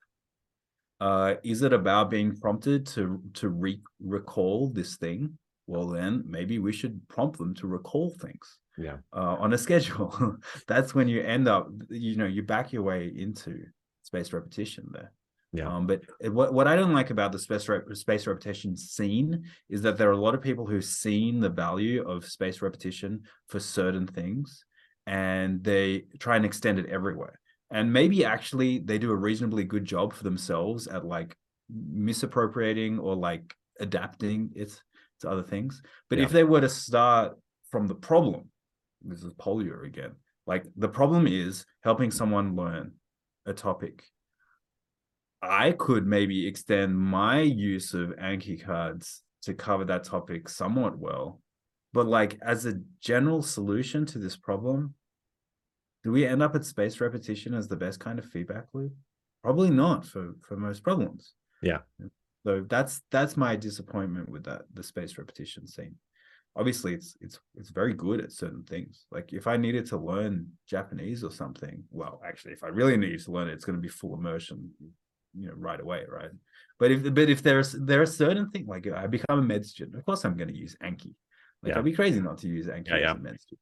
Uh 0.99 1.35
is 1.43 1.61
it 1.61 1.73
about 1.73 2.09
being 2.09 2.35
prompted 2.35 2.85
to 2.87 3.21
to 3.35 3.49
re- 3.49 3.81
recall 4.01 4.69
this 4.69 4.97
thing? 4.97 5.37
Well 5.67 5.87
then 5.87 6.23
maybe 6.27 6.59
we 6.59 6.73
should 6.73 6.99
prompt 7.07 7.37
them 7.37 7.53
to 7.55 7.67
recall 7.67 8.09
things 8.21 8.59
Yeah. 8.77 8.97
uh, 9.13 9.35
on 9.39 9.53
a 9.53 9.57
schedule. 9.65 10.37
That's 10.67 10.93
when 10.95 11.07
you 11.07 11.21
end 11.21 11.47
up 11.47 11.69
you 11.89 12.15
know 12.17 12.25
you 12.35 12.43
back 12.43 12.73
your 12.73 12.83
way 12.83 13.11
into 13.15 13.65
spaced 14.03 14.33
repetition 14.33 14.89
there 14.91 15.11
Yeah. 15.57 15.67
um, 15.73 15.87
but 15.87 16.01
what, 16.21 16.53
what 16.53 16.67
i 16.67 16.75
don't 16.75 16.93
like 16.93 17.09
about 17.09 17.31
the 17.31 17.39
space, 17.39 17.67
rep- 17.69 17.93
space 17.95 18.27
repetition 18.27 18.75
scene 18.75 19.43
is 19.69 19.81
that 19.83 19.97
there 19.97 20.09
are 20.09 20.13
a 20.13 20.17
lot 20.17 20.35
of 20.35 20.41
people 20.41 20.65
who've 20.65 20.83
seen 20.85 21.39
the 21.39 21.49
value 21.49 22.01
of 22.07 22.25
space 22.25 22.61
repetition 22.61 23.23
for 23.47 23.59
certain 23.59 24.07
things 24.07 24.65
and 25.07 25.63
they 25.63 26.05
try 26.19 26.35
and 26.35 26.45
extend 26.45 26.79
it 26.79 26.87
everywhere 26.87 27.39
and 27.71 27.91
maybe 27.91 28.25
actually 28.25 28.79
they 28.79 28.97
do 28.97 29.11
a 29.11 29.15
reasonably 29.15 29.63
good 29.63 29.85
job 29.85 30.13
for 30.13 30.23
themselves 30.23 30.87
at 30.87 31.05
like 31.05 31.35
misappropriating 31.69 32.99
or 32.99 33.15
like 33.15 33.53
adapting 33.79 34.51
it 34.55 34.79
to 35.19 35.29
other 35.29 35.43
things 35.43 35.81
but 36.09 36.17
Yeah. 36.19 36.25
if 36.25 36.31
they 36.31 36.43
were 36.43 36.61
to 36.61 36.69
start 36.69 37.37
from 37.71 37.87
the 37.87 37.95
problem 37.95 38.49
this 39.01 39.23
is 39.23 39.33
polio 39.33 39.85
again 39.85 40.11
like 40.47 40.65
the 40.77 40.87
problem 40.89 41.27
is 41.27 41.65
helping 41.83 42.11
someone 42.11 42.55
learn 42.55 42.93
a 43.45 43.53
topic 43.53 44.03
i 45.49 45.71
could 45.71 46.05
maybe 46.05 46.47
extend 46.47 46.97
my 46.97 47.39
use 47.39 47.93
of 47.93 48.09
anki 48.17 48.63
cards 48.63 49.23
to 49.45 49.53
cover 49.53 49.85
that 49.85 50.03
topic 50.03 50.49
somewhat 50.49 50.97
well. 50.97 51.39
But 51.93 52.07
like 52.07 52.37
as 52.41 52.65
a 52.65 52.81
general 52.99 53.41
solution 53.41 54.05
to 54.07 54.19
this 54.19 54.35
problem 54.35 54.95
do 56.03 56.11
we 56.11 56.23
end 56.23 56.43
up 56.43 56.53
at 56.53 56.63
space 56.63 57.01
repetition 57.01 57.55
as 57.55 57.67
the 57.67 57.75
best 57.75 57.99
kind 57.99 58.19
of 58.19 58.25
feedback 58.25 58.65
loop? 58.73 58.93
Probably 59.43 59.71
not 59.71 60.05
for 60.05 60.35
for 60.41 60.55
most 60.55 60.83
problems. 60.83 61.33
Yeah. 61.63 61.79
so 62.45 62.63
that's 62.69 63.01
that's 63.09 63.35
my 63.35 63.55
disappointment 63.55 64.29
with 64.29 64.43
that 64.43 64.63
the 64.73 64.83
space 64.83 65.17
repetition 65.17 65.65
scene. 65.67 65.95
Obviously 66.55 66.93
it's 66.93 67.17
it's 67.21 67.39
it's 67.55 67.69
very 67.69 67.93
good 67.93 68.19
at 68.21 68.31
certain 68.31 68.63
things. 68.63 69.05
Like 69.11 69.33
if 69.33 69.47
i 69.47 69.57
needed 69.57 69.85
to 69.87 69.97
learn 69.97 70.47
japanese 70.67 71.23
or 71.23 71.31
something 71.31 71.83
well 71.91 72.21
actually 72.25 72.53
if 72.53 72.63
i 72.63 72.67
really 72.67 72.97
needed 72.97 73.23
to 73.23 73.31
learn 73.31 73.47
it 73.47 73.53
it's 73.53 73.65
going 73.65 73.77
to 73.77 73.81
be 73.81 73.87
full 73.87 74.13
immersion 74.15 74.71
you 75.37 75.47
know 75.47 75.53
right 75.55 75.79
away 75.79 76.03
right 76.09 76.29
but 76.79 76.91
if 76.91 77.13
but 77.13 77.29
if 77.29 77.41
there's 77.43 77.73
there 77.73 78.01
are 78.01 78.05
certain 78.05 78.49
things 78.51 78.67
like 78.67 78.87
i 78.87 79.07
become 79.07 79.39
a 79.39 79.41
med 79.41 79.65
student 79.65 79.97
of 79.97 80.05
course 80.05 80.23
i'm 80.25 80.37
going 80.37 80.47
to 80.47 80.57
use 80.57 80.75
anki 80.83 81.13
like 81.63 81.71
Yeah. 81.73 81.79
i'd 81.79 81.85
be 81.85 81.93
crazy 81.93 82.19
not 82.21 82.37
to 82.39 82.47
use 82.47 82.67
anki 82.67 82.89
Yeah, 82.89 83.11
as 83.11 83.17
a 83.17 83.19
med 83.19 83.39
student 83.41 83.61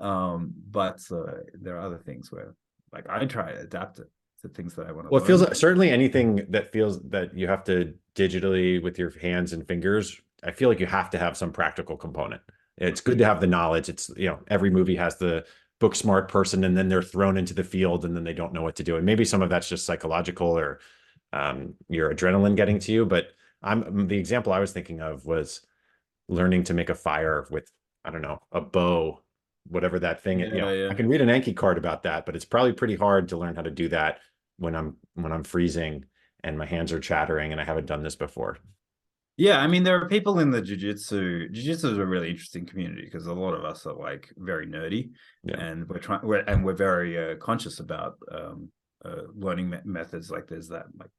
um 0.00 0.54
but 0.70 1.00
uh, 1.10 1.38
there 1.54 1.76
are 1.76 1.80
other 1.86 1.98
things 1.98 2.30
where 2.30 2.54
like 2.92 3.08
i 3.08 3.24
try 3.26 3.52
to 3.52 3.60
adapt 3.60 3.98
it 3.98 4.08
to 4.42 4.48
things 4.48 4.74
that 4.74 4.86
i 4.86 4.92
want 4.92 5.06
to 5.06 5.10
Well, 5.10 5.22
it 5.22 5.26
feels 5.26 5.42
like 5.42 5.54
certainly 5.54 5.90
anything 5.90 6.46
that 6.50 6.72
feels 6.72 7.00
that 7.10 7.36
you 7.36 7.48
have 7.48 7.64
to 7.64 7.94
digitally 8.14 8.82
with 8.82 8.98
your 8.98 9.10
hands 9.18 9.52
and 9.52 9.66
fingers. 9.66 10.20
I 10.44 10.52
feel 10.52 10.68
like 10.68 10.78
you 10.78 10.86
have 10.86 11.10
to 11.10 11.18
have 11.18 11.36
some 11.36 11.52
practical 11.52 11.96
component. 11.96 12.42
It's 12.76 13.00
good 13.00 13.18
to 13.18 13.24
have 13.24 13.40
the 13.40 13.48
knowledge. 13.48 13.88
It's 13.88 14.08
you 14.16 14.28
know 14.28 14.38
every 14.48 14.70
movie 14.70 14.94
has 14.94 15.16
the 15.16 15.44
book 15.80 15.96
smart 15.96 16.28
person, 16.28 16.62
and 16.62 16.76
then 16.76 16.88
they're 16.88 17.02
thrown 17.02 17.36
into 17.36 17.54
the 17.54 17.64
field, 17.64 18.04
and 18.04 18.14
then 18.14 18.22
they 18.22 18.32
don't 18.32 18.52
know 18.52 18.62
what 18.62 18.76
to 18.76 18.84
do. 18.84 18.96
And 18.96 19.04
maybe 19.04 19.24
some 19.24 19.42
of 19.42 19.50
that's 19.50 19.68
just 19.68 19.84
psychological 19.86 20.56
or 20.56 20.78
um, 21.32 21.74
your 21.88 22.12
adrenaline 22.14 22.56
getting 22.56 22.78
to 22.80 22.92
you. 22.92 23.06
But 23.06 23.28
I'm 23.62 24.06
the 24.08 24.18
example 24.18 24.52
I 24.52 24.58
was 24.60 24.72
thinking 24.72 25.00
of 25.00 25.24
was 25.24 25.60
learning 26.28 26.64
to 26.64 26.74
make 26.74 26.90
a 26.90 26.94
fire 26.94 27.46
with 27.50 27.70
I 28.04 28.10
don't 28.10 28.22
know 28.22 28.40
a 28.52 28.60
bow, 28.60 29.22
whatever 29.66 29.98
that 29.98 30.22
thing. 30.22 30.40
is. 30.40 30.50
you 30.50 30.56
Yeah, 30.58 30.64
know, 30.64 30.72
yeah. 30.72 30.88
I 30.90 30.94
can 30.94 31.08
read 31.08 31.20
an 31.20 31.28
Anki 31.28 31.54
card 31.56 31.78
about 31.78 32.02
that, 32.04 32.24
but 32.26 32.36
it's 32.36 32.44
probably 32.44 32.72
pretty 32.72 32.96
hard 32.96 33.28
to 33.28 33.36
learn 33.36 33.54
how 33.56 33.62
to 33.62 33.70
do 33.70 33.88
that 33.88 34.18
when 34.58 34.74
I'm 34.74 34.96
when 35.14 35.32
I'm 35.32 35.44
freezing 35.44 36.04
and 36.44 36.56
my 36.56 36.66
hands 36.66 36.92
are 36.92 37.00
chattering 37.00 37.52
and 37.52 37.60
I 37.60 37.64
haven't 37.64 37.86
done 37.86 38.02
this 38.02 38.16
before. 38.16 38.58
Yeah, 39.36 39.60
I 39.60 39.68
mean, 39.68 39.84
there 39.84 40.00
are 40.02 40.08
people 40.08 40.40
in 40.40 40.50
the 40.50 40.60
jujitsu. 40.60 41.52
Jujitsu 41.54 41.92
is 41.92 41.98
a 41.98 42.04
really 42.06 42.28
interesting 42.30 42.66
community 42.66 43.02
because 43.04 43.26
a 43.26 43.32
lot 43.32 43.54
of 43.54 43.64
us 43.64 43.86
are 43.86 43.94
like 43.94 44.32
very 44.36 44.66
nerdy, 44.66 45.10
Yeah. 45.44 45.60
and 45.60 45.88
we're 45.88 45.98
trying, 45.98 46.26
we're, 46.26 46.40
and 46.40 46.64
we're 46.64 46.74
very 46.74 47.16
uh, 47.32 47.36
conscious 47.36 47.78
about 47.78 48.16
um, 48.32 48.68
uh, 49.08 49.22
learning 49.34 49.70
me- 49.70 49.78
methods. 49.84 50.30
Like 50.30 50.46
there's 50.48 50.68
that 50.68 50.86
like 50.98 51.10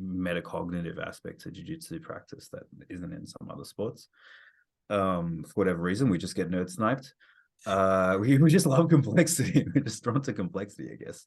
metacognitive 0.00 1.04
aspect 1.04 1.40
to 1.42 1.50
jujitsu 1.50 2.00
practice 2.02 2.48
that 2.48 2.64
isn't 2.88 3.12
in 3.12 3.26
some 3.26 3.50
other 3.50 3.64
sports. 3.64 4.08
Um, 4.90 5.44
for 5.44 5.52
whatever 5.54 5.82
reason, 5.82 6.08
we 6.08 6.18
just 6.18 6.36
get 6.36 6.50
nerd 6.50 6.70
sniped. 6.70 7.14
Uh, 7.64 8.16
we 8.20 8.38
we 8.38 8.50
just 8.50 8.66
love 8.66 8.88
complexity. 8.88 9.66
We're 9.74 9.82
just 9.82 10.02
drawn 10.02 10.22
to 10.22 10.32
complexity, 10.32 10.90
I 10.92 10.96
guess. 11.04 11.26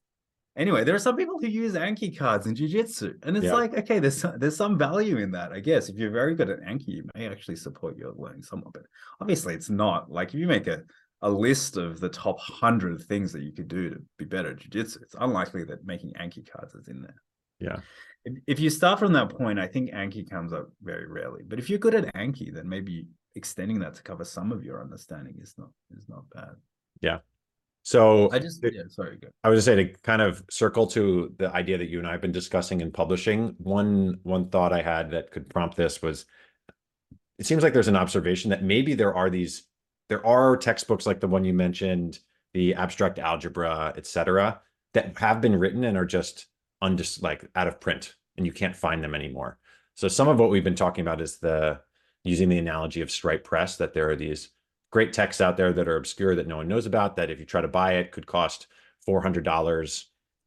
Anyway, 0.57 0.83
there 0.83 0.95
are 0.95 0.99
some 0.99 1.15
people 1.15 1.39
who 1.39 1.47
use 1.47 1.73
Anki 1.73 2.17
cards 2.17 2.45
in 2.47 2.55
jiu-jitsu, 2.55 3.13
and 3.23 3.37
it's 3.37 3.45
Yeah. 3.45 3.53
like, 3.53 3.77
okay, 3.77 3.99
there's 3.99 4.17
some, 4.17 4.37
there's 4.39 4.57
some 4.57 4.77
value 4.77 5.17
in 5.17 5.31
that, 5.31 5.53
I 5.53 5.59
guess. 5.61 5.87
If 5.87 5.95
you're 5.95 6.11
very 6.11 6.35
good 6.35 6.49
at 6.49 6.59
Anki, 6.61 6.87
you 6.87 7.03
may 7.15 7.29
actually 7.29 7.55
support 7.55 7.97
your 7.97 8.13
learning 8.17 8.43
somewhat, 8.43 8.73
but 8.73 8.83
obviously 9.21 9.53
it's 9.53 9.69
not. 9.69 10.11
Like 10.11 10.33
if 10.33 10.39
you 10.39 10.47
make 10.47 10.67
a, 10.67 10.81
a 11.21 11.29
list 11.29 11.77
of 11.77 11.99
the 11.99 12.09
top 12.09 12.39
hundred 12.39 13.01
things 13.03 13.33
that 13.33 13.43
you 13.43 13.51
could 13.51 13.67
do 13.67 13.89
to 13.89 14.01
be 14.17 14.25
better 14.25 14.51
at 14.51 14.57
jiu-jitsu, 14.57 14.99
it's 15.01 15.15
unlikely 15.19 15.63
that 15.65 15.85
making 15.85 16.13
Anki 16.13 16.49
cards 16.49 16.75
is 16.75 16.87
in 16.87 17.01
there. 17.01 17.21
Yeah. 17.59 17.77
If, 18.25 18.33
if 18.47 18.59
you 18.59 18.69
start 18.69 18.99
from 18.99 19.13
that 19.13 19.29
point, 19.29 19.59
I 19.59 19.67
think 19.67 19.91
Anki 19.91 20.29
comes 20.29 20.53
up 20.53 20.69
very 20.81 21.07
rarely. 21.07 21.43
But 21.45 21.59
if 21.59 21.69
you're 21.69 21.79
good 21.79 21.95
at 21.95 22.13
Anki, 22.15 22.53
then 22.53 22.69
maybe 22.69 23.07
extending 23.35 23.79
that 23.79 23.95
to 23.95 24.03
cover 24.03 24.23
some 24.23 24.51
of 24.51 24.63
your 24.63 24.81
understanding 24.81 25.35
is 25.41 25.55
not 25.57 25.69
is 25.97 26.07
not 26.09 26.23
bad. 26.33 26.55
Yeah 27.01 27.19
so 27.83 28.29
I 28.31 28.39
just 28.39 28.63
yeah, 28.63 28.83
sorry, 28.87 29.17
go. 29.17 29.29
I 29.43 29.49
was 29.49 29.57
just 29.57 29.65
say 29.65 29.75
to 29.75 29.87
kind 30.03 30.21
of 30.21 30.43
circle 30.49 30.85
to 30.87 31.33
the 31.37 31.51
idea 31.53 31.77
that 31.77 31.89
you 31.89 31.99
and 31.99 32.07
I 32.07 32.11
have 32.11 32.21
been 32.21 32.31
discussing 32.31 32.81
in 32.81 32.91
publishing. 32.91 33.55
One 33.57 34.19
one 34.23 34.49
thought 34.49 34.73
I 34.73 34.81
had 34.81 35.11
that 35.11 35.31
could 35.31 35.49
prompt 35.49 35.75
this 35.75 36.01
was 36.01 36.25
it 37.37 37.45
seems 37.45 37.63
like 37.63 37.73
there's 37.73 37.87
an 37.87 37.95
observation 37.95 38.49
that 38.49 38.63
maybe 38.63 38.93
there 38.93 39.15
are 39.15 39.29
these 39.29 39.63
there 40.09 40.25
are 40.25 40.57
textbooks 40.57 41.05
like 41.05 41.19
the 41.19 41.27
one 41.27 41.45
you 41.45 41.53
mentioned, 41.53 42.19
the 42.53 42.73
abstract 42.73 43.19
algebra, 43.19 43.93
et 43.95 44.05
cetera, 44.05 44.59
that 44.93 45.17
have 45.17 45.39
been 45.39 45.57
written 45.57 45.83
and 45.83 45.97
are 45.97 46.05
just 46.05 46.47
undis 46.83 47.21
like 47.21 47.47
out 47.55 47.67
of 47.67 47.79
print 47.79 48.15
and 48.37 48.45
you 48.45 48.51
can't 48.51 48.75
find 48.75 49.03
them 49.03 49.15
anymore. 49.15 49.59
So 49.95 50.07
some 50.07 50.27
of 50.27 50.39
what 50.39 50.49
we've 50.49 50.63
been 50.63 50.75
talking 50.75 51.01
about 51.03 51.21
is 51.21 51.37
the 51.37 51.79
using 52.23 52.49
the 52.49 52.57
analogy 52.57 53.01
of 53.01 53.11
Stripe 53.11 53.43
Press 53.43 53.77
that 53.77 53.93
there 53.93 54.09
are 54.09 54.15
these 54.15 54.49
great 54.91 55.13
texts 55.13 55.41
out 55.41 55.57
there 55.57 55.71
that 55.73 55.87
are 55.87 55.97
obscure 55.97 56.35
that 56.35 56.47
no 56.47 56.57
one 56.57 56.67
knows 56.67 56.85
about 56.85 57.15
that 57.15 57.29
if 57.29 57.39
you 57.39 57.45
try 57.45 57.61
to 57.61 57.67
buy 57.67 57.93
it 57.93 58.11
could 58.11 58.25
cost 58.25 58.67
$400 59.07 60.05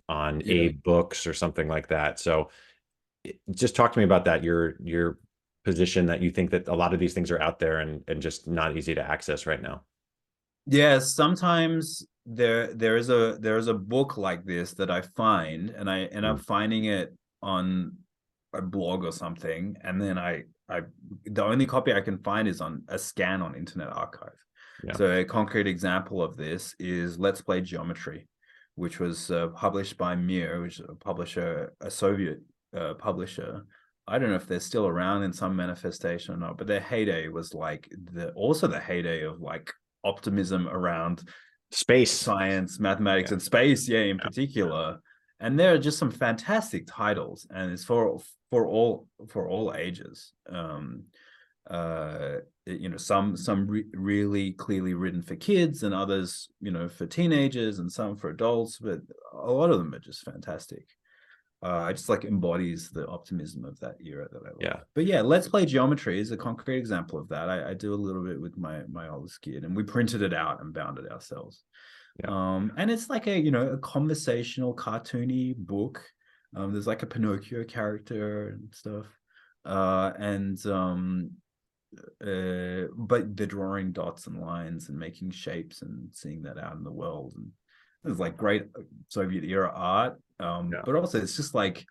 on 0.08 0.40
Yeah. 0.40 0.54
Abe 0.54 0.82
books 0.82 1.26
or 1.26 1.34
something 1.34 1.68
like 1.68 1.88
that. 1.88 2.18
So 2.18 2.50
just 3.50 3.76
talk 3.76 3.92
to 3.92 3.98
me 3.98 4.04
about 4.04 4.24
that 4.24 4.42
your 4.42 4.76
your 4.82 5.18
position 5.64 6.06
that 6.06 6.20
you 6.20 6.30
think 6.30 6.50
that 6.50 6.68
a 6.68 6.74
lot 6.74 6.92
of 6.92 7.00
these 7.00 7.14
things 7.14 7.30
are 7.30 7.40
out 7.40 7.58
there 7.58 7.78
and 7.80 8.02
and 8.08 8.20
just 8.20 8.48
not 8.48 8.76
easy 8.76 8.94
to 8.94 9.02
access 9.02 9.46
right 9.46 9.62
now. 9.62 9.82
Yeah, 10.66 10.98
sometimes 10.98 12.06
there 12.24 12.72
there 12.74 12.96
is 12.96 13.10
a 13.10 13.36
there 13.40 13.58
is 13.58 13.68
a 13.68 13.74
book 13.74 14.16
like 14.16 14.44
this 14.44 14.74
that 14.74 14.90
I 14.90 15.02
find 15.16 15.70
and 15.70 15.90
I 15.90 16.04
end 16.04 16.24
up 16.24 16.40
finding 16.40 16.84
it 16.84 17.12
on 17.42 17.96
a 18.54 18.62
blog 18.62 19.04
or 19.04 19.12
something 19.12 19.76
and 19.82 20.00
then 20.00 20.18
I 20.18 20.44
I 20.68 20.82
the 21.24 21.44
only 21.44 21.66
copy 21.66 21.92
I 21.92 22.00
can 22.00 22.18
find 22.18 22.46
is 22.46 22.60
on 22.60 22.82
a 22.88 22.98
scan 22.98 23.42
on 23.42 23.54
Internet 23.54 23.88
Archive. 23.88 24.38
Yeah. 24.84 24.94
So 24.94 25.10
a 25.10 25.24
concrete 25.24 25.66
example 25.66 26.22
of 26.22 26.36
this 26.36 26.74
is 26.78 27.18
Let's 27.18 27.40
Play 27.40 27.60
Geometry, 27.60 28.26
which 28.74 28.98
was 28.98 29.30
uh, 29.30 29.48
published 29.48 29.96
by 29.96 30.16
Mir, 30.16 30.60
which 30.62 30.80
is 30.80 30.86
a 30.88 30.94
publisher, 30.94 31.72
a 31.80 31.90
Soviet 31.90 32.40
uh, 32.76 32.94
publisher. 32.94 33.64
I 34.08 34.18
don't 34.18 34.30
know 34.30 34.36
if 34.36 34.46
they're 34.46 34.60
still 34.60 34.86
around 34.86 35.22
in 35.22 35.32
some 35.32 35.54
manifestation 35.54 36.34
or 36.34 36.38
not, 36.38 36.58
but 36.58 36.66
their 36.66 36.80
heyday 36.80 37.28
was 37.28 37.54
like 37.54 37.88
the 38.12 38.32
also 38.32 38.66
the 38.66 38.80
heyday 38.80 39.22
of 39.22 39.40
like 39.40 39.72
optimism 40.04 40.68
around 40.68 41.22
Space. 41.70 42.10
science, 42.12 42.80
mathematics, 42.80 43.30
Yeah. 43.30 43.34
and 43.34 43.42
space, 43.42 43.88
yeah, 43.88 44.00
in 44.00 44.18
particular. 44.18 44.98
And 45.40 45.58
there 45.58 45.72
are 45.74 45.78
just 45.78 45.98
some 45.98 46.10
fantastic 46.10 46.84
titles, 46.86 47.46
and 47.50 47.72
it's 47.72 47.84
for 47.84 48.20
for 48.50 48.66
all 48.66 49.08
for 49.28 49.48
all 49.48 49.72
ages. 49.74 50.32
Um, 50.48 51.04
uh, 51.70 52.38
you 52.66 52.88
know, 52.88 52.96
some 52.96 53.36
some 53.36 53.66
re- 53.68 53.86
really 53.94 54.52
clearly 54.52 54.94
written 54.94 55.22
for 55.22 55.36
kids, 55.36 55.82
and 55.84 55.94
others, 55.94 56.48
you 56.60 56.70
know, 56.72 56.88
for 56.88 57.06
teenagers, 57.06 57.78
and 57.78 57.90
some 57.90 58.16
for 58.16 58.30
adults. 58.30 58.78
But 58.78 59.00
a 59.32 59.50
lot 59.50 59.70
of 59.70 59.78
them 59.78 59.94
are 59.94 59.98
just 60.00 60.24
fantastic. 60.24 60.86
Uh, 61.62 61.86
it 61.90 61.94
just 61.94 62.08
like 62.08 62.24
embodies 62.24 62.90
the 62.90 63.06
optimism 63.06 63.64
of 63.64 63.78
that 63.78 63.94
era 64.04 64.26
that 64.32 64.42
I 64.42 64.48
love. 64.48 64.56
Yeah. 64.60 64.80
But 64.94 65.06
yeah, 65.06 65.20
let's 65.20 65.46
play 65.46 65.64
geometry 65.64 66.18
is 66.18 66.32
a 66.32 66.36
concrete 66.36 66.78
example 66.78 67.18
of 67.20 67.28
that. 67.28 67.48
I, 67.48 67.70
I 67.70 67.74
do 67.74 67.94
a 67.94 67.96
little 67.96 68.24
bit 68.24 68.40
with 68.40 68.58
my 68.58 68.80
my 68.90 69.08
oldest 69.08 69.42
kid, 69.42 69.64
and 69.64 69.76
we 69.76 69.84
printed 69.84 70.22
it 70.22 70.34
out 70.34 70.60
and 70.60 70.74
bound 70.74 70.98
it 70.98 71.10
ourselves. 71.10 71.62
Yeah. 72.20 72.30
Um, 72.30 72.72
and 72.76 72.90
it's 72.90 73.08
like 73.08 73.28
a 73.28 73.38
you 73.38 73.52
know 73.52 73.68
a 73.68 73.78
conversational, 73.78 74.74
cartoony 74.74 75.56
book. 75.56 76.02
Um, 76.56 76.72
there's 76.72 76.88
like 76.88 77.02
a 77.02 77.06
Pinocchio 77.06 77.64
character 77.64 78.48
and 78.48 78.74
stuff. 78.74 79.06
Uh, 79.64 80.12
and 80.18 80.64
um, 80.66 81.30
uh, 82.24 82.88
but 82.96 83.36
they're 83.36 83.46
drawing 83.46 83.92
dots 83.92 84.26
and 84.26 84.40
lines 84.40 84.88
and 84.88 84.98
making 84.98 85.30
shapes 85.30 85.82
and 85.82 86.08
seeing 86.12 86.42
that 86.42 86.58
out 86.58 86.74
in 86.74 86.84
the 86.84 86.90
world. 86.90 87.34
And 87.36 87.50
there's 88.02 88.18
like 88.18 88.36
great 88.36 88.66
uh, 88.76 88.82
Soviet 89.08 89.44
era 89.44 89.72
art. 89.74 90.20
Um, 90.42 90.70
Yeah. 90.72 90.82
but 90.84 90.94
also 90.96 91.18
it's 91.20 91.36
just 91.36 91.54
like 91.54 91.84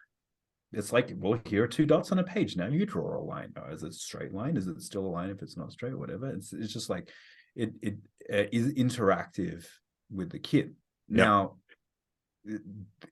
it's 0.74 0.94
like 0.94 1.12
well 1.18 1.40
here 1.46 1.64
are 1.64 1.68
two 1.68 1.86
dots 1.86 2.12
on 2.12 2.20
a 2.20 2.24
page. 2.24 2.56
Now 2.58 2.68
you 2.68 2.86
draw 2.86 3.18
a 3.18 3.24
line. 3.24 3.54
Oh, 3.58 3.72
is 3.74 3.84
it 3.84 3.90
a 3.90 3.94
straight 3.94 4.34
line? 4.34 4.56
Is 4.58 4.68
it 4.68 4.82
still 4.82 5.06
a 5.06 5.14
line 5.18 5.30
if 5.30 5.42
it's 5.42 5.58
not 5.58 5.72
straight? 5.72 5.98
Whatever. 5.98 6.30
It's 6.30 6.54
it's 6.54 6.74
just 6.74 6.90
like 6.90 7.10
it 7.56 7.74
it 7.82 7.96
uh, 8.32 8.48
is 8.52 8.74
interactive 8.74 9.66
with 10.10 10.30
the 10.32 10.40
kid. 10.40 10.76
Yeah. 11.10 11.24
now 11.26 11.56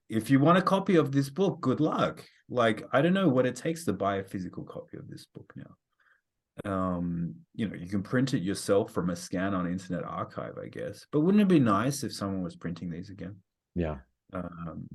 if 0.08 0.28
you 0.30 0.40
want 0.40 0.58
a 0.58 0.62
copy 0.62 0.96
of 0.96 1.12
this 1.12 1.30
book 1.30 1.60
good 1.60 1.80
luck. 1.80 2.24
Like 2.48 2.82
i 2.92 3.00
don't 3.00 3.12
know 3.14 3.28
what 3.28 3.46
it 3.46 3.54
takes 3.56 3.84
to 3.84 3.92
buy 3.92 4.16
a 4.16 4.24
physical 4.24 4.64
copy 4.64 4.96
of 4.96 5.08
this 5.08 5.26
book 5.26 5.52
now. 5.56 5.72
Um 6.64 7.34
you 7.54 7.68
know 7.68 7.76
you 7.76 7.88
can 7.88 8.02
print 8.02 8.34
it 8.34 8.42
yourself 8.42 8.92
from 8.92 9.10
a 9.10 9.16
scan 9.16 9.54
on 9.54 9.66
internet 9.70 10.04
archive 10.04 10.56
i 10.58 10.68
guess. 10.68 11.06
But 11.12 11.20
wouldn't 11.20 11.42
it 11.42 11.48
be 11.48 11.60
nice 11.60 12.02
if 12.02 12.12
someone 12.12 12.42
was 12.42 12.56
printing 12.56 12.90
these 12.90 13.10
again? 13.10 13.36
Yeah. 13.74 13.98
um, 14.32 14.88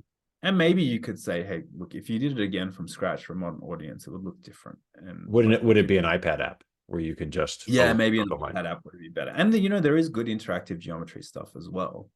and 0.45 0.55
maybe 0.55 0.83
you 0.83 0.99
could 0.99 1.19
say, 1.19 1.43
hey, 1.43 1.63
look, 1.75 1.95
if 1.95 2.07
you 2.07 2.19
did 2.19 2.39
it 2.39 2.43
again 2.43 2.71
from 2.71 2.87
scratch 2.87 3.25
for 3.25 3.33
a 3.33 3.35
modern 3.35 3.61
audience, 3.61 4.05
it 4.05 4.11
would 4.11 4.23
look 4.23 4.41
different. 4.43 4.77
And 4.95 5.27
Wouldn't 5.27 5.55
it 5.55 5.63
would 5.63 5.75
it 5.75 5.87
be 5.87 5.97
an 5.97 6.05
iPad 6.05 6.39
app 6.39 6.63
where 6.85 7.01
you 7.01 7.15
could 7.15 7.31
just 7.31 7.67
yeah, 7.67 7.91
maybe 7.93 8.19
an 8.19 8.29
that 8.53 8.67
app 8.67 8.85
would 8.85 8.99
be 8.99 9.09
better. 9.09 9.31
And 9.31 9.51
you 9.55 9.69
know, 9.69 9.79
there 9.79 9.97
is 9.97 10.07
good 10.07 10.27
interactive 10.27 10.77
geometry 10.77 11.23
stuff 11.23 11.55
as 11.55 11.67
well. 11.67 12.11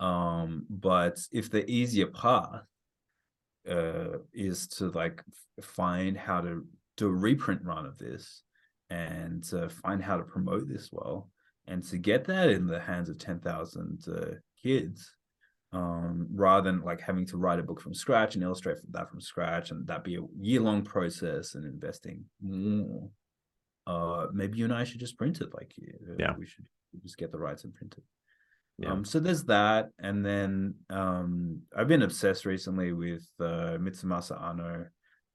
Um, 0.00 0.64
but 0.70 1.20
if 1.30 1.50
the 1.50 1.70
easier 1.70 2.06
path 2.06 2.62
uh 3.68 4.18
is 4.32 4.66
to 4.68 4.90
like 4.90 5.22
find 5.60 6.16
how 6.16 6.40
to 6.40 6.66
do 6.96 7.08
a 7.08 7.12
reprint 7.12 7.62
run 7.64 7.84
of 7.84 7.98
this 7.98 8.42
and 8.88 9.44
to 9.44 9.68
find 9.68 10.02
how 10.02 10.16
to 10.16 10.22
promote 10.22 10.68
this 10.68 10.88
well 10.90 11.30
and 11.66 11.82
to 11.84 11.98
get 11.98 12.24
that 12.24 12.48
in 12.50 12.66
the 12.66 12.80
hands 12.80 13.08
of 13.08 13.18
10,000 13.18 14.04
uh, 14.08 14.34
kids 14.62 15.14
um 15.74 16.26
rather 16.34 16.70
than 16.70 16.80
like 16.82 17.00
having 17.00 17.26
to 17.26 17.36
write 17.36 17.58
a 17.58 17.62
book 17.62 17.80
from 17.80 17.94
scratch 17.94 18.34
and 18.34 18.44
illustrate 18.44 18.78
that 18.92 19.08
from 19.10 19.20
scratch 19.20 19.70
and 19.70 19.86
that 19.88 20.04
be 20.04 20.16
a 20.16 20.20
year-long 20.40 20.82
process 20.82 21.54
and 21.56 21.64
investing 21.64 22.24
more 22.40 23.08
uh 23.86 24.26
maybe 24.32 24.58
you 24.58 24.64
and 24.64 24.74
I 24.74 24.84
should 24.84 25.00
just 25.00 25.18
print 25.18 25.40
it 25.40 25.50
like 25.58 25.72
uh, 25.82 26.14
Yeah. 26.18 26.34
we 26.38 26.46
should 26.46 26.66
just 27.02 27.18
get 27.18 27.32
the 27.32 27.38
rights 27.38 27.64
and 27.64 27.74
print 27.74 27.94
it 27.98 28.04
Yeah. 28.78 28.92
um, 28.92 29.04
so 29.04 29.16
there's 29.20 29.44
that, 29.44 29.90
and 30.06 30.24
then 30.24 30.74
um, 30.90 31.62
I've 31.76 31.86
been 31.94 32.02
obsessed 32.02 32.44
recently 32.44 32.92
with 32.92 33.24
uh, 33.38 33.78
Mitsumasa 33.84 34.34
Anno, 34.48 34.86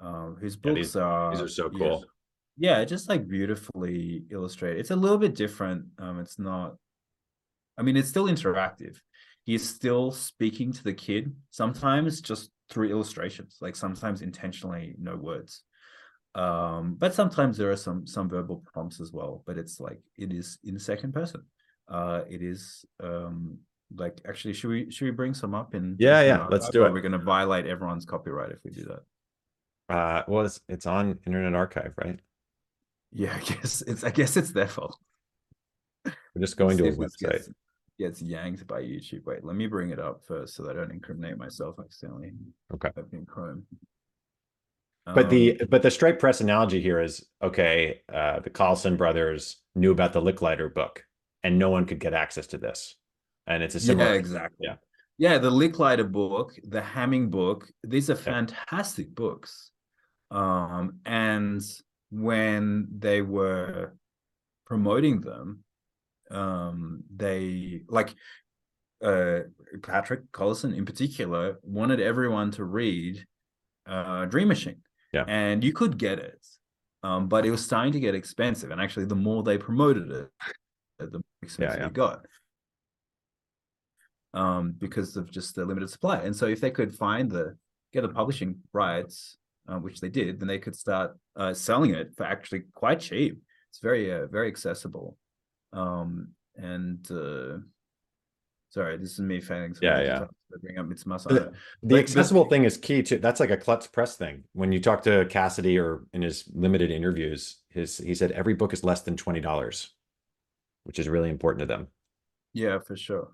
um, 0.02 0.36
whose 0.42 0.56
Yeah, 0.56 0.74
books 0.74 0.96
are 0.96 1.32
these 1.32 1.42
are 1.46 1.48
so 1.60 1.70
yeah, 1.72 1.80
cool. 1.80 2.06
Yeah, 2.58 2.84
just 2.84 3.08
like 3.12 3.24
beautifully 3.38 4.26
illustrated. 4.30 4.80
It's 4.82 4.92
a 4.92 4.96
little 5.04 5.18
bit 5.26 5.36
different. 5.36 5.86
Um, 6.04 6.20
it's 6.20 6.38
not. 6.38 6.76
I 7.78 7.82
mean, 7.84 7.96
it's 7.96 8.10
still 8.10 8.28
interactive. 8.28 8.96
He's 9.50 9.68
still 9.68 10.12
speaking 10.12 10.72
to 10.74 10.84
the 10.84 10.94
kid 10.94 11.36
sometimes 11.50 12.22
just 12.22 12.52
through 12.70 12.90
illustrations, 12.92 13.58
like 13.62 13.76
sometimes 13.76 14.22
intentionally 14.22 14.96
no 15.00 15.16
words. 15.16 15.64
Um, 16.36 16.96
but 17.00 17.16
sometimes 17.16 17.58
there 17.58 17.72
are 17.72 17.76
some 17.88 18.06
some 18.06 18.30
verbal 18.30 18.58
prompts 18.72 19.02
as 19.02 19.12
well. 19.12 19.42
But 19.48 19.58
it's 19.58 19.80
like 19.80 20.02
it 20.18 20.32
is 20.32 20.60
in 20.64 20.78
second 20.78 21.14
person 21.14 21.42
uh 21.90 22.22
it 22.30 22.42
is 22.44 22.86
um 23.02 23.58
like 23.96 24.22
actually 24.30 24.54
should 24.54 24.70
we 24.70 24.92
should 24.92 25.06
we 25.06 25.12
bring 25.12 25.34
some 25.34 25.56
up 25.56 25.74
in 25.74 25.96
Yeah, 25.98 26.22
in 26.22 26.28
yeah, 26.28 26.48
let's 26.52 26.70
do 26.70 26.86
it. 26.86 26.94
we're 26.94 27.02
going 27.02 27.14
to 27.14 27.18
violate 27.18 27.66
everyone's 27.66 28.06
copyright 28.06 28.52
if 28.52 28.60
we 28.64 28.70
do 28.70 28.86
that 28.92 29.02
Uh 29.96 30.22
well 30.28 30.46
it's 30.46 30.62
it's 30.70 30.86
on 30.86 31.18
Internet 31.26 31.56
Archive, 31.56 31.94
right? 31.98 32.20
yeah 33.12 33.34
i 33.40 33.40
guess 33.40 33.82
it's 33.82 34.04
i 34.04 34.12
guess 34.12 34.38
it's 34.38 34.52
their 34.52 34.68
fault 34.68 34.96
We're 36.06 36.42
just 36.42 36.58
going 36.58 36.78
to 36.78 36.84
a 36.84 36.92
Let's 36.94 37.18
see 37.18 37.26
if 37.26 37.32
this 37.32 37.48
website. 37.50 37.54
Gets, 38.00 38.22
yanked 38.22 38.66
by 38.66 38.82
youtube 38.82 39.26
wait 39.26 39.44
let 39.44 39.56
me 39.58 39.68
bring 39.68 39.90
it 39.90 40.00
up 40.00 40.22
first 40.26 40.56
so 40.56 40.64
that 40.64 40.72
i 40.78 40.80
don't 40.80 40.92
incriminate 40.92 41.38
myself 41.38 41.76
accidentally 41.80 42.32
Okay. 42.74 42.90
opening 42.98 43.26
chrome 43.26 43.64
But 45.06 45.30
the 45.30 45.60
Um, 45.60 45.68
but 45.70 45.82
the 45.82 45.92
Stripe 45.92 46.20
Press 46.20 46.40
analogy 46.40 46.80
here 46.82 47.02
is 47.02 47.26
okay. 47.42 48.02
Uh, 48.14 48.40
the 48.42 48.50
Collison 48.52 48.96
brothers 48.96 49.58
knew 49.76 49.92
about 49.92 50.14
the 50.14 50.22
Licklider 50.22 50.72
book, 50.74 51.04
and 51.44 51.58
no 51.58 51.70
one 51.72 51.86
could 51.86 52.00
get 52.00 52.14
access 52.14 52.48
to 52.48 52.58
this. 52.60 52.96
And 53.48 53.64
it's 53.64 53.76
a 53.76 53.80
similar. 53.80 54.10
yeah 54.14 54.20
exactly 54.24 54.68
Yeah. 54.70 54.76
yeah 55.18 55.38
the 55.40 55.50
licklider 55.52 56.10
book 56.10 56.54
the 56.64 56.82
hamming 56.82 57.30
book 57.32 57.60
these 57.84 58.10
are 58.12 58.20
Yeah. 58.20 58.34
fantastic 58.36 59.08
books 59.16 59.72
um 60.32 61.00
and 61.06 61.62
when 62.12 62.88
they 63.06 63.22
were 63.24 63.96
promoting 64.68 65.22
them 65.22 65.64
um 66.32 67.04
they 67.16 67.82
like 67.88 68.14
uh 69.04 69.40
patrick 69.82 70.30
collison 70.32 70.76
in 70.76 70.86
particular 70.86 71.58
wanted 71.64 72.00
everyone 72.00 72.52
to 72.52 72.64
read 72.64 73.26
uh 73.88 74.26
dream 74.26 74.48
machine 74.48 74.82
Yeah. 75.14 75.26
and 75.28 75.64
you 75.64 75.74
could 75.74 75.98
get 75.98 76.20
it 76.20 76.46
um 77.04 77.28
but 77.28 77.46
it 77.46 77.52
was 77.52 77.64
starting 77.64 77.94
to 77.94 78.00
get 78.00 78.14
expensive 78.14 78.72
and 78.72 78.82
actually 78.82 79.06
the 79.06 79.16
more 79.16 79.42
they 79.42 79.58
promoted 79.58 80.12
it 80.12 80.30
the 81.00 81.12
more 81.12 81.22
expensive 81.42 81.80
yeah. 81.80 81.88
it 81.88 81.94
got 81.94 82.26
um, 84.34 84.74
because 84.78 85.18
of 85.18 85.32
just 85.32 85.56
the 85.56 85.66
limited 85.66 85.90
supply. 85.90 86.20
And 86.20 86.36
so 86.36 86.46
if 86.46 86.62
they 86.62 86.72
could 86.72 86.94
find 86.94 87.32
the 87.32 87.58
get 87.94 88.02
the 88.02 88.10
publishing 88.10 88.60
rights, 88.74 89.38
uh, 89.68 89.78
which 89.78 90.00
they 90.00 90.10
did, 90.10 90.40
then 90.40 90.48
they 90.48 90.60
could 90.60 90.76
start 90.76 91.18
uh, 91.36 91.54
selling 91.54 91.94
it 91.94 92.12
for 92.16 92.26
actually 92.26 92.64
quite 92.74 93.00
cheap. 93.00 93.40
It's 93.72 93.80
very 93.80 94.12
uh, 94.14 94.28
very 94.28 94.48
accessible. 94.48 95.18
Um, 95.74 96.30
and 96.56 97.10
uh, 97.12 97.60
Sorry, 98.72 98.98
this 98.98 99.14
is 99.14 99.20
me 99.20 99.42
failing. 99.42 99.74
to 99.74 99.80
Yeah, 99.82 100.02
yeah. 100.02 100.26
Bring 100.62 100.78
up 100.78 100.86
Mitsumasa. 100.86 101.30
The- 101.30 101.42
Anno. 101.42 101.52
The 101.52 101.88
But- 101.96 102.00
accessible 102.00 102.44
but- 102.44 102.50
thing 102.52 102.64
is 102.66 102.78
key 102.78 103.02
too. 103.02 103.18
That's 103.18 103.40
like 103.40 103.50
a 103.50 103.58
Klutz 103.58 103.88
Press 103.88 104.16
thing. 104.16 104.44
When 104.54 104.72
you 104.72 104.80
talk 104.80 105.02
to 105.04 105.26
Cassidy 105.30 105.80
or 105.80 106.04
in 106.14 106.22
his 106.22 106.48
limited 106.54 106.92
interviews, 106.92 107.58
his 107.70 107.98
he 107.98 108.14
said 108.14 108.32
every 108.32 108.54
book 108.54 108.72
is 108.74 108.84
less 108.84 109.02
than 109.02 109.18
twenty 109.18 109.42
dollars, 109.42 109.90
which 110.84 111.00
is 111.00 111.08
really 111.10 111.30
important 111.30 111.60
to 111.62 111.66
them. 111.66 111.88
Yeah, 112.54 112.78
for 112.80 112.96
sure. 112.96 113.30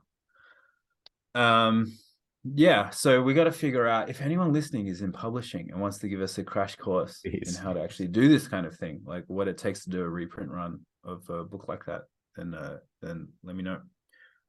Um, 1.33 1.97
yeah, 2.43 2.89
so 2.91 3.21
we 3.21 3.33
got 3.33 3.45
to 3.45 3.51
figure 3.51 3.87
out 3.87 4.09
if 4.09 4.21
anyone 4.21 4.53
listening 4.53 4.87
is 4.87 5.01
in 5.01 5.11
publishing 5.11 5.69
and 5.71 5.81
wants 5.81 5.97
to 5.99 6.07
give 6.07 6.21
us 6.21 6.37
a 6.37 6.43
crash 6.43 6.75
course 6.77 7.19
Please. 7.25 7.57
in 7.57 7.61
how 7.63 7.73
to 7.73 7.81
actually 7.81 8.07
do 8.07 8.29
this 8.29 8.47
kind 8.47 8.65
of 8.65 8.75
thing, 8.77 9.01
like 9.05 9.23
what 9.27 9.47
it 9.47 9.57
takes 9.57 9.83
to 9.83 9.89
do 9.89 10.01
a 10.01 10.07
reprint 10.09 10.49
run 10.51 10.79
of 11.03 11.29
a 11.29 11.43
book 11.43 11.67
like 11.67 11.85
that, 11.85 12.03
then 12.35 12.53
uh, 12.53 12.77
then 13.01 13.29
let 13.43 13.55
me 13.55 13.63
know. 13.63 13.79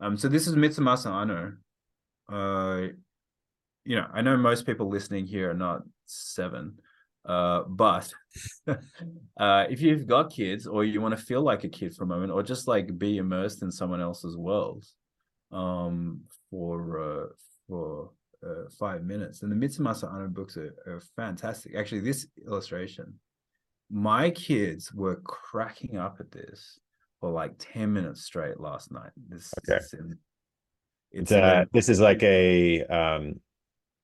Um, 0.01 0.17
so 0.17 0.29
this 0.29 0.47
is 0.47 0.55
Mitsumasa 0.55 1.11
Anno. 1.11 1.55
Uh, 2.29 2.89
you 3.85 3.97
know, 3.97 4.07
I 4.13 4.21
know 4.23 4.37
most 4.37 4.67
people 4.67 4.89
listening 4.89 5.27
here 5.27 5.51
are 5.51 5.55
not 5.55 5.83
seven, 6.07 6.79
uh, 7.25 7.63
but 7.69 8.13
uh, 8.69 9.67
if 9.71 9.81
you've 9.81 10.07
got 10.07 10.33
kids 10.33 10.67
or 10.67 10.85
you 10.85 11.01
want 11.01 11.17
to 11.17 11.25
feel 11.25 11.43
like 11.43 11.65
a 11.65 11.69
kid 11.69 11.95
for 11.95 12.05
a 12.05 12.07
moment, 12.07 12.33
or 12.33 12.43
just 12.43 12.69
like 12.69 12.99
be 12.99 13.19
immersed 13.19 13.63
in 13.63 13.71
someone 13.71 14.01
else's 14.01 14.37
world, 14.37 14.85
um, 15.53 16.21
for 16.51 17.01
uh, 17.01 17.27
for 17.69 18.11
uh, 18.47 18.69
five 18.79 19.03
minutes, 19.05 19.43
and 19.43 19.51
the 19.51 19.67
Mitsumasa 19.67 20.13
Anno 20.13 20.29
books 20.29 20.57
are, 20.57 20.75
are 20.87 21.03
fantastic. 21.17 21.75
Actually, 21.75 22.01
this 22.01 22.27
illustration, 22.47 23.15
my 23.91 24.31
kids 24.31 24.93
were 24.93 25.17
cracking 25.17 25.97
up 25.97 26.17
at 26.21 26.31
this 26.31 26.81
for 27.21 27.31
like 27.31 27.55
ten 27.59 27.93
minutes 27.93 28.23
straight 28.25 28.61
last 28.61 28.93
night. 28.93 29.11
This 29.29 29.53
Okay. 29.59 29.79
is 29.79 29.93
in- 29.95 30.19
It's 31.13 31.31
it's 31.31 31.33
uh 31.33 31.65
this 31.73 31.89
is 31.89 32.01
like 32.01 32.23
a 32.23 32.85
um 32.85 33.41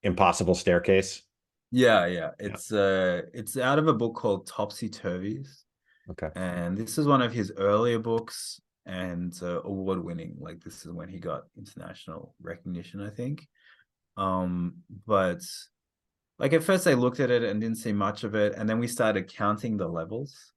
impossible 0.02 0.54
staircase. 0.54 1.22
Yeah, 1.70 2.06
yeah. 2.06 2.30
It's 2.38 2.72
uh 2.72 3.22
it's 3.34 3.56
out 3.56 3.78
of 3.78 3.88
a 3.88 3.92
book 3.94 4.14
called 4.16 4.46
Topsy 4.46 4.88
Turvies. 4.88 5.64
Okay. 6.10 6.30
And 6.34 6.76
this 6.76 6.98
is 6.98 7.06
one 7.06 7.22
of 7.22 7.32
his 7.32 7.52
earlier 7.56 7.98
books 7.98 8.60
and 8.86 9.32
uh, 9.42 9.62
award 9.62 10.02
winning. 10.02 10.36
Like 10.40 10.60
this 10.64 10.84
is 10.84 10.90
when 10.92 11.08
he 11.08 11.18
got 11.18 11.44
international 11.56 12.34
recognition, 12.42 13.00
I 13.00 13.10
think. 13.10 13.46
Um, 14.16 14.78
but 15.06 15.40
like 16.38 16.52
at 16.52 16.64
first 16.64 16.86
I 16.86 16.94
looked 16.94 17.20
at 17.20 17.30
it 17.30 17.42
and 17.44 17.60
didn't 17.60 17.78
see 17.78 17.92
much 17.92 18.24
of 18.24 18.34
it, 18.34 18.54
and 18.56 18.68
then 18.68 18.78
we 18.80 18.88
started 18.88 19.32
counting 19.32 19.76
the 19.76 19.86
levels. 19.88 20.52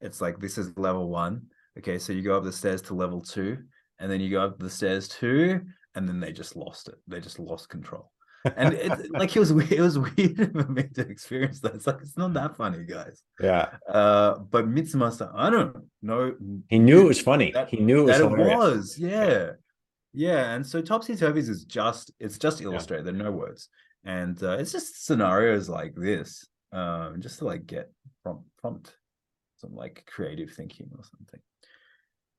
It's 0.00 0.20
like 0.20 0.40
this 0.40 0.58
is 0.58 0.76
level 0.76 1.08
one. 1.08 1.46
Okay, 1.78 1.98
so 1.98 2.12
you 2.12 2.22
go 2.22 2.36
up 2.36 2.44
the 2.44 2.52
stairs 2.52 2.82
to 2.82 2.94
level 2.94 3.20
two, 3.20 3.58
and 3.98 4.10
then 4.10 4.20
you 4.20 4.30
go 4.30 4.42
up 4.42 4.58
the 4.58 4.70
stairs 4.70 5.08
two, 5.08 5.60
and 5.94 6.08
then 6.08 6.20
they 6.20 6.32
just 6.32 6.56
lost 6.56 6.88
it. 6.88 6.96
They 7.06 7.20
just 7.20 7.38
lost 7.38 7.68
control 7.68 8.10
and 8.56 8.74
it, 8.74 9.10
like 9.12 9.34
it 9.36 9.40
was 9.40 9.50
it 9.50 9.80
was 9.80 9.98
weird 9.98 10.52
for 10.52 10.68
me 10.68 10.84
to 10.94 11.02
experience 11.02 11.60
that. 11.60 11.74
It's 11.74 11.86
like 11.86 11.98
it's 12.00 12.16
not 12.16 12.32
that 12.34 12.56
funny, 12.56 12.84
guys. 12.84 13.22
Yeah. 13.40 13.68
Uh, 13.88 14.38
but 14.38 14.66
Mitsumasa, 14.66 15.30
I 15.34 15.50
don't 15.50 15.76
know. 16.02 16.34
He 16.68 16.78
knew 16.78 17.02
it 17.02 17.08
was 17.08 17.20
funny. 17.20 17.52
That- 17.52 17.68
he 17.68 17.78
knew 17.78 18.00
it 18.02 18.06
was 18.06 18.18
that 18.18 18.24
it 18.24 18.56
was, 18.56 18.98
yeah, 18.98 19.50
yeah. 20.12 20.54
And 20.54 20.66
so 20.66 20.80
Topsy 20.80 21.14
Turvies 21.14 21.48
is 21.48 21.64
just 21.64 22.12
it's 22.18 22.38
just 22.38 22.60
illustrated. 22.60 23.06
There 23.06 23.14
are 23.14 23.30
no 23.30 23.32
words, 23.32 23.68
and 24.04 24.40
uh, 24.42 24.56
it's 24.58 24.72
just 24.72 25.04
scenarios 25.04 25.68
like 25.68 25.94
this, 25.94 26.46
um, 26.72 27.20
just 27.20 27.38
to 27.40 27.44
like 27.44 27.66
get 27.66 27.90
prompt 28.22 28.44
prompt 28.60 28.94
some 29.58 29.74
like 29.74 30.04
creative 30.06 30.50
thinking 30.52 30.88
or 30.96 31.04
something. 31.04 31.40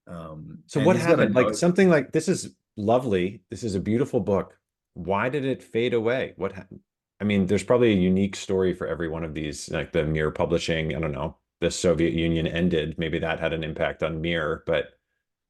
Um, 0.08 0.60
So 0.68 0.82
what 0.84 0.96
he's 0.96 1.06
got 1.06 1.14
a 1.20 1.24
happened? 1.24 1.36
Like 1.36 1.56
something 1.56 1.90
like 1.90 2.12
this 2.12 2.28
is 2.28 2.56
lovely. 2.78 3.42
This 3.50 3.64
is 3.64 3.76
a 3.76 3.80
beautiful 3.80 4.20
book. 4.20 4.58
Why 4.94 5.30
did 5.30 5.46
it 5.46 5.64
fade 5.64 5.94
away? 5.94 6.34
What 6.36 6.52
happened? 6.52 6.82
I 7.20 7.24
mean, 7.24 7.46
there's 7.46 7.64
probably 7.64 7.92
a 7.92 7.96
unique 7.96 8.36
story 8.36 8.74
for 8.74 8.88
every 8.88 9.08
one 9.08 9.24
of 9.24 9.34
these, 9.34 9.70
like 9.70 9.92
the 9.92 10.04
Mir 10.04 10.32
publishing. 10.32 10.96
I 10.96 11.00
don't 11.00 11.12
know. 11.12 11.38
The 11.62 11.70
Soviet 11.70 12.14
Union 12.14 12.48
ended. 12.48 12.96
Maybe 12.98 13.20
that 13.20 13.40
had 13.40 13.54
an 13.54 13.64
impact 13.64 14.02
on 14.02 14.20
Mir. 14.22 14.64
But 14.66 14.86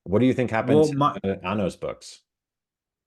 what 0.03 0.19
do 0.19 0.25
you 0.25 0.33
think 0.33 0.51
happened 0.51 0.75
Well, 0.79 0.87
to 0.89 0.97
my- 0.97 1.17
uh, 1.23 1.35
Anno's 1.43 1.77
books? 1.77 2.21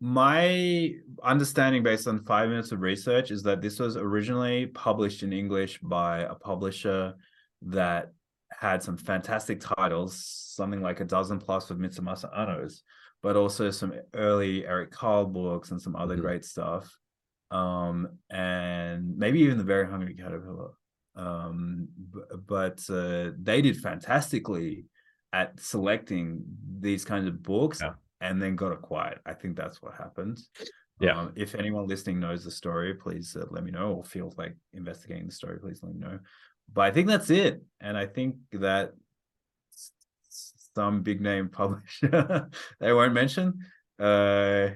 My 0.00 0.92
understanding, 1.22 1.82
based 1.82 2.08
on 2.08 2.24
five 2.24 2.48
minutes 2.48 2.72
of 2.72 2.80
research, 2.80 3.30
is 3.30 3.42
that 3.44 3.62
this 3.62 3.78
was 3.78 3.96
originally 3.96 4.66
published 4.66 5.22
in 5.22 5.32
English 5.32 5.78
by 5.80 6.20
a 6.20 6.34
publisher 6.34 7.14
that 7.62 8.12
had 8.58 8.82
some 8.82 8.96
fantastic 8.96 9.60
titles, 9.60 10.16
something 10.24 10.80
like 10.80 11.00
a 11.00 11.04
dozen 11.04 11.38
plus 11.38 11.70
of 11.70 11.78
Mitsumasa 11.78 12.34
Annos, 12.36 12.80
but 13.22 13.36
also 13.36 13.70
some 13.70 13.94
early 14.14 14.66
Eric 14.66 14.90
Carle 14.90 15.26
books 15.26 15.70
and 15.70 15.80
some 15.80 15.96
other 15.96 16.16
Mhm. 16.16 16.20
great 16.20 16.44
stuff. 16.44 16.96
Um, 17.50 18.18
and 18.30 19.16
maybe 19.16 19.40
even 19.40 19.58
the 19.58 19.64
Very 19.64 19.86
Hungry 19.86 20.14
Caterpillar. 20.14 20.72
Um, 21.14 21.88
b- 22.12 22.20
but 22.46 22.82
uh, 22.90 23.30
they 23.38 23.62
did 23.62 23.76
fantastically 23.80 24.86
at 25.32 25.60
selecting 25.60 26.44
these 26.80 27.04
kinds 27.04 27.26
of 27.28 27.42
books 27.42 27.80
Yeah. 27.80 27.94
and 28.20 28.40
then 28.42 28.56
got 28.56 28.72
acquired. 28.72 29.20
I 29.26 29.34
think 29.34 29.56
that's 29.56 29.80
what 29.82 29.94
happened. 29.94 30.40
Yeah. 31.00 31.18
Um, 31.18 31.32
if 31.36 31.54
anyone 31.54 31.86
listening 31.86 32.20
knows 32.20 32.44
the 32.44 32.50
story, 32.50 32.94
please 32.94 33.36
uh, 33.36 33.46
let 33.50 33.64
me 33.64 33.70
know, 33.72 33.94
or 33.94 34.04
feels 34.04 34.36
like 34.38 34.56
investigating 34.72 35.26
the 35.26 35.32
story, 35.32 35.58
please 35.58 35.82
let 35.82 35.92
me 35.92 36.00
know. 36.00 36.18
But 36.72 36.82
I 36.82 36.90
think 36.90 37.08
that's 37.08 37.30
it, 37.30 37.62
and 37.80 37.96
I 37.96 38.06
think 38.06 38.36
that 38.52 38.92
some 40.74 41.02
big 41.02 41.20
name 41.20 41.48
publisher 41.52 42.48
they 42.80 42.92
won't 42.92 43.12
mention, 43.12 43.58
uh, 44.00 44.68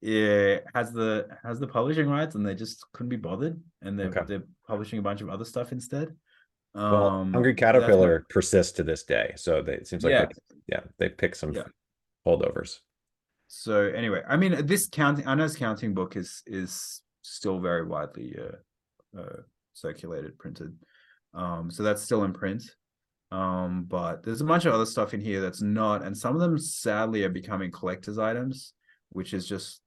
yeah, 0.00 0.58
has 0.74 0.92
the 0.92 1.28
has 1.42 1.58
the 1.60 1.66
publishing 1.66 2.08
rights, 2.08 2.34
and 2.34 2.44
they 2.46 2.54
just 2.54 2.84
couldn't 2.92 3.08
be 3.10 3.16
bothered, 3.16 3.58
and 3.82 3.98
they're 3.98 4.08
Okay. 4.08 4.22
they're 4.26 4.42
publishing 4.66 4.98
a 4.98 5.02
bunch 5.02 5.20
of 5.20 5.28
other 5.30 5.44
stuff 5.44 5.72
instead. 5.72 6.14
Well, 6.74 7.06
Um, 7.06 7.32
Hungry 7.32 7.52
that's 7.52 7.62
what- 7.62 7.72
Caterpillar 7.80 8.26
persists 8.30 8.72
to 8.72 8.82
this 8.82 9.04
day. 9.04 9.34
So 9.36 9.62
they, 9.62 9.74
it 9.74 9.86
seems 9.86 10.04
like 10.04 10.12
Yeah. 10.12 10.24
they, 10.26 10.56
yeah, 10.68 10.80
they 10.98 11.08
picked 11.10 11.36
some 11.36 11.52
Yeah. 11.52 11.64
holdovers. 12.26 12.78
So 13.48 13.88
anyway, 13.88 14.22
I 14.26 14.36
mean, 14.38 14.64
this 14.66 14.88
counting, 14.88 15.26
Anno's 15.26 15.54
counting 15.56 15.92
book 15.94 16.16
is 16.16 16.42
is 16.46 17.02
still 17.22 17.58
very 17.60 17.84
widely 17.86 18.36
uh, 18.38 19.18
uh, 19.20 19.42
circulated, 19.74 20.38
printed. 20.38 20.76
Um, 21.34 21.70
so 21.70 21.82
that's 21.82 22.02
still 22.02 22.24
in 22.24 22.32
print. 22.32 22.64
Um, 23.30 23.84
but 23.88 24.22
there's 24.22 24.42
a 24.42 24.44
bunch 24.44 24.66
of 24.66 24.74
other 24.74 24.84
stuff 24.84 25.14
in 25.14 25.20
here 25.20 25.40
that's 25.40 25.62
not, 25.62 26.02
and 26.02 26.16
some 26.16 26.34
of 26.34 26.40
them 26.40 26.58
sadly 26.58 27.24
are 27.24 27.30
becoming 27.30 27.70
collector's 27.70 28.18
items, 28.18 28.74
which 29.08 29.32
is 29.32 29.46
just 29.46 29.80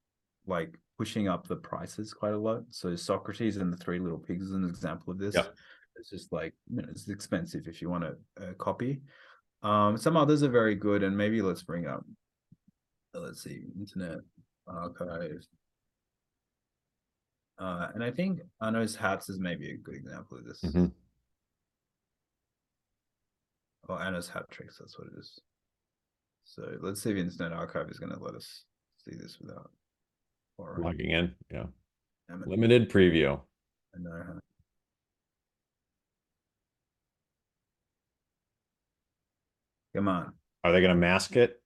like 0.47 0.79
pushing 0.97 1.27
up 1.27 1.47
the 1.47 1.55
prices 1.55 2.13
quite 2.13 2.33
a 2.33 2.37
lot. 2.37 2.63
So 2.71 2.95
Socrates 2.95 3.57
and 3.57 3.71
the 3.71 3.77
Three 3.77 3.99
Little 3.99 4.17
Pigs 4.17 4.47
is 4.47 4.53
an 4.53 4.65
example 4.67 5.11
of 5.11 5.19
this. 5.19 5.35
Yeah. 5.35 5.45
It's 5.97 6.09
just 6.09 6.33
like 6.33 6.53
you 6.69 6.81
know, 6.81 6.87
it's 6.89 7.07
expensive 7.07 7.67
if 7.67 7.81
you 7.81 7.89
want 7.89 8.03
a, 8.03 8.15
a 8.37 8.53
copy. 8.55 9.01
Um, 9.63 9.97
some 9.97 10.17
others 10.17 10.43
are 10.43 10.49
very 10.49 10.75
good, 10.75 11.03
and 11.03 11.15
maybe 11.15 11.41
let's 11.41 11.63
bring 11.63 11.87
up 11.87 12.03
let's 13.13 13.43
see, 13.43 13.61
Internet 13.79 14.19
Archive. 14.67 15.45
Uh, 17.57 17.87
and 17.93 18.03
I 18.03 18.11
think 18.11 18.41
Anno's 18.61 18.95
Hats 18.95 19.29
is 19.29 19.39
maybe 19.39 19.71
a 19.71 19.77
good 19.77 19.95
example 19.95 20.37
of 20.37 20.45
this. 20.45 20.61
Mhm. 20.61 20.91
Or 23.87 24.01
Anno's 24.01 24.29
Hat 24.29 24.45
Tricks, 24.49 24.77
that's 24.79 24.97
what 24.97 25.07
it 25.07 25.19
is. 25.19 25.39
So 26.45 26.63
let's 26.81 27.01
see 27.01 27.11
if 27.11 27.17
Internet 27.17 27.53
Archive 27.53 27.89
is 27.89 27.99
going 27.99 28.11
to 28.11 28.19
let 28.19 28.35
us 28.35 28.63
see 28.97 29.15
this 29.15 29.37
without. 29.41 29.69
Or 30.57 30.77
Logging 30.79 31.11
in. 31.11 31.33
Yeah. 31.51 31.65
Damn 32.29 32.41
it, 32.43 32.47
Limited 32.47 32.89
preview. 32.89 33.39
I 33.95 33.99
know 33.99 34.23
how- 34.25 34.39
Come 39.95 40.07
on. 40.07 40.33
Are 40.63 40.71
they 40.71 40.81
going 40.81 40.89
to 40.89 40.95
mask 40.99 41.35
it? 41.35 41.61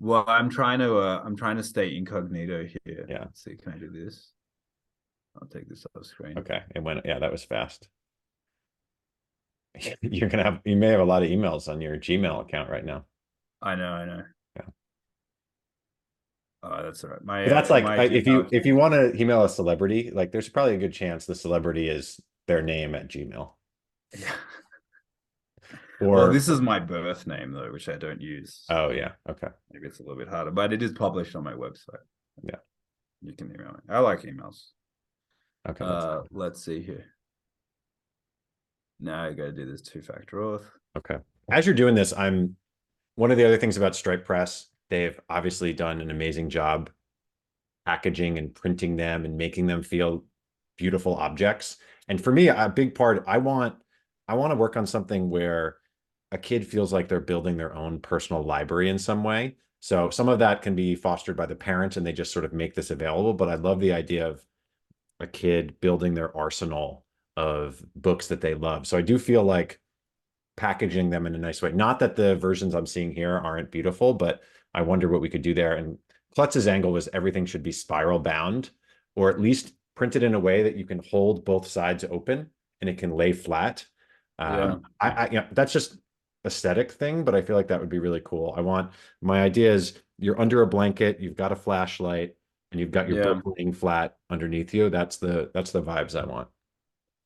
Well, 0.00 0.24
I'm 0.28 0.48
trying 0.48 0.78
to 0.78 0.98
uh 0.98 1.22
I'm 1.24 1.36
trying 1.36 1.56
to 1.56 1.62
stay 1.64 1.96
incognito 1.96 2.66
here. 2.84 3.06
Yeah. 3.08 3.20
Let's 3.20 3.42
see, 3.42 3.56
can 3.56 3.72
I 3.72 3.78
do 3.78 3.90
this? 3.90 4.30
I'll 5.40 5.48
take 5.48 5.68
this 5.68 5.84
off 5.96 6.04
screen. 6.06 6.38
Okay. 6.38 6.60
It 6.74 6.82
went, 6.82 7.00
yeah, 7.04 7.18
that 7.18 7.32
was 7.32 7.42
fast. 7.42 7.88
You're 10.02 10.28
to 10.30 10.42
have, 10.42 10.60
you 10.64 10.76
may 10.76 10.88
have 10.88 11.00
a 11.00 11.04
lot 11.04 11.22
of 11.22 11.28
emails 11.28 11.68
on 11.68 11.80
your 11.80 11.96
Gmail 11.96 12.42
account 12.42 12.70
right 12.70 12.84
now. 12.84 13.04
I 13.62 13.74
know, 13.74 13.88
I 13.88 14.04
know. 14.04 14.22
Yeah. 14.56 14.62
Oh, 16.62 16.82
that's 16.82 17.02
all 17.04 17.10
right. 17.10 17.24
My 17.24 17.44
But 17.44 17.50
that's 17.50 17.70
uh, 17.70 17.74
like, 17.74 17.84
my 17.84 17.96
I- 17.96 18.04
if 18.04 18.26
you, 18.26 18.46
if 18.52 18.66
you 18.66 18.76
want 18.76 18.94
to 18.94 19.14
email 19.20 19.44
a 19.44 19.48
celebrity, 19.48 20.10
like 20.12 20.32
there's 20.32 20.48
probably 20.48 20.74
a 20.74 20.78
good 20.78 20.92
chance 20.92 21.26
the 21.26 21.34
celebrity 21.34 21.88
is 21.88 22.20
their 22.46 22.62
name 22.62 22.94
at 22.94 23.08
Gmail. 23.08 23.52
Yeah. 24.18 24.32
Or, 26.00 26.14
well, 26.14 26.32
this 26.32 26.48
is 26.48 26.60
my 26.60 26.78
birth 26.78 27.26
name 27.26 27.50
though, 27.50 27.72
which 27.72 27.88
I 27.88 27.96
don't 27.96 28.20
use. 28.20 28.64
oh 28.70 28.90
yeah. 28.90 29.12
Okay. 29.28 29.48
Maybe 29.72 29.88
it's 29.88 29.98
a 29.98 30.02
little 30.02 30.16
bit 30.16 30.28
harder, 30.28 30.52
but 30.52 30.72
it 30.72 30.80
is 30.80 30.92
published 30.92 31.34
on 31.34 31.42
my 31.42 31.54
website. 31.54 32.04
Yeah. 32.42 32.58
You 33.20 33.32
can 33.32 33.52
email 33.52 33.72
me. 33.72 33.80
I 33.88 33.98
like 33.98 34.22
emails. 34.22 34.68
Okay. 35.68 35.84
that's 35.84 36.04
Uh, 36.04 36.22
let's 36.30 36.64
see 36.64 36.80
here. 36.80 37.04
Now 39.00 39.24
I 39.24 39.32
gotta 39.32 39.52
do 39.52 39.70
this 39.70 39.82
two-factor 39.82 40.36
auth. 40.36 40.64
Okay. 40.96 41.16
As 41.50 41.66
you're 41.66 41.74
doing 41.74 41.94
this, 41.94 42.12
I'm, 42.12 42.56
one 43.14 43.30
of 43.30 43.36
the 43.36 43.44
other 43.44 43.58
things 43.58 43.76
about 43.76 43.96
Stripe 43.96 44.24
Press 44.24 44.68
They've 44.90 45.18
obviously 45.28 45.72
done 45.72 46.00
an 46.00 46.10
amazing 46.10 46.50
job 46.50 46.90
packaging 47.84 48.38
and 48.38 48.54
printing 48.54 48.96
them 48.96 49.24
and 49.24 49.36
making 49.36 49.66
them 49.66 49.82
feel 49.82 50.24
beautiful 50.76 51.14
objects. 51.16 51.76
And 52.08 52.22
for 52.22 52.32
me, 52.32 52.48
a 52.48 52.68
big 52.68 52.94
part, 52.94 53.24
I 53.26 53.38
want 53.38 53.76
I 54.28 54.34
want 54.34 54.50
to 54.52 54.56
work 54.56 54.76
on 54.76 54.86
something 54.86 55.30
where 55.30 55.76
a 56.32 56.38
kid 56.38 56.66
feels 56.66 56.92
like 56.92 57.08
they're 57.08 57.20
building 57.20 57.56
their 57.56 57.74
own 57.74 58.00
personal 58.00 58.42
library 58.42 58.90
in 58.90 58.98
some 58.98 59.24
way. 59.24 59.56
So 59.80 60.10
some 60.10 60.28
of 60.28 60.38
that 60.40 60.60
can 60.60 60.74
be 60.74 60.94
fostered 60.94 61.36
by 61.36 61.46
the 61.46 61.54
parents 61.54 61.96
and 61.96 62.04
they 62.04 62.12
just 62.12 62.32
sort 62.32 62.44
of 62.44 62.52
make 62.52 62.74
this 62.74 62.90
available. 62.90 63.32
But 63.32 63.48
I 63.48 63.54
love 63.54 63.80
the 63.80 63.92
idea 63.92 64.28
of 64.28 64.44
a 65.20 65.26
kid 65.26 65.80
building 65.80 66.14
their 66.14 66.36
arsenal 66.36 67.04
of 67.38 67.80
books 67.94 68.26
that 68.26 68.40
they 68.40 68.54
love. 68.54 68.84
So 68.84 68.98
I 68.98 69.00
do 69.00 69.16
feel 69.16 69.44
like 69.44 69.78
packaging 70.56 71.08
them 71.08 71.24
in 71.24 71.36
a 71.36 71.38
nice 71.38 71.62
way. 71.62 71.70
Not 71.70 72.00
that 72.00 72.16
the 72.16 72.34
versions 72.34 72.74
I'm 72.74 72.84
seeing 72.84 73.12
here 73.14 73.38
aren't 73.38 73.70
beautiful, 73.70 74.12
but 74.12 74.40
I 74.74 74.82
wonder 74.82 75.08
what 75.08 75.20
we 75.20 75.28
could 75.28 75.42
do 75.42 75.54
there. 75.54 75.76
And 75.76 75.98
Klutz's 76.36 76.66
angle 76.66 76.90
was 76.90 77.08
everything 77.12 77.46
should 77.46 77.62
be 77.62 77.70
spiral 77.70 78.18
bound, 78.18 78.70
or 79.14 79.30
at 79.30 79.40
least 79.40 79.72
printed 79.94 80.24
in 80.24 80.34
a 80.34 80.40
way 80.40 80.64
that 80.64 80.74
you 80.74 80.84
can 80.84 81.00
hold 81.10 81.44
both 81.44 81.68
sides 81.68 82.04
open 82.10 82.50
and 82.80 82.90
it 82.90 82.98
can 82.98 83.12
lay 83.12 83.32
flat. 83.32 83.86
Um, 84.40 84.58
yeah. 84.58 84.76
I, 85.00 85.10
I, 85.10 85.26
you 85.26 85.38
know, 85.38 85.46
that's 85.52 85.72
just 85.72 85.96
aesthetic 86.44 86.90
thing, 86.90 87.22
but 87.22 87.36
I 87.36 87.42
feel 87.42 87.54
like 87.54 87.68
that 87.68 87.78
would 87.78 87.88
be 87.88 88.00
really 88.00 88.22
cool. 88.24 88.52
I 88.56 88.62
want 88.62 88.90
my 89.22 89.42
idea 89.42 89.72
is 89.72 89.96
you're 90.18 90.40
under 90.40 90.62
a 90.62 90.66
blanket, 90.66 91.20
you've 91.20 91.36
got 91.36 91.52
a 91.52 91.56
flashlight, 91.56 92.34
and 92.72 92.80
you've 92.80 92.90
got 92.90 93.08
your 93.08 93.18
yeah. 93.18 93.34
book 93.34 93.54
laying 93.56 93.72
flat 93.72 94.16
underneath 94.28 94.74
you. 94.74 94.90
That's 94.90 95.18
the 95.18 95.52
that's 95.54 95.70
the 95.70 95.82
vibes 95.82 96.20
I 96.20 96.26
want. 96.26 96.48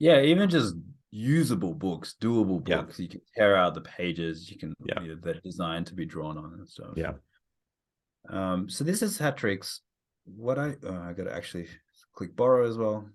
Yeah, 0.03 0.21
even 0.23 0.51
just 0.51 0.75
usable 1.13 1.75
books, 1.75 2.17
doable 2.21 2.65
books. 2.65 2.99
Yeah. 2.99 3.03
You 3.05 3.09
can 3.09 3.21
tear 3.37 3.57
out 3.57 3.75
the 3.75 3.83
pages. 3.83 4.51
You 4.51 4.59
can 4.59 4.75
yeah, 4.85 5.01
you 5.01 5.09
know, 5.11 5.19
they're 5.23 5.41
designed 5.45 5.87
to 5.87 5.95
be 5.95 6.05
drawn 6.05 6.37
on 6.37 6.55
and 6.55 6.69
stuff. 6.69 6.95
Yeah. 6.97 7.13
Um. 8.29 8.69
So 8.69 8.83
this 8.83 9.01
is 9.01 9.17
Hattrick's. 9.17 9.81
What 10.25 10.59
I 10.59 10.75
oh, 10.85 11.03
I 11.09 11.13
got 11.13 11.25
to 11.25 11.33
actually 11.33 11.69
click 12.17 12.35
borrow 12.35 12.69
as 12.69 12.77
well. 12.77 13.09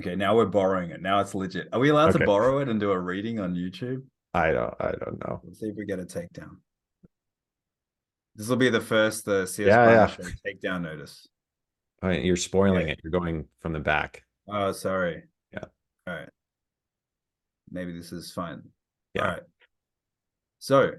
Okay, 0.00 0.16
now 0.16 0.34
we're 0.34 0.46
borrowing 0.46 0.90
it. 0.90 1.00
Now 1.00 1.20
it's 1.20 1.36
legit. 1.36 1.68
Are 1.72 1.78
we 1.78 1.90
allowed 1.90 2.10
okay. 2.10 2.18
to 2.18 2.26
borrow 2.26 2.58
it 2.58 2.68
and 2.68 2.80
do 2.80 2.90
a 2.90 2.98
reading 2.98 3.38
on 3.38 3.54
YouTube? 3.54 4.02
I 4.34 4.50
don't. 4.50 4.74
I 4.80 4.90
don't 4.90 5.24
know. 5.24 5.40
Let's 5.44 5.60
see 5.60 5.68
if 5.68 5.76
we 5.76 5.86
get 5.86 6.00
a 6.00 6.04
takedown. 6.04 6.56
This 8.34 8.48
will 8.48 8.56
be 8.56 8.70
the 8.70 8.80
first 8.80 9.24
the 9.24 9.46
CS 9.46 9.68
yeah, 9.68 10.16
yeah. 10.18 10.30
takedown 10.44 10.82
notice. 10.82 11.28
Right, 12.02 12.24
you're 12.24 12.34
spoiling 12.34 12.88
it. 12.88 12.98
You're 13.04 13.12
going 13.12 13.46
from 13.60 13.72
the 13.72 13.78
back. 13.78 14.24
Oh, 14.48 14.72
sorry. 14.72 15.22
All 16.06 16.14
right. 16.14 16.28
Maybe 17.70 17.92
this 17.92 18.12
is 18.12 18.30
fine. 18.32 18.62
Yeah. 19.14 19.22
All 19.22 19.28
right. 19.28 19.42
So, 20.58 20.92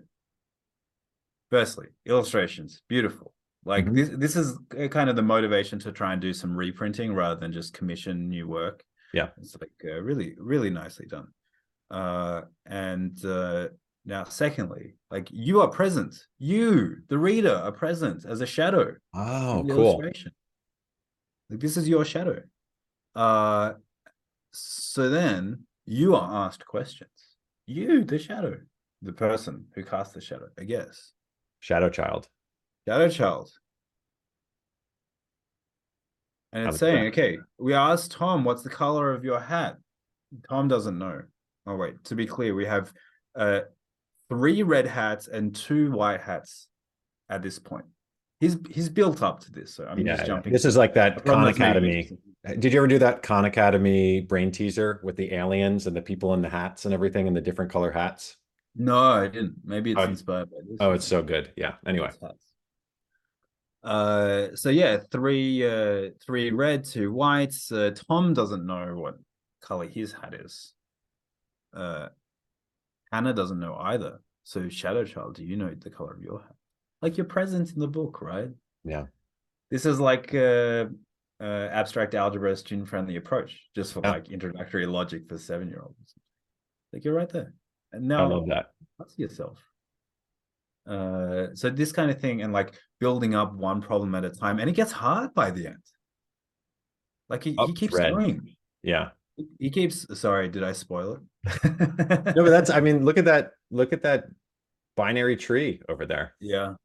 firstly, 1.49 1.87
illustrations, 2.05 2.81
beautiful. 2.87 3.33
Like 3.65 3.85
mm-hmm. 3.85 3.95
this, 3.95 4.09
this 4.09 4.35
is 4.35 4.57
kind 4.91 5.09
of 5.09 5.15
the 5.15 5.21
motivation 5.23 5.79
to 5.79 5.91
try 5.91 6.13
and 6.13 6.21
do 6.21 6.33
some 6.33 6.55
reprinting 6.55 7.13
rather 7.13 7.39
than 7.39 7.51
just 7.51 7.73
commission 7.73 8.29
new 8.29 8.47
work. 8.47 8.83
Yeah, 9.13 9.29
it's 9.41 9.55
like 9.59 9.71
uh, 9.83 10.01
really, 10.01 10.35
really 10.37 10.69
nicely 10.69 11.07
done. 11.07 11.27
Uh, 11.89 12.41
and 12.65 13.23
uh, 13.25 13.69
now, 14.05 14.23
secondly, 14.25 14.95
like 15.09 15.29
you 15.31 15.61
are 15.61 15.67
present, 15.67 16.15
you, 16.37 16.97
the 17.09 17.17
reader, 17.17 17.55
are 17.55 17.71
present 17.71 18.25
as 18.25 18.41
a 18.41 18.45
shadow. 18.45 18.95
Oh, 19.15 19.65
cool. 19.67 20.03
Like 21.49 21.59
this 21.59 21.77
is 21.77 21.87
your 21.87 22.05
shadow. 22.05 22.41
Uh, 23.15 23.73
so 24.59 25.09
then 25.09 25.65
you 25.85 26.15
are 26.15 26.45
asked 26.45 26.65
questions. 26.65 27.09
You, 27.67 28.03
the 28.03 28.19
shadow, 28.19 28.57
the 29.01 29.13
person 29.13 29.65
who 29.75 29.83
casts 29.83 30.13
the 30.13 30.21
shadow, 30.21 30.47
I 30.59 30.63
guess. 30.63 31.13
Shadow 31.59 31.89
child. 31.89 32.27
Shadow 32.87 33.09
child. 33.09 33.51
And 36.53 36.69
it's 36.69 36.77
saying, 36.77 37.03
that? 37.03 37.07
okay, 37.07 37.37
we 37.59 37.73
asked 37.73 38.11
Tom, 38.11 38.43
what's 38.43 38.63
the 38.63 38.69
color 38.69 39.13
of 39.13 39.25
your 39.25 39.39
hat? 39.39 39.77
Tom 40.49 40.67
doesn't 40.67 40.97
know. 40.97 41.21
Oh, 41.67 41.75
wait, 41.75 42.03
to 42.05 42.15
be 42.15 42.25
clear, 42.25 42.53
we 42.53 42.65
have 42.65 42.93
uh, 43.35 43.61
three 44.29 44.63
red 44.63 44.87
hats 44.87 45.27
and 45.27 45.55
two 45.55 45.91
white 45.91 46.21
hats 46.21 46.67
at 47.29 47.41
this 47.41 47.59
point. 47.59 47.85
He's 48.39 48.57
he's 48.69 48.89
built 48.89 49.23
up 49.23 49.39
to 49.41 49.51
this, 49.51 49.73
so 49.73 49.85
I'm 49.85 49.99
yeah, 49.99 50.17
just 50.17 50.27
jumping. 50.27 50.53
This 50.53 50.65
is 50.65 50.77
like 50.77 50.93
that 50.93 51.23
Khan 51.25 51.47
Academy. 51.47 52.09
Did 52.45 52.73
you 52.73 52.79
ever 52.79 52.87
do 52.87 52.99
that 52.99 53.23
Khan 53.23 53.45
Academy 53.45 54.21
brain 54.21 54.51
teaser 54.51 54.99
with 55.03 55.15
the 55.15 55.33
aliens 55.33 55.87
and 55.87 55.95
the 55.95 56.01
people 56.01 56.33
in 56.35 56.41
the 56.41 56.49
hats 56.49 56.85
and 56.85 56.93
everything 56.93 57.27
and 57.27 57.35
the 57.35 57.41
different 57.41 57.71
color 57.71 57.91
hats? 57.91 58.37
No, 58.75 58.97
I 58.97 59.27
didn't. 59.27 59.55
Maybe 59.63 59.91
it's 59.91 59.99
oh, 59.99 60.03
inspired 60.03 60.51
by 60.51 60.57
this. 60.67 60.77
Oh, 60.79 60.91
it's 60.91 61.07
so 61.07 61.23
good. 61.23 61.51
Yeah. 61.55 61.73
Anyway. 61.87 62.11
Uh, 63.83 64.47
so 64.55 64.69
yeah, 64.69 64.97
three 65.11 65.65
uh 65.65 66.09
three 66.23 66.51
red, 66.51 66.83
two 66.83 67.11
whites. 67.11 67.71
Uh, 67.71 67.91
Tom 68.07 68.33
doesn't 68.33 68.65
know 68.65 68.95
what 68.95 69.15
color 69.61 69.87
his 69.87 70.13
hat 70.13 70.33
is. 70.33 70.73
Uh, 71.73 72.09
Hannah 73.11 73.33
doesn't 73.33 73.59
know 73.59 73.75
either. 73.75 74.19
So 74.43 74.69
Shadow 74.69 75.03
Child, 75.03 75.35
do 75.35 75.43
you 75.43 75.55
know 75.55 75.73
the 75.73 75.89
color 75.89 76.13
of 76.13 76.21
your 76.21 76.41
hat? 76.41 76.55
Like 77.01 77.17
you're 77.17 77.25
present 77.25 77.71
in 77.71 77.79
the 77.79 77.87
book, 77.87 78.21
right? 78.21 78.49
Yeah. 78.83 79.05
This 79.71 79.85
is 79.85 79.99
like 79.99 80.33
uh, 80.33 80.85
uh 81.45 81.69
abstract 81.71 82.15
algebra 82.15 82.55
student 82.55 82.87
friendly 82.87 83.17
approach, 83.17 83.61
just 83.75 83.93
for 83.93 84.01
yeah. 84.03 84.11
like 84.11 84.29
introductory 84.29 84.85
logic 84.85 85.27
for 85.29 85.37
seven 85.37 85.67
year 85.67 85.81
olds. 85.83 86.15
Like 86.91 87.03
you're 87.03 87.13
right 87.13 87.29
there. 87.29 87.53
And 87.91 88.07
now 88.07 88.25
I 88.25 88.27
love 88.27 88.47
that. 88.47 88.71
That's 88.97 89.17
yourself. 89.19 89.59
Uh, 90.87 91.47
so 91.53 91.69
this 91.69 91.91
kind 91.91 92.11
of 92.11 92.19
thing 92.19 92.41
and 92.41 92.53
like 92.53 92.73
building 92.99 93.35
up 93.35 93.53
one 93.53 93.81
problem 93.81 94.15
at 94.15 94.23
a 94.23 94.29
time, 94.29 94.59
and 94.59 94.69
it 94.69 94.73
gets 94.73 94.91
hard 94.91 95.33
by 95.33 95.51
the 95.51 95.67
end. 95.67 95.83
Like 97.29 97.43
he, 97.43 97.55
he 97.65 97.73
keeps 97.73 97.95
red. 97.95 98.13
going. 98.13 98.55
Yeah. 98.83 99.09
He 99.59 99.69
keeps 99.69 100.05
sorry, 100.17 100.47
did 100.47 100.63
I 100.63 100.71
spoil 100.71 101.19
it? 101.43 101.63
no, 102.35 102.43
but 102.43 102.49
that's 102.49 102.69
I 102.69 102.79
mean, 102.79 103.03
look 103.03 103.17
at 103.17 103.25
that, 103.25 103.51
look 103.71 103.91
at 103.91 104.03
that 104.03 104.25
binary 104.95 105.35
tree 105.35 105.81
over 105.89 106.05
there. 106.05 106.35
Yeah. 106.39 106.75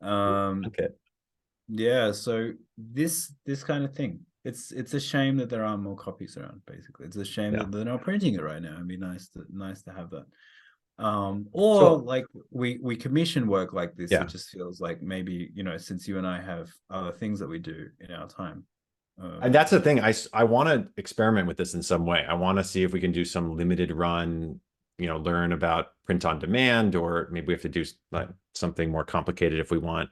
Um 0.00 0.64
okay. 0.66 0.88
Yeah, 1.68 2.12
so 2.12 2.52
this 2.76 3.32
this 3.44 3.62
kind 3.62 3.84
of 3.84 3.94
thing. 3.94 4.20
It's 4.44 4.72
it's 4.72 4.94
a 4.94 5.00
shame 5.00 5.36
that 5.36 5.50
there 5.50 5.64
aren't 5.64 5.82
more 5.82 5.96
copies 5.96 6.36
around, 6.36 6.62
basically. 6.66 7.06
It's 7.06 7.16
a 7.16 7.24
shame 7.24 7.52
yeah. 7.52 7.60
that 7.60 7.72
they're 7.72 7.84
not 7.84 8.02
printing 8.02 8.34
it 8.34 8.42
right 8.42 8.62
now. 8.62 8.74
It'd 8.74 8.88
be 8.88 8.96
nice 8.96 9.28
to 9.30 9.44
nice 9.50 9.82
to 9.82 9.92
have 9.92 10.10
that. 10.10 10.24
Um, 10.98 11.46
or 11.52 11.80
so, 11.80 11.94
like 11.96 12.24
we 12.50 12.78
we 12.82 12.96
commission 12.96 13.46
work 13.46 13.72
like 13.72 13.94
this, 13.94 14.10
yeah. 14.10 14.22
it 14.22 14.28
just 14.28 14.48
feels 14.48 14.80
like 14.80 15.02
maybe, 15.02 15.50
you 15.54 15.62
know, 15.62 15.76
since 15.76 16.08
you 16.08 16.18
and 16.18 16.26
I 16.26 16.40
have 16.40 16.70
other 16.90 17.12
things 17.12 17.38
that 17.40 17.48
we 17.48 17.58
do 17.58 17.88
in 18.00 18.10
our 18.10 18.26
time, 18.26 18.64
uh, 19.22 19.38
and 19.42 19.54
that's 19.54 19.70
the 19.70 19.80
thing. 19.80 20.00
I 20.00 20.14
I 20.32 20.44
want 20.44 20.68
to 20.68 20.88
experiment 20.96 21.46
with 21.46 21.56
this 21.56 21.74
in 21.74 21.82
some 21.82 22.06
way. 22.06 22.24
I 22.26 22.34
want 22.34 22.58
to 22.58 22.64
see 22.64 22.82
if 22.82 22.92
we 22.92 23.00
can 23.00 23.12
do 23.12 23.24
some 23.24 23.56
limited 23.56 23.92
run. 23.92 24.60
You 24.96 25.06
know, 25.06 25.18
learn 25.18 25.52
about 25.52 25.88
print 26.06 26.24
on 26.24 26.40
demand, 26.40 26.96
or 26.96 27.28
maybe 27.30 27.48
we 27.48 27.52
have 27.52 27.62
to 27.62 27.68
do 27.68 27.84
like 28.10 28.28
something 28.54 28.90
more 28.90 29.04
complicated 29.04 29.60
if 29.60 29.70
we 29.70 29.78
want 29.78 30.08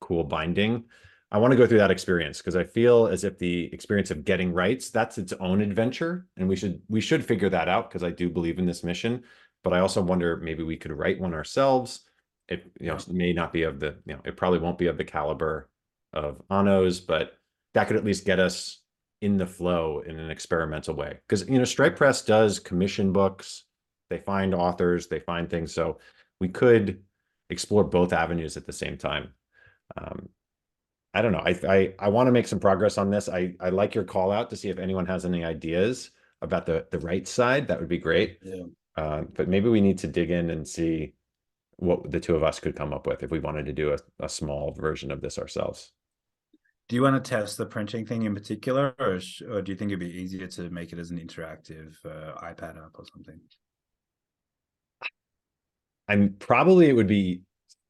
cool 0.00 0.24
binding. 0.24 0.84
I 1.32 1.38
want 1.38 1.50
to 1.50 1.56
go 1.56 1.66
through 1.66 1.78
that 1.78 1.90
experience 1.90 2.38
because 2.38 2.56
I 2.56 2.64
feel 2.64 3.08
as 3.08 3.24
if 3.24 3.38
the 3.38 3.72
experience 3.72 4.10
of 4.10 4.24
getting 4.24 4.52
rights 4.52 4.90
that's 4.90 5.18
its 5.18 5.32
own 5.34 5.60
adventure, 5.60 6.26
and 6.36 6.48
we 6.48 6.56
should 6.56 6.80
we 6.88 7.00
should 7.00 7.24
figure 7.24 7.50
that 7.50 7.68
out 7.68 7.90
because 7.90 8.04
I 8.04 8.10
do 8.10 8.30
believe 8.30 8.58
in 8.58 8.66
this 8.66 8.84
mission. 8.84 9.24
But 9.64 9.72
I 9.72 9.80
also 9.80 10.00
wonder 10.00 10.36
maybe 10.36 10.62
we 10.62 10.76
could 10.76 10.92
write 10.92 11.20
one 11.20 11.34
ourselves. 11.34 12.02
It 12.48 12.70
you 12.80 12.88
know 12.88 12.98
may 13.08 13.32
not 13.32 13.52
be 13.52 13.64
of 13.64 13.80
the 13.80 13.96
you 14.06 14.14
know 14.14 14.20
it 14.24 14.36
probably 14.36 14.60
won't 14.60 14.78
be 14.78 14.86
of 14.86 14.96
the 14.96 15.04
caliber 15.04 15.68
of 16.12 16.40
Anno's, 16.48 17.00
but 17.00 17.32
that 17.74 17.88
could 17.88 17.96
at 17.96 18.04
least 18.04 18.24
get 18.24 18.38
us 18.38 18.80
in 19.20 19.36
the 19.36 19.46
flow 19.46 20.02
in 20.06 20.18
an 20.18 20.30
experimental 20.30 20.94
way. 20.94 21.18
Because 21.28 21.48
you 21.48 21.58
know, 21.58 21.64
Stripe 21.64 21.96
Press 21.96 22.22
does 22.22 22.58
commission 22.58 23.12
books, 23.12 23.64
they 24.10 24.18
find 24.18 24.54
authors, 24.54 25.08
they 25.08 25.20
find 25.20 25.48
things. 25.48 25.74
So 25.74 25.98
we 26.40 26.48
could 26.48 27.02
explore 27.50 27.84
both 27.84 28.12
avenues 28.12 28.56
at 28.56 28.66
the 28.66 28.72
same 28.72 28.96
time. 28.96 29.32
Um, 29.96 30.28
I 31.14 31.22
don't 31.22 31.32
know. 31.32 31.42
I 31.44 31.58
I, 31.68 31.94
I 31.98 32.08
want 32.08 32.26
to 32.26 32.32
make 32.32 32.46
some 32.46 32.60
progress 32.60 32.98
on 32.98 33.10
this. 33.10 33.28
I 33.28 33.54
I 33.60 33.70
like 33.70 33.94
your 33.94 34.04
call 34.04 34.32
out 34.32 34.50
to 34.50 34.56
see 34.56 34.68
if 34.68 34.78
anyone 34.78 35.06
has 35.06 35.24
any 35.24 35.44
ideas 35.44 36.10
about 36.42 36.66
the 36.66 36.86
the 36.90 36.98
right 37.00 37.26
side. 37.26 37.68
That 37.68 37.80
would 37.80 37.88
be 37.88 37.98
great. 37.98 38.38
Yeah. 38.42 38.64
Uh, 38.96 39.22
but 39.34 39.48
maybe 39.48 39.68
we 39.68 39.80
need 39.80 39.98
to 39.98 40.06
dig 40.06 40.30
in 40.30 40.50
and 40.50 40.66
see 40.66 41.14
what 41.76 42.10
the 42.10 42.20
two 42.20 42.34
of 42.34 42.42
us 42.42 42.58
could 42.58 42.74
come 42.74 42.94
up 42.94 43.06
with 43.06 43.22
if 43.22 43.30
we 43.30 43.38
wanted 43.38 43.66
to 43.66 43.72
do 43.72 43.92
a, 43.92 44.24
a 44.24 44.28
small 44.28 44.72
version 44.72 45.10
of 45.10 45.20
this 45.20 45.38
ourselves. 45.38 45.92
Do 46.88 46.96
you 46.96 47.02
want 47.02 47.22
to 47.22 47.28
test 47.28 47.58
the 47.58 47.66
printing 47.66 48.06
thing 48.06 48.22
in 48.22 48.34
particular, 48.34 48.94
or, 48.98 49.20
or 49.50 49.60
do 49.60 49.72
you 49.72 49.76
think 49.76 49.90
it'd 49.90 49.98
be 49.98 50.06
easier 50.06 50.46
to 50.46 50.70
make 50.70 50.92
it 50.92 50.98
as 50.98 51.10
an 51.10 51.18
interactive 51.18 51.94
uh, 52.04 52.40
iPad 52.40 52.76
app 52.76 52.92
or 52.94 53.04
something? 53.12 53.40
I'm 56.08 56.36
probably 56.38 56.88
it 56.88 56.92
would 56.92 57.08
be 57.08 57.42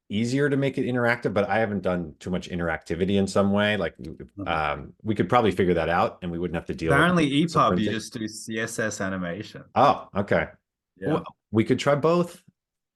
easier 0.09 0.49
to 0.49 0.57
make 0.57 0.79
it 0.79 0.87
interactive, 0.87 1.35
but 1.35 1.49
I 1.49 1.59
haven't 1.59 1.83
done 1.83 2.15
too 2.21 2.31
much 2.31 2.49
interactivity 2.49 3.17
in 3.17 3.27
some 3.27 3.53
way. 3.53 3.77
Like, 3.77 3.95
um, 4.47 4.93
we 5.03 5.15
could 5.15 5.29
probably 5.29 5.51
figure 5.51 5.75
that 5.75 5.89
out, 5.89 6.19
and 6.23 6.31
we 6.31 6.39
wouldn't 6.39 6.57
have 6.57 6.67
to 6.67 6.75
deal. 6.75 6.93
Apparently, 6.93 7.25
with 7.25 7.53
EPUB 7.53 7.81
you 7.81 7.91
just 7.91 8.13
do 8.13 8.21
CSS 8.21 9.05
animation. 9.05 9.65
Oh, 9.75 10.09
okay. 10.17 10.49
Yeah. 10.97 11.15
Well, 11.15 11.25
we 11.51 11.65
could 11.65 11.79
try 11.79 11.95
both. 11.95 12.43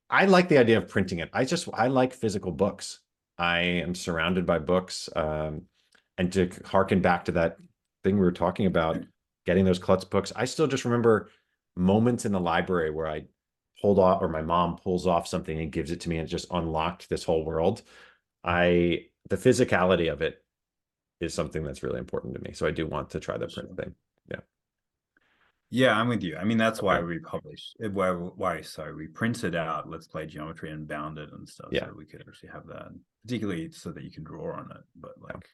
I 0.09 0.27
like 0.27 0.49
the 0.49 0.59
idea 0.59 0.79
of 0.79 0.89
printing 0.89 1.21
it. 1.21 1.31
I 1.33 1.45
just 1.45 1.69
I 1.73 1.89
like 1.89 2.13
physical 2.13 2.53
books. 2.53 3.01
I 3.39 3.61
am 3.61 3.95
surrounded 3.95 4.45
by 4.45 4.59
books. 4.59 5.09
Um, 5.15 5.63
and 6.19 6.33
to 6.33 6.51
harken 6.65 7.01
back 7.01 7.25
to 7.27 7.33
that 7.33 7.57
thing 8.05 8.17
we 8.17 8.21
were 8.21 8.33
talking 8.33 8.67
about, 8.67 8.99
getting 9.47 9.65
those 9.65 9.79
klutz 9.79 10.05
books, 10.05 10.33
I 10.37 10.45
still 10.45 10.67
just 10.67 10.85
remember 10.85 11.31
moments 11.77 12.25
in 12.27 12.33
the 12.33 12.41
library 12.41 12.91
where 12.91 13.07
I 13.07 13.25
pulled 13.81 13.99
off 13.99 14.23
or 14.23 14.29
my 14.29 14.43
mom 14.43 14.77
pulls 14.77 15.07
off 15.07 15.27
something 15.27 15.59
and 15.59 15.73
gives 15.73 15.91
it 15.91 16.01
to 16.01 16.09
me 16.09 16.19
and 16.19 16.27
it 16.27 16.31
just 16.31 16.47
unlocked 16.51 17.09
this 17.09 17.25
whole 17.25 17.45
world. 17.45 17.83
I 18.45 19.07
the 19.29 19.37
physicality 19.37 20.13
of 20.13 20.23
it 20.23 20.43
is 21.21 21.35
something 21.35 21.63
that's 21.63 21.83
really 21.83 21.99
important 21.99 22.35
to 22.35 22.41
me. 22.41 22.53
So 22.53 22.67
I 22.67 22.71
do 22.71 22.87
want 22.87 23.11
to 23.11 23.21
try 23.21 23.37
the 23.37 23.49
print 23.49 23.77
thing. 23.77 23.95
Yeah. 24.31 24.41
Yeah, 25.71 25.99
I'm 25.99 26.09
with 26.09 26.23
you. 26.23 26.37
I 26.37 26.45
mean, 26.45 26.59
that's 26.59 26.83
why 26.83 27.01
we 27.01 27.19
publish. 27.19 27.75
Eh, 27.83 27.89
why? 27.89 28.11
Why? 28.11 28.61
Sorry, 28.63 28.95
we 28.95 29.07
printed 29.07 29.55
out 29.55 29.89
Let's 29.89 30.09
Play 30.09 30.27
Geometry 30.27 30.71
and 30.71 30.89
bound 30.89 31.19
it 31.19 31.31
and 31.33 31.49
stuff. 31.49 31.69
Yeah. 31.71 31.87
So 31.87 31.95
we 31.97 32.07
could 32.07 32.25
actually 32.27 32.49
have 32.51 32.67
that, 32.69 32.89
particularly 33.23 33.71
so 33.71 33.93
that 33.93 34.03
you 34.03 34.11
can 34.11 34.25
draw 34.25 34.55
on 34.55 34.71
it. 34.71 34.83
But 34.97 35.13
like, 35.21 35.49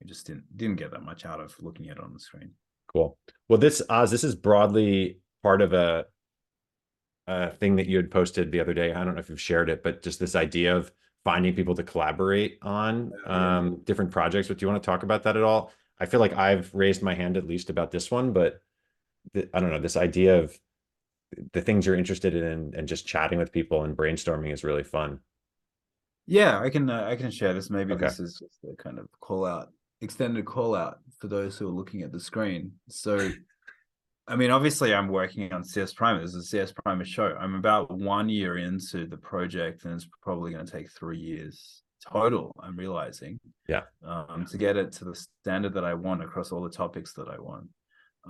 we 0.00 0.06
just 0.06 0.26
didn't 0.26 0.44
didn't 0.56 0.76
get 0.76 0.90
that 0.90 1.02
much 1.02 1.24
out 1.24 1.40
of 1.40 1.54
looking 1.60 1.88
at 1.88 1.96
it 1.96 2.02
on 2.02 2.12
the 2.12 2.20
screen. 2.20 2.50
Cool. 2.92 3.16
Well, 3.48 3.58
this 3.58 3.80
Oz, 3.88 4.10
this 4.10 4.24
is 4.24 4.34
broadly 4.34 5.20
part 5.42 5.62
of 5.62 5.72
a 5.72 6.06
a 7.28 7.50
thing 7.50 7.76
that 7.76 7.86
you 7.86 7.96
had 7.96 8.10
posted 8.10 8.50
the 8.50 8.60
other 8.60 8.74
day. 8.74 8.92
I 8.92 9.04
don't 9.04 9.14
know 9.14 9.20
if 9.20 9.28
you've 9.28 9.40
shared 9.40 9.70
it, 9.70 9.82
but 9.82 10.02
just 10.02 10.18
this 10.18 10.34
idea 10.34 10.76
of 10.76 10.90
finding 11.24 11.54
people 11.54 11.74
to 11.74 11.82
collaborate 11.82 12.58
on 12.62 13.12
um, 13.26 13.76
different 13.84 14.10
projects. 14.10 14.48
But 14.48 14.58
do 14.58 14.64
you 14.66 14.70
want 14.70 14.82
to 14.82 14.86
talk 14.86 15.02
about 15.02 15.22
that 15.24 15.36
at 15.36 15.42
all? 15.42 15.72
I 16.00 16.06
feel 16.06 16.20
like 16.20 16.36
I've 16.36 16.72
raised 16.74 17.02
my 17.02 17.14
hand 17.14 17.36
at 17.36 17.46
least 17.46 17.70
about 17.70 17.90
this 17.90 18.10
one, 18.10 18.32
but 18.32 18.62
I 19.36 19.60
don't 19.60 19.70
know. 19.70 19.80
This 19.80 19.96
idea 19.96 20.38
of 20.38 20.58
the 21.52 21.60
things 21.60 21.84
you're 21.84 21.96
interested 21.96 22.34
in 22.34 22.72
and 22.76 22.88
just 22.88 23.06
chatting 23.06 23.38
with 23.38 23.52
people 23.52 23.84
and 23.84 23.96
brainstorming 23.96 24.52
is 24.52 24.64
really 24.64 24.84
fun. 24.84 25.20
Yeah, 26.26 26.60
I 26.60 26.70
can 26.70 26.88
uh, 26.90 27.04
I 27.04 27.16
can 27.16 27.30
share 27.30 27.54
this. 27.54 27.70
Maybe 27.70 27.92
Okay. 27.94 28.06
this 28.06 28.20
is 28.20 28.38
just 28.38 28.64
a 28.64 28.76
kind 28.82 28.98
of 28.98 29.08
call 29.20 29.44
out, 29.44 29.70
extended 30.00 30.44
call 30.44 30.74
out 30.74 31.00
for 31.18 31.28
those 31.28 31.58
who 31.58 31.66
are 31.68 31.72
looking 31.72 32.02
at 32.02 32.12
the 32.12 32.20
screen. 32.20 32.72
So, 32.88 33.30
I 34.28 34.36
mean, 34.36 34.50
obviously, 34.50 34.92
I'm 34.94 35.08
working 35.08 35.52
on 35.52 35.64
CS 35.64 35.94
Primer. 35.94 36.20
This 36.20 36.34
is 36.34 36.44
a 36.44 36.48
CS 36.48 36.72
Primer 36.84 37.04
show. 37.04 37.34
I'm 37.40 37.54
about 37.54 37.90
one 37.90 38.28
year 38.28 38.58
into 38.58 39.06
the 39.06 39.16
project, 39.16 39.84
and 39.84 39.94
it's 39.94 40.06
probably 40.22 40.52
going 40.52 40.66
to 40.66 40.70
take 40.70 40.90
three 40.90 41.18
years 41.18 41.82
total. 42.12 42.54
I'm 42.62 42.76
realizing, 42.76 43.40
Yeah. 43.68 43.82
um, 44.04 44.44
to 44.50 44.58
get 44.58 44.76
it 44.76 44.92
to 44.92 45.06
the 45.06 45.14
standard 45.14 45.72
that 45.74 45.84
I 45.84 45.94
want 45.94 46.22
across 46.22 46.52
all 46.52 46.60
the 46.62 46.68
topics 46.70 47.14
that 47.14 47.28
I 47.28 47.38
want. 47.38 47.68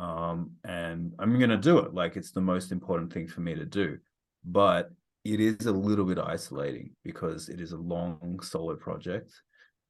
Um, 0.01 0.53
and 0.65 1.13
I'm 1.19 1.37
going 1.39 1.51
to 1.51 1.57
do 1.57 1.79
it. 1.79 1.93
Like 1.95 2.17
it's 2.17 2.31
the 2.31 2.41
most 2.41 2.71
important 2.71 3.13
thing 3.13 3.27
for 3.27 3.41
me 3.41 3.57
to 3.57 3.65
do, 3.67 3.99
but 4.45 4.91
it 5.25 5.41
is 5.41 5.67
a 5.67 5.73
little 5.73 6.05
bit 6.05 6.19
isolating 6.19 6.91
because 7.05 7.49
it 7.49 7.61
is 7.61 7.73
a 7.73 7.77
long 7.77 8.39
solo 8.41 8.77
project 8.77 9.33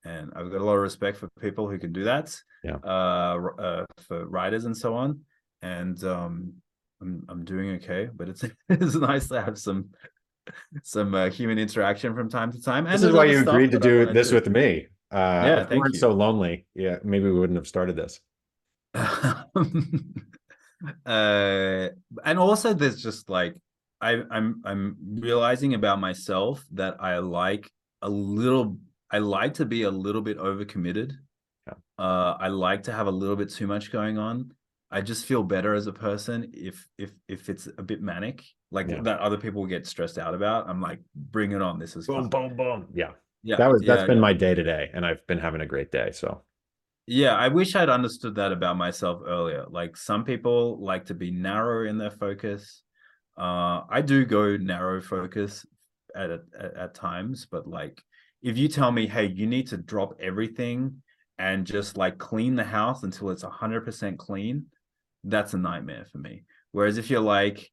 and 0.05 0.33
i've 0.37 0.51
got 0.51 0.61
a 0.61 0.65
lot 0.65 0.75
of 0.75 0.81
respect 0.81 1.19
for 1.19 1.29
people 1.41 1.69
who 1.69 1.79
can 1.79 1.93
do 1.93 2.05
that 2.05 2.35
Yeah. 2.65 2.77
uh, 2.85 3.37
uh 3.59 3.85
for 4.07 4.27
writers 4.27 4.65
and 4.65 4.77
so 4.77 4.95
on 4.95 5.21
and 5.63 6.03
um 6.05 6.53
i'm, 7.01 7.25
I'm 7.29 7.45
doing 7.45 7.71
okay 7.77 8.09
but 8.15 8.29
it's 8.29 8.45
it's 8.69 8.95
nice 8.95 9.29
to 9.29 9.41
have 9.43 9.59
some 9.59 9.91
some 10.83 11.15
uh, 11.15 11.29
human 11.29 11.59
interaction 11.59 12.15
from 12.15 12.29
time 12.31 12.51
to 12.53 12.63
time 12.63 12.87
and 12.87 12.95
This 12.95 13.03
is 13.03 13.13
why 13.13 13.25
you 13.27 13.41
agreed 13.41 13.71
to 13.73 13.79
do 13.79 14.07
this 14.07 14.31
do. 14.31 14.35
with 14.37 14.49
me. 14.49 14.87
Uh, 15.13 15.17
Yeah, 15.47 15.57
if 15.61 15.69
we 15.69 15.69
thank 15.71 15.83
weren't 15.83 15.95
you. 15.95 16.01
so 16.01 16.11
lonely. 16.13 16.67
Yeah, 16.75 16.97
maybe 17.05 17.25
we 17.27 17.39
wouldn't 17.39 17.57
have 17.59 17.67
started 17.67 17.97
this. 17.97 18.21
uh 21.07 21.89
and 22.25 22.39
also 22.39 22.73
there's 22.73 23.03
just 23.03 23.29
like 23.29 23.55
I, 24.01 24.23
I'm 24.31 24.63
I'm 24.65 24.97
realizing 25.21 25.75
about 25.75 25.99
myself 26.01 26.65
that 26.73 26.97
I 27.01 27.19
like 27.19 27.69
a 28.01 28.09
little 28.09 28.79
I 29.11 29.19
like 29.19 29.55
to 29.55 29.67
be 29.67 29.83
a 29.83 29.91
little 29.91 30.23
bit 30.23 30.39
overcommitted. 30.39 31.13
Yeah. 31.67 31.75
Uh 31.99 32.37
I 32.39 32.49
like 32.49 32.85
to 32.85 32.93
have 32.93 33.07
a 33.09 33.11
little 33.11 33.37
bit 33.37 33.51
too 33.51 33.67
much 33.67 33.91
going 33.91 34.19
on. 34.19 34.53
I 34.91 35.01
just 35.03 35.26
feel 35.26 35.43
better 35.43 35.74
as 35.74 35.86
a 35.86 35.93
person 35.93 36.51
if 36.55 36.89
if 36.97 37.12
if 37.28 37.49
it's 37.49 37.68
a 37.78 37.82
bit 37.82 38.01
manic, 38.01 38.45
like 38.70 38.89
Yeah. 38.89 39.03
that 39.03 39.20
other 39.20 39.36
people 39.36 39.66
get 39.66 39.86
stressed 39.86 40.18
out 40.18 40.34
about. 40.34 40.68
I'm 40.68 40.80
like, 40.80 41.01
bring 41.14 41.53
it 41.53 41.61
on. 41.62 41.78
This 41.78 41.97
is 41.97 42.07
Boom, 42.07 42.30
fun. 42.30 42.49
boom, 42.49 42.57
boom. 42.57 42.89
Yeah, 42.95 43.12
Yeah, 43.43 43.57
that 43.57 43.70
was 43.70 43.82
that's 43.82 44.01
yeah, 44.03 44.07
been 44.07 44.16
yeah. 44.16 44.20
my 44.22 44.32
day 44.32 44.55
today, 44.55 44.91
and 44.95 45.05
I've 45.05 45.26
been 45.26 45.39
having 45.39 45.61
a 45.61 45.66
great 45.66 45.91
day. 45.93 46.11
So 46.12 46.43
Yeah, 47.07 47.34
I 47.36 47.49
wish 47.49 47.74
I'd 47.74 47.89
understood 47.89 48.34
that 48.36 48.53
about 48.53 48.76
myself 48.76 49.22
earlier. 49.26 49.64
Like 49.68 49.97
some 49.97 50.24
people 50.24 50.78
like 50.82 51.07
to 51.07 51.14
be 51.14 51.30
narrow 51.30 51.89
in 51.89 51.99
their 51.99 52.11
focus. 52.11 52.82
Uh, 53.39 53.82
I 53.89 54.03
do 54.03 54.24
go 54.24 54.57
narrow 54.57 55.01
focus 55.01 55.64
at, 56.14 56.30
at 56.30 56.43
at 56.76 56.95
times, 56.95 57.47
but 57.51 57.66
like 57.66 58.03
if 58.43 58.57
you 58.59 58.68
tell 58.68 58.93
me, 58.93 59.07
hey, 59.07 59.26
you 59.26 59.47
need 59.47 59.68
to 59.68 59.76
drop 59.76 60.14
everything 60.20 61.03
and 61.39 61.66
just 61.66 61.97
like 61.97 62.18
clean 62.18 62.57
the 62.57 62.64
house 62.64 63.03
until 63.05 63.30
it's 63.30 63.43
hundred 63.43 63.84
percent 63.84 64.18
clean, 64.18 64.66
that's 65.29 65.55
a 65.55 65.59
nightmare 65.59 66.07
for 66.11 66.18
me. 66.18 66.43
Whereas 66.72 66.99
if 66.99 67.11
you're 67.11 67.20
like 67.20 67.70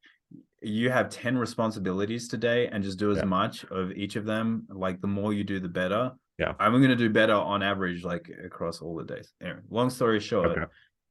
you 0.62 0.90
have 0.90 1.10
10 1.10 1.38
responsibilities 1.38 2.28
today 2.28 2.68
and 2.68 2.84
just 2.84 2.98
do 2.98 3.12
as 3.12 3.18
Yeah. 3.18 3.26
much 3.26 3.66
of 3.66 3.92
each 3.92 4.16
of 4.16 4.26
them, 4.26 4.66
like 4.70 5.00
the 5.00 5.08
more 5.08 5.32
you 5.32 5.44
do, 5.44 5.60
the 5.60 5.70
better. 5.70 6.12
Yeah. 6.40 6.54
I'm 6.60 6.72
gonna 6.82 6.96
do 6.96 7.10
better 7.10 7.34
on 7.36 7.62
average, 7.62 8.04
like 8.04 8.30
across 8.44 8.82
all 8.82 8.96
the 8.96 9.04
days. 9.04 9.32
Anyway, 9.42 9.60
long 9.70 9.90
story 9.90 10.20
short, 10.20 10.52
Okay. 10.52 10.64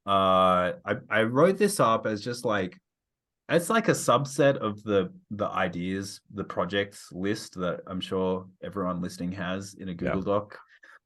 uh 0.07 0.73
I, 0.85 0.97
I 1.09 1.23
wrote 1.23 1.57
this 1.57 1.79
up 1.81 2.05
as 2.07 2.21
just 2.23 2.45
like 2.45 2.79
it's 3.49 3.71
like 3.71 3.89
a 3.89 3.93
subset 3.93 4.57
of 4.57 4.83
the 4.83 5.13
the 5.31 5.47
ideas, 5.49 6.21
the 6.33 6.45
projects 6.45 7.09
list 7.13 7.55
that 7.61 7.81
I'm 7.87 8.01
sure 8.01 8.47
everyone 8.63 9.01
listening 9.03 9.33
has 9.33 9.75
in 9.75 9.89
a 9.91 9.95
Google 9.95 10.23
Doc, 10.23 10.59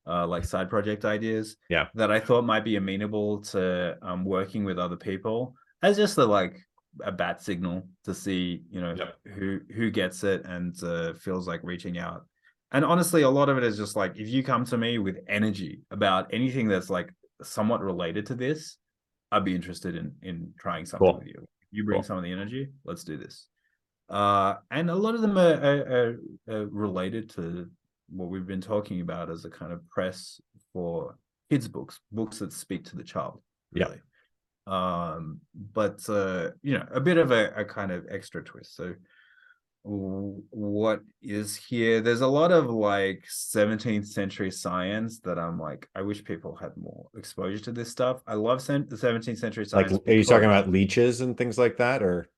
uh, 0.08 0.26
like 0.26 0.44
side 0.44 0.68
project 0.70 1.04
ideas. 1.04 1.56
Yeah. 1.68 1.86
That 1.94 2.10
I 2.10 2.18
thought 2.20 2.44
might 2.44 2.64
be 2.64 2.76
amenable 2.76 3.40
to 3.52 3.96
um 4.02 4.24
working 4.24 4.64
with 4.64 4.78
other 4.78 4.96
people 4.96 5.54
as 5.82 5.96
just 5.96 6.18
a 6.18 6.24
like 6.24 6.58
a 7.04 7.12
bat 7.12 7.42
signal 7.42 7.86
to 8.04 8.12
see, 8.14 8.62
you 8.70 8.80
know, 8.80 8.94
Yep. 8.96 9.14
who 9.36 9.60
who 9.76 9.90
gets 9.90 10.24
it 10.24 10.44
and 10.44 10.74
uh, 10.82 11.12
feels 11.14 11.46
like 11.46 11.60
reaching 11.62 11.98
out. 11.98 12.24
And 12.72 12.84
honestly, 12.84 13.22
a 13.22 13.30
lot 13.30 13.48
of 13.48 13.56
it 13.58 13.64
is 13.64 13.76
just 13.76 13.94
like 13.96 14.16
if 14.16 14.28
you 14.28 14.42
come 14.42 14.64
to 14.66 14.76
me 14.78 14.98
with 14.98 15.18
energy 15.28 15.82
about 15.90 16.28
anything 16.32 16.66
that's 16.68 16.90
like 16.90 17.12
somewhat 17.42 17.80
related 17.82 18.26
to 18.26 18.34
this, 18.34 18.78
I'd 19.30 19.44
be 19.44 19.54
interested 19.54 19.94
in 19.96 20.14
in 20.22 20.52
trying 20.58 20.84
something 20.86 21.06
Cool. 21.06 21.18
with 21.18 21.28
you. 21.28 21.46
You 21.70 21.84
bring 21.84 21.98
Cool. 21.98 22.02
some 22.08 22.18
of 22.18 22.24
the 22.24 22.32
energy, 22.32 22.68
let's 22.84 23.04
do 23.04 23.16
this. 23.16 23.46
Uh, 24.08 24.54
and 24.70 24.88
a 24.90 24.94
lot 24.94 25.14
of 25.14 25.20
them 25.20 25.36
are, 25.36 25.54
are, 25.68 25.82
are, 25.96 26.16
are 26.54 26.66
related 26.66 27.28
to 27.36 27.68
what 28.08 28.28
we've 28.28 28.46
been 28.46 28.60
talking 28.60 29.00
about 29.00 29.30
as 29.30 29.44
a 29.44 29.50
kind 29.50 29.72
of 29.72 29.86
press 29.88 30.40
for 30.72 31.16
kids' 31.50 31.68
books, 31.68 32.00
books 32.12 32.38
that 32.38 32.52
speak 32.52 32.84
to 32.86 32.96
the 32.96 33.04
child. 33.04 33.40
Yeah. 33.72 33.84
Really. 33.84 34.00
Um, 34.66 35.40
but 35.74 36.00
uh, 36.08 36.50
you 36.62 36.76
know, 36.76 36.86
a 36.92 37.00
bit 37.00 37.16
of 37.16 37.30
a, 37.30 37.52
a 37.56 37.64
kind 37.64 37.90
of 37.90 38.06
extra 38.10 38.42
twist. 38.44 38.76
So 38.76 38.94
what 39.82 41.00
is 41.22 41.56
here 41.56 42.00
there's 42.00 42.20
a 42.20 42.26
lot 42.26 42.52
of 42.52 42.68
like 42.68 43.24
17th 43.30 44.06
century 44.06 44.50
science 44.50 45.20
that 45.20 45.38
i'm 45.38 45.58
like 45.58 45.88
i 45.94 46.02
wish 46.02 46.22
people 46.24 46.54
had 46.54 46.72
more 46.76 47.06
exposure 47.16 47.62
to 47.62 47.72
this 47.72 47.88
stuff 47.88 48.20
i 48.26 48.34
love 48.34 48.64
the 48.66 48.74
17th 48.74 49.38
century 49.38 49.64
science 49.64 49.92
like, 49.92 50.02
are 50.06 50.12
you 50.12 50.24
talking 50.24 50.44
about 50.44 50.68
leeches 50.68 51.20
and 51.20 51.38
things 51.38 51.56
like 51.56 51.78
that, 51.78 52.02
or 52.02 52.28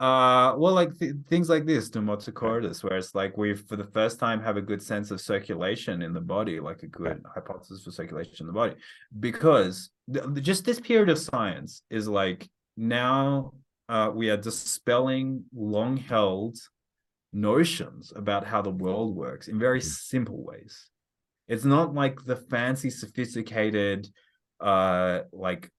uh 0.00 0.54
well 0.56 0.74
like 0.74 0.98
th- 0.98 1.14
things 1.28 1.48
like 1.48 1.64
this 1.66 1.88
cordis 2.34 2.82
where 2.82 2.96
it's 2.96 3.14
like 3.14 3.36
we've 3.36 3.60
for 3.68 3.76
the 3.76 3.84
first 3.84 4.18
time 4.18 4.42
have 4.42 4.56
a 4.56 4.60
good 4.62 4.82
sense 4.82 5.12
of 5.12 5.20
circulation 5.20 6.02
in 6.02 6.12
the 6.12 6.20
body 6.20 6.58
like 6.58 6.82
a 6.82 6.88
good 6.88 7.22
hypothesis 7.32 7.84
for 7.84 7.92
circulation 7.92 8.34
in 8.40 8.46
the 8.46 8.52
body. 8.52 8.74
Because 9.20 9.90
th- 10.12 10.24
just 10.42 10.64
this 10.64 10.80
period 10.80 11.10
of 11.10 11.18
science 11.18 11.82
is 11.90 12.08
like 12.08 12.48
now 12.76 13.52
uh 13.88 14.10
we 14.12 14.30
are 14.30 14.36
dispelling 14.36 15.44
long 15.54 15.96
held 15.96 16.58
notions 17.32 18.12
about 18.16 18.44
how 18.44 18.60
the 18.62 18.70
world 18.70 19.14
works 19.14 19.46
in 19.46 19.60
very 19.60 19.80
Mhm. 19.80 19.84
simple 19.84 20.42
ways. 20.42 20.90
It's 21.46 21.64
not 21.64 21.94
like 21.94 22.24
the 22.24 22.36
fancy 22.36 22.90
sophisticated 22.90 24.08
uh 24.58 25.20
like 25.32 25.70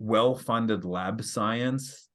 well-funded 0.00 0.84
lab 0.84 1.22
science 1.22 2.09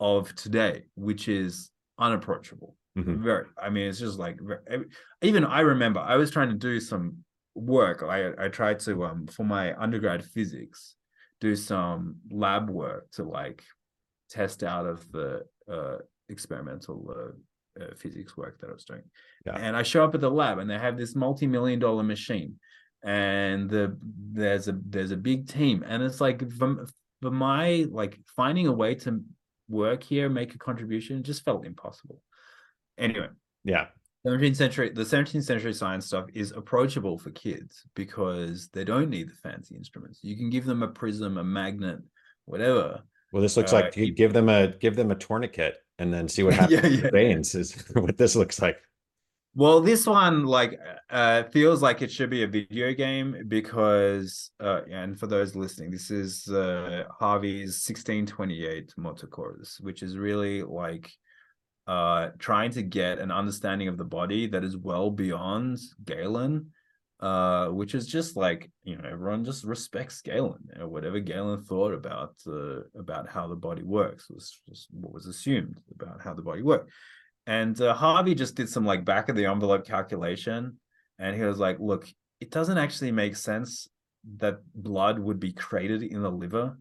of 0.00 0.34
today, 0.34 0.84
which 0.94 1.28
is 1.28 1.70
unapproachable. 1.98 2.76
Mhm. 2.98 3.18
Very, 3.22 3.46
I 3.60 3.70
mean, 3.70 3.88
it's 3.88 4.00
just 4.00 4.18
like 4.18 4.38
even 5.22 5.44
I 5.44 5.60
remember 5.60 6.00
I 6.00 6.16
was 6.16 6.30
trying 6.30 6.48
to 6.48 6.56
do 6.56 6.80
some 6.80 7.18
work. 7.54 8.02
I 8.02 8.32
I 8.38 8.48
tried 8.48 8.80
to 8.80 9.04
um 9.04 9.26
for 9.26 9.44
my 9.44 9.74
undergrad 9.80 10.24
physics 10.24 10.96
do 11.40 11.54
some 11.56 12.16
lab 12.30 12.68
work 12.68 13.10
to 13.12 13.22
like 13.24 13.62
test 14.28 14.62
out 14.62 14.86
of 14.86 15.10
the 15.12 15.44
uh 15.68 15.98
experimental 16.28 16.98
uh, 17.10 17.82
uh, 17.82 17.94
physics 17.96 18.36
work 18.36 18.60
that 18.60 18.70
I 18.70 18.72
was 18.72 18.84
doing. 18.84 19.02
Yeah. 19.46 19.56
And 19.56 19.76
I 19.76 19.82
show 19.82 20.04
up 20.04 20.14
at 20.14 20.20
the 20.20 20.30
lab 20.30 20.58
and 20.58 20.68
they 20.68 20.78
have 20.78 20.96
this 20.96 21.14
multi-million 21.16 21.78
dollar 21.78 22.02
machine 22.02 22.58
and 23.02 23.70
the 23.70 23.96
there's 24.32 24.68
a 24.68 24.78
there's 24.84 25.10
a 25.10 25.16
big 25.16 25.48
team 25.48 25.82
and 25.86 26.02
it's 26.02 26.20
like 26.20 26.50
from 26.52 26.86
for 27.22 27.30
my 27.30 27.86
like 27.90 28.18
finding 28.36 28.66
a 28.66 28.72
way 28.72 28.94
to 28.94 29.22
work 29.70 30.02
here 30.02 30.28
make 30.28 30.54
a 30.54 30.58
contribution 30.58 31.22
just 31.22 31.44
felt 31.44 31.64
impossible 31.64 32.20
anyway 32.98 33.28
Yeah. 33.64 33.86
17th 34.26 34.56
century 34.56 34.90
the 34.90 35.02
17th 35.02 35.44
century 35.44 35.72
science 35.72 36.06
stuff 36.06 36.26
is 36.34 36.52
approachable 36.52 37.16
for 37.18 37.30
kids 37.30 37.84
because 37.94 38.68
they 38.74 38.84
don't 38.84 39.08
need 39.08 39.28
the 39.30 39.34
fancy 39.34 39.74
instruments 39.76 40.18
you 40.22 40.36
can 40.36 40.50
give 40.50 40.66
them 40.66 40.82
a 40.82 40.88
prism 40.88 41.38
a 41.38 41.44
magnet 41.44 42.00
whatever 42.44 43.00
Well, 43.32 43.42
this 43.42 43.56
looks 43.56 43.72
Uh, 43.72 43.76
like 43.76 43.94
give 44.16 44.32
them 44.32 44.48
a 44.48 44.68
give 44.68 44.96
them 44.96 45.10
a 45.10 45.14
tourniquet 45.14 45.76
and 45.98 46.12
then 46.12 46.28
see 46.28 46.42
what 46.42 46.54
happens. 46.60 46.82
yeah, 46.82 47.02
with 47.02 47.12
veins 47.12 47.54
is 47.54 47.72
what 47.94 48.16
this 48.18 48.34
looks 48.36 48.60
like. 48.60 48.76
Well 49.56 49.80
this 49.80 50.06
one 50.06 50.44
like 50.44 50.78
uh 51.10 51.42
feels 51.44 51.82
like 51.82 52.02
it 52.02 52.10
should 52.12 52.30
be 52.30 52.44
a 52.44 52.46
video 52.46 52.94
game 52.94 53.44
because 53.48 54.52
uh 54.60 54.82
and 54.88 55.18
for 55.18 55.26
those 55.26 55.56
listening 55.56 55.90
this 55.90 56.08
is 56.12 56.46
uh 56.46 57.02
harvey's 57.18 57.84
1628 57.84 58.94
Motu 58.96 59.26
Cordis 59.26 59.80
which 59.80 60.04
is 60.04 60.16
really 60.16 60.62
like 60.62 61.10
uh 61.88 62.28
trying 62.38 62.70
to 62.70 62.82
get 62.82 63.18
an 63.18 63.32
understanding 63.32 63.88
of 63.88 63.98
the 63.98 64.04
body 64.04 64.46
that 64.46 64.62
is 64.62 64.76
well 64.76 65.10
beyond 65.10 65.78
galen 66.04 66.70
uh 67.18 67.66
which 67.66 67.96
is 67.96 68.06
just 68.06 68.36
like 68.36 68.70
you 68.84 68.96
know 68.96 69.08
everyone 69.10 69.44
just 69.44 69.64
respects 69.64 70.20
galen 70.22 70.60
know, 70.78 70.86
whatever 70.86 71.18
galen 71.18 71.60
thought 71.64 71.92
about 71.92 72.36
uh, 72.46 72.82
about 72.96 73.28
how 73.28 73.48
the 73.48 73.56
body 73.56 73.82
works 73.82 74.30
was 74.30 74.60
just 74.68 74.86
what 74.92 75.12
was 75.12 75.26
assumed 75.26 75.76
about 75.92 76.22
how 76.22 76.32
the 76.32 76.40
body 76.40 76.62
worked 76.62 76.88
and 77.46 77.80
uh, 77.80 77.94
harvey 77.94 78.34
just 78.34 78.54
did 78.54 78.68
some 78.68 78.84
like 78.84 79.04
back 79.04 79.28
of 79.28 79.36
the 79.36 79.46
envelope 79.46 79.86
calculation 79.86 80.76
and 81.18 81.36
he 81.36 81.42
was 81.42 81.58
like 81.58 81.78
look 81.80 82.08
it 82.40 82.50
doesn't 82.50 82.78
actually 82.78 83.12
make 83.12 83.36
sense 83.36 83.88
that 84.36 84.58
blood 84.74 85.18
would 85.18 85.40
be 85.40 85.52
created 85.52 86.02
in 86.02 86.22
the 86.22 86.30
liver 86.30 86.76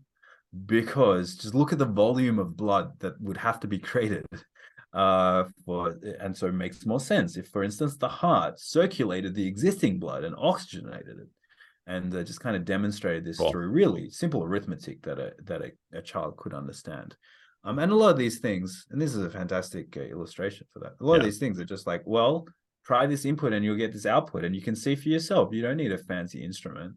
because 0.66 1.36
just 1.36 1.54
look 1.54 1.72
at 1.72 1.80
the 1.80 1.86
volume 1.86 2.40
of 2.40 2.58
blood 2.58 2.92
that 3.00 3.20
would 3.22 3.38
have 3.38 3.60
to 3.60 3.68
be 3.68 3.80
created 3.80 4.26
uh 4.94 5.44
for 5.66 5.96
and 6.20 6.36
so 6.36 6.48
it 6.48 6.54
makes 6.54 6.86
more 6.86 7.00
sense 7.00 7.38
if 7.38 7.48
for 7.50 7.64
instance 7.64 7.96
the 7.98 8.08
heart 8.08 8.60
circulated 8.60 9.36
the 9.36 9.48
existing 9.48 10.00
blood 10.00 10.24
and 10.24 10.36
oxygenated 10.38 11.20
it 11.20 11.28
and 11.86 12.14
uh, 12.16 12.24
just 12.24 12.40
kind 12.40 12.56
of 12.56 12.66
demonstrated 12.66 13.24
this 13.24 13.38
Cool. 13.38 13.52
through 13.52 13.70
really 13.70 14.10
simple 14.10 14.44
arithmetic 14.44 15.02
that 15.04 15.20
a 15.20 15.34
that 15.44 15.62
a, 15.62 15.72
a 15.98 16.02
child 16.02 16.38
could 16.38 16.54
understand 16.54 17.16
um 17.64 17.80
and 17.80 17.92
a 17.92 17.96
lot 17.96 18.12
of 18.12 18.18
these 18.18 18.40
things 18.40 18.86
and 18.92 19.02
this 19.02 19.16
is 19.16 19.24
a 19.24 19.30
fantastic 19.30 19.96
uh, 19.98 20.02
illustration 20.02 20.66
for 20.72 20.80
that 20.80 20.94
a 21.00 21.06
lot 21.06 21.20
of 21.20 21.24
these 21.24 21.40
things 21.40 21.60
are 21.60 21.66
just 21.66 21.88
like 21.88 22.02
well 22.06 22.46
try 22.86 23.06
this 23.06 23.26
input 23.26 23.54
and 23.54 23.64
you'll 23.64 23.76
get 23.76 23.94
this 23.94 24.06
output 24.06 24.44
and 24.44 24.56
you 24.56 24.62
can 24.62 24.76
see 24.76 24.96
for 24.96 25.10
yourself 25.10 25.54
you 25.54 25.62
don't 25.62 25.78
need 25.78 25.92
a 25.92 25.98
fancy 25.98 26.44
instrument 26.44 26.94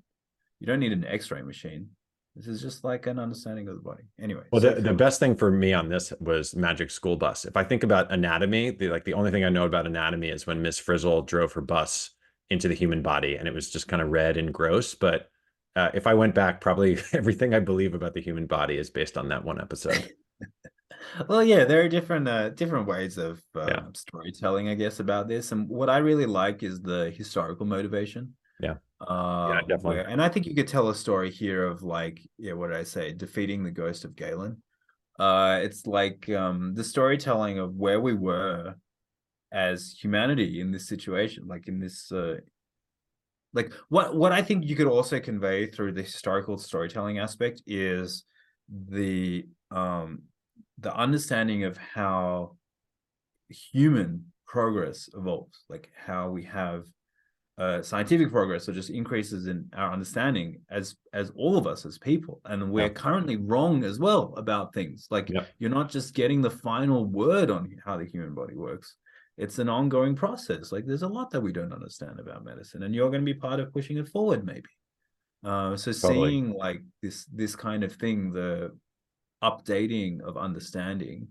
you 0.60 0.66
don't 0.66 0.80
need 0.80 0.92
an 0.92 1.04
x-ray 1.04 1.42
machine 1.42 1.88
this 2.36 2.46
is 2.46 2.62
just 2.62 2.82
like 2.82 3.06
an 3.06 3.18
understanding 3.18 3.68
of 3.68 3.74
the 3.74 3.82
body 3.82 4.04
anyway 4.20 4.44
Well, 4.52 4.62
so 4.62 4.74
the, 4.74 4.80
the 4.80 4.94
best 4.94 5.20
thing 5.20 5.36
for 5.36 5.50
me 5.50 5.74
on 5.74 5.88
this 5.88 6.14
was 6.18 6.56
Magic 6.56 6.90
School 6.90 7.16
Bus. 7.16 7.44
If 7.44 7.58
I 7.58 7.64
think 7.64 7.82
about 7.82 8.10
anatomy, 8.10 8.70
the 8.70 8.88
like 8.88 9.04
the 9.04 9.12
only 9.12 9.30
thing 9.30 9.44
I 9.44 9.50
know 9.50 9.66
about 9.66 9.86
anatomy 9.86 10.30
is 10.30 10.46
when 10.46 10.62
Miss 10.62 10.78
Frizzle 10.78 11.22
drove 11.22 11.52
her 11.52 11.60
bus 11.60 12.10
into 12.48 12.68
the 12.68 12.74
human 12.74 13.02
body 13.02 13.36
and 13.36 13.46
it 13.46 13.54
was 13.54 13.70
just 13.70 13.88
kind 13.88 14.00
of 14.00 14.10
red 14.10 14.38
and 14.38 14.52
gross. 14.52 14.94
But 14.94 15.28
uh, 15.76 15.90
if 15.94 16.06
I 16.06 16.14
went 16.14 16.34
back, 16.34 16.60
probably 16.60 16.98
everything 17.12 17.54
I 17.54 17.60
believe 17.60 17.94
about 17.94 18.14
the 18.14 18.22
human 18.22 18.46
body 18.46 18.78
is 18.78 18.90
based 18.90 19.18
on 19.18 19.28
that 19.28 19.44
one 19.44 19.60
episode. 19.60 20.10
Well 21.28 21.42
yeah 21.42 21.64
there 21.64 21.82
are 21.82 21.88
different 21.88 22.28
uh 22.28 22.48
different 22.50 22.86
ways 22.86 23.18
of 23.18 23.42
um, 23.54 23.68
Yeah. 23.68 23.82
storytelling 23.94 24.68
i 24.68 24.74
guess 24.74 25.00
about 25.00 25.28
this 25.28 25.52
and 25.52 25.68
what 25.68 25.90
i 25.90 25.98
really 25.98 26.26
like 26.26 26.62
is 26.62 26.80
the 26.80 27.10
historical 27.16 27.66
motivation 27.66 28.34
Yeah. 28.60 28.76
uh 29.00 29.60
definitely. 29.62 29.96
where- 29.96 30.08
and 30.08 30.22
i 30.22 30.28
think 30.28 30.46
you 30.46 30.54
could 30.54 30.68
tell 30.68 30.88
a 30.90 30.94
story 30.94 31.30
here 31.30 31.64
of 31.66 31.82
like 31.82 32.20
yeah 32.38 32.52
what 32.52 32.68
did 32.68 32.76
i 32.76 32.84
say 32.84 33.12
defeating 33.12 33.62
the 33.62 33.70
ghost 33.70 34.04
of 34.04 34.14
galen 34.16 34.62
uh 35.18 35.60
it's 35.62 35.86
like 35.86 36.28
um 36.30 36.74
the 36.74 36.84
storytelling 36.84 37.58
of 37.58 37.74
where 37.74 38.00
we 38.00 38.14
were 38.14 38.74
as 39.52 39.94
humanity 40.00 40.60
in 40.60 40.70
this 40.72 40.88
situation 40.88 41.46
like 41.46 41.68
in 41.68 41.78
this 41.78 42.10
uh 42.12 42.36
like 43.52 43.72
what 43.90 44.16
what 44.16 44.32
i 44.32 44.40
think 44.40 44.64
you 44.64 44.74
could 44.76 44.86
also 44.86 45.20
convey 45.20 45.66
through 45.66 45.92
the 45.92 46.02
historical 46.02 46.56
storytelling 46.56 47.18
aspect 47.18 47.62
is 47.66 48.24
the 48.68 49.46
um 49.70 50.22
the 50.82 50.94
understanding 50.94 51.64
of 51.64 51.76
how 51.76 52.56
human 53.48 54.32
progress 54.46 55.08
evolves 55.14 55.64
like 55.68 55.90
how 55.96 56.28
we 56.30 56.42
have 56.42 56.84
uh 57.58 57.82
scientific 57.82 58.30
progress 58.30 58.68
or 58.68 58.72
just 58.72 58.90
increases 58.90 59.46
in 59.46 59.68
our 59.74 59.92
understanding 59.92 60.60
as 60.70 60.96
as 61.12 61.30
all 61.36 61.56
of 61.58 61.66
us 61.66 61.84
as 61.84 61.98
people 61.98 62.40
and 62.46 62.70
we're 62.70 62.82
Yeah. 62.86 62.88
currently 62.88 63.36
wrong 63.36 63.84
as 63.84 63.98
well 63.98 64.34
about 64.36 64.72
things 64.72 65.06
like 65.10 65.28
Yep. 65.28 65.48
you're 65.58 65.70
not 65.70 65.90
just 65.90 66.14
getting 66.14 66.40
the 66.40 66.50
final 66.50 67.04
word 67.04 67.50
on 67.50 67.74
how 67.84 67.96
the 67.98 68.06
human 68.06 68.34
body 68.34 68.54
works 68.56 68.96
it's 69.36 69.58
an 69.58 69.68
ongoing 69.68 70.14
process 70.14 70.72
like 70.72 70.86
there's 70.86 71.02
a 71.02 71.08
lot 71.08 71.30
that 71.30 71.40
we 71.40 71.52
don't 71.52 71.72
understand 71.72 72.18
about 72.20 72.44
medicine 72.44 72.82
and 72.84 72.94
you're 72.94 73.10
going 73.10 73.24
to 73.24 73.32
be 73.34 73.38
part 73.38 73.60
of 73.60 73.72
pushing 73.72 73.98
it 73.98 74.08
forward 74.08 74.44
maybe 74.44 74.68
uh, 75.44 75.76
so 75.76 75.92
Totally. 75.92 76.30
seeing 76.30 76.52
like 76.54 76.82
this 77.02 77.26
this 77.26 77.54
kind 77.56 77.84
of 77.84 77.92
thing 77.96 78.32
the 78.32 78.76
updating 79.42 80.20
of 80.20 80.36
understanding 80.36 81.28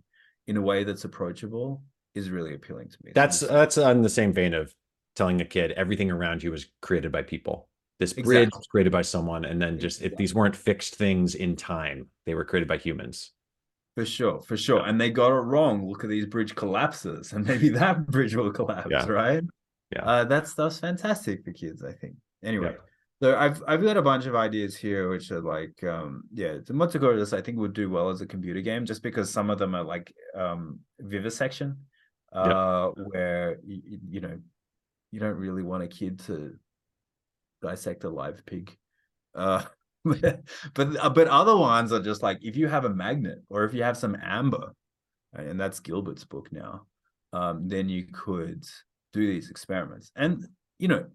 in 0.48 0.58
a 0.58 0.62
way 0.62 0.84
that's 0.84 1.06
approachable 1.06 1.84
is 2.16 2.30
really 2.30 2.54
appealing 2.54 2.90
to 2.90 2.98
me 3.04 3.12
That's 3.16 3.40
that's 3.42 3.78
on 3.78 4.02
the 4.02 4.10
same 4.10 4.34
vein 4.34 4.54
of 4.54 4.74
telling 5.16 5.40
a 5.42 5.46
kid 5.46 5.72
everything 5.72 6.10
around 6.12 6.44
you 6.44 6.52
was 6.52 6.66
created 6.82 7.12
by 7.12 7.22
people. 7.22 7.68
This 8.00 8.14
bridge 8.14 8.26
Exactly. 8.48 8.58
was 8.60 8.68
created 8.68 8.92
by 8.92 9.02
someone, 9.04 9.46
and 9.46 9.62
then 9.62 9.78
just 9.80 10.02
if 10.02 10.16
these 10.18 10.34
weren't 10.34 10.56
fixed 10.56 10.96
things 10.96 11.36
in 11.36 11.56
time, 11.56 12.08
they 12.26 12.34
were 12.34 12.44
created 12.46 12.68
by 12.68 12.78
humans. 12.78 13.32
for 13.96 14.06
sure 14.06 14.40
for 14.42 14.56
sure 14.58 14.82
and 14.88 15.00
they 15.00 15.10
got 15.10 15.32
it 15.38 15.42
wrong 15.52 15.86
look 15.88 16.04
at 16.06 16.10
these 16.10 16.26
bridge 16.26 16.56
collapses 16.56 17.34
and 17.34 17.46
maybe 17.46 17.68
that 17.70 18.08
bridge 18.08 18.34
will 18.36 18.50
collapse 18.52 18.88
Yeah. 18.90 19.06
right 19.08 19.44
Yeah. 19.94 20.04
uh 20.12 20.24
that 20.34 20.48
stuff's 20.48 20.80
fantastic 20.80 21.44
for 21.44 21.52
kids 21.52 21.84
i 21.84 21.92
think 21.92 22.16
anyway 22.44 22.72
Yeah. 22.72 22.91
So 23.22 23.38
I've 23.38 23.62
I've 23.68 23.84
got 23.84 23.98
a 23.98 24.02
bunch 24.02 24.26
of 24.26 24.36
ideas 24.36 24.76
here, 24.76 25.08
which 25.10 25.30
are 25.30 25.42
like, 25.42 25.84
um, 25.84 26.24
yeah, 26.34 26.58
the 26.66 26.74
Motu 26.74 26.98
Cordis 26.98 27.34
I 27.34 27.42
think 27.42 27.60
would 27.60 27.74
do 27.74 27.88
well 27.88 28.10
as 28.10 28.22
a 28.22 28.26
computer 28.26 28.62
game, 28.62 28.84
just 28.84 29.04
because 29.04 29.30
some 29.30 29.52
of 29.52 29.60
them 29.60 29.76
are 29.76 29.84
like 29.84 30.12
um, 30.36 30.80
vivisection, 31.00 31.78
uh, 32.34 32.88
where 33.12 33.60
you, 33.64 34.00
you 34.10 34.22
know 34.22 34.40
you 35.12 35.20
don't 35.20 35.36
really 35.36 35.62
want 35.62 35.84
a 35.84 35.88
kid 35.88 36.20
to 36.22 36.56
dissect 37.62 38.06
a 38.06 38.10
live 38.10 38.44
pig, 38.48 38.76
uh, 39.36 39.62
but 40.04 40.42
but 40.74 41.28
other 41.28 41.56
ones 41.56 41.92
are 41.92 42.02
just 42.02 42.24
like 42.24 42.40
if 42.42 42.56
you 42.58 42.68
have 42.68 42.86
a 42.86 42.90
magnet 42.90 43.38
or 43.50 43.66
if 43.66 43.74
you 43.76 43.84
have 43.84 43.98
some 43.98 44.18
amber, 44.24 44.74
and 45.34 45.60
that's 45.60 45.80
Gilbert's 45.80 46.26
book 46.26 46.52
now, 46.52 46.88
um, 47.34 47.68
then 47.68 47.88
you 47.88 48.08
could 48.12 48.66
do 49.14 49.28
these 49.28 49.52
experiments, 49.52 50.12
and 50.16 50.48
you 50.80 50.88
know 50.88 51.06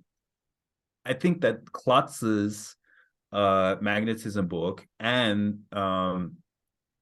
I 1.06 1.12
think 1.12 1.40
that 1.42 1.64
Klutz's 1.64 2.76
uh, 3.32 3.76
magnetism 3.80 4.46
book 4.48 4.86
and 4.98 5.60
um, 5.72 6.36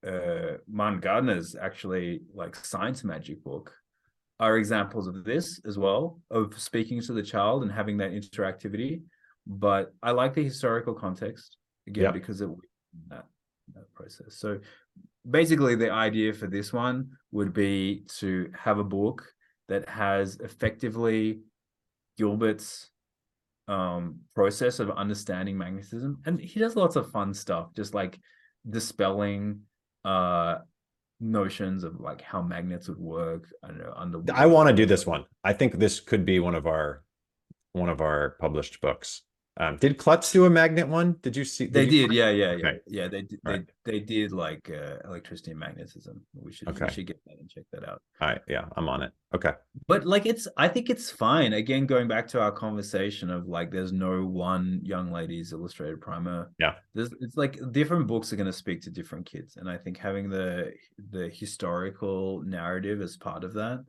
uh, 0.06 0.58
Martin 0.68 1.00
Gardner's 1.00 1.56
actually 1.58 2.20
like 2.34 2.54
science 2.56 3.04
magic 3.04 3.42
book 3.42 3.72
are 4.40 4.58
examples 4.58 5.06
of 5.06 5.24
this 5.24 5.60
as 5.66 5.78
well 5.78 6.20
of 6.30 6.58
speaking 6.58 7.00
to 7.02 7.12
the 7.12 7.22
child 7.22 7.62
and 7.62 7.72
having 7.72 7.96
that 7.98 8.12
interactivity. 8.12 9.02
But 9.46 9.92
I 10.02 10.10
like 10.10 10.34
the 10.34 10.42
historical 10.44 10.94
context 10.94 11.56
again 11.86 12.04
Yeah. 12.04 12.10
because 12.10 12.40
it 12.40 12.50
that, 13.08 13.26
that 13.74 13.92
process. 13.94 14.36
So 14.38 14.58
basically, 15.28 15.74
the 15.76 15.90
idea 15.90 16.32
for 16.32 16.46
this 16.46 16.72
one 16.72 17.10
would 17.32 17.52
be 17.52 18.04
to 18.18 18.50
have 18.58 18.78
a 18.78 18.84
book 18.84 19.24
that 19.68 19.88
has 19.88 20.36
effectively 20.40 21.40
Gilbert's 22.18 22.90
um 23.68 24.16
process 24.34 24.78
of 24.78 24.90
understanding 24.90 25.56
magnetism 25.56 26.20
and 26.26 26.38
he 26.38 26.60
does 26.60 26.76
lots 26.76 26.96
of 26.96 27.10
fun 27.10 27.32
stuff 27.32 27.68
just 27.74 27.94
like 27.94 28.18
dispelling 28.68 29.60
uh 30.04 30.56
notions 31.20 31.82
of 31.82 31.98
like 32.00 32.20
how 32.20 32.42
magnets 32.42 32.88
would 32.88 32.98
work 32.98 33.48
i 33.62 33.68
don't 33.68 33.78
know 33.78 33.94
under 33.96 34.20
I 34.34 34.46
want 34.46 34.68
to 34.68 34.74
do 34.74 34.84
this 34.84 35.06
one. 35.06 35.24
I 35.42 35.52
think 35.52 35.78
this 35.78 36.00
could 36.00 36.24
be 36.24 36.40
one 36.40 36.54
of 36.54 36.66
our 36.66 37.02
one 37.72 37.88
of 37.88 38.00
our 38.00 38.36
published 38.40 38.80
books. 38.80 39.22
Um, 39.56 39.76
did 39.76 39.98
Klutz 39.98 40.32
do 40.32 40.46
a 40.46 40.50
magnet 40.50 40.88
one? 40.88 41.14
Did 41.22 41.36
you 41.36 41.44
see? 41.44 41.66
they 41.66 41.84
you- 41.84 42.08
did 42.08 42.12
yeah 42.12 42.30
yeah 42.30 42.52
yeah 42.52 42.56
Okay. 42.68 42.78
yeah 42.88 43.06
they 43.08 43.22
did 43.22 43.38
they, 43.44 43.62
they 43.84 44.00
did 44.00 44.32
like 44.32 44.68
uh, 44.68 44.96
electricity 45.04 45.52
and 45.52 45.60
magnetism 45.60 46.20
we 46.34 46.52
should 46.52 46.68
Okay. 46.68 46.86
we 46.86 46.90
should 46.92 47.06
get 47.06 47.20
that 47.26 47.38
and 47.38 47.48
check 47.48 47.62
that 47.72 47.88
out 47.88 48.02
All 48.20 48.28
right, 48.28 48.40
yeah, 48.48 48.64
I'm 48.76 48.88
on 48.88 49.02
it. 49.02 49.12
Okay. 49.32 49.52
but 49.86 50.04
like 50.06 50.26
it's 50.26 50.46
i 50.56 50.66
think 50.68 50.90
it's 50.90 51.08
fine 51.10 51.52
again 51.54 51.86
going 51.86 52.06
back 52.08 52.26
to 52.28 52.40
our 52.40 52.50
conversation 52.52 53.30
of 53.30 53.46
like 53.48 53.70
there's 53.70 53.92
no 53.92 54.24
one 54.24 54.80
young 54.84 55.10
lady's 55.12 55.52
illustrated 55.52 56.00
primer 56.00 56.50
Yeah. 56.58 56.74
there's 56.94 57.10
it's 57.20 57.36
like 57.36 57.58
different 57.72 58.06
books 58.08 58.32
are 58.32 58.36
going 58.36 58.46
to 58.46 58.52
speak 58.64 58.80
to 58.82 58.90
different 58.90 59.24
kids 59.26 59.56
and 59.56 59.68
i 59.70 59.76
think 59.76 59.98
having 59.98 60.28
the 60.30 60.72
the 61.10 61.28
historical 61.28 62.42
narrative 62.42 63.00
as 63.00 63.16
part 63.16 63.42
of 63.44 63.52
that 63.54 63.84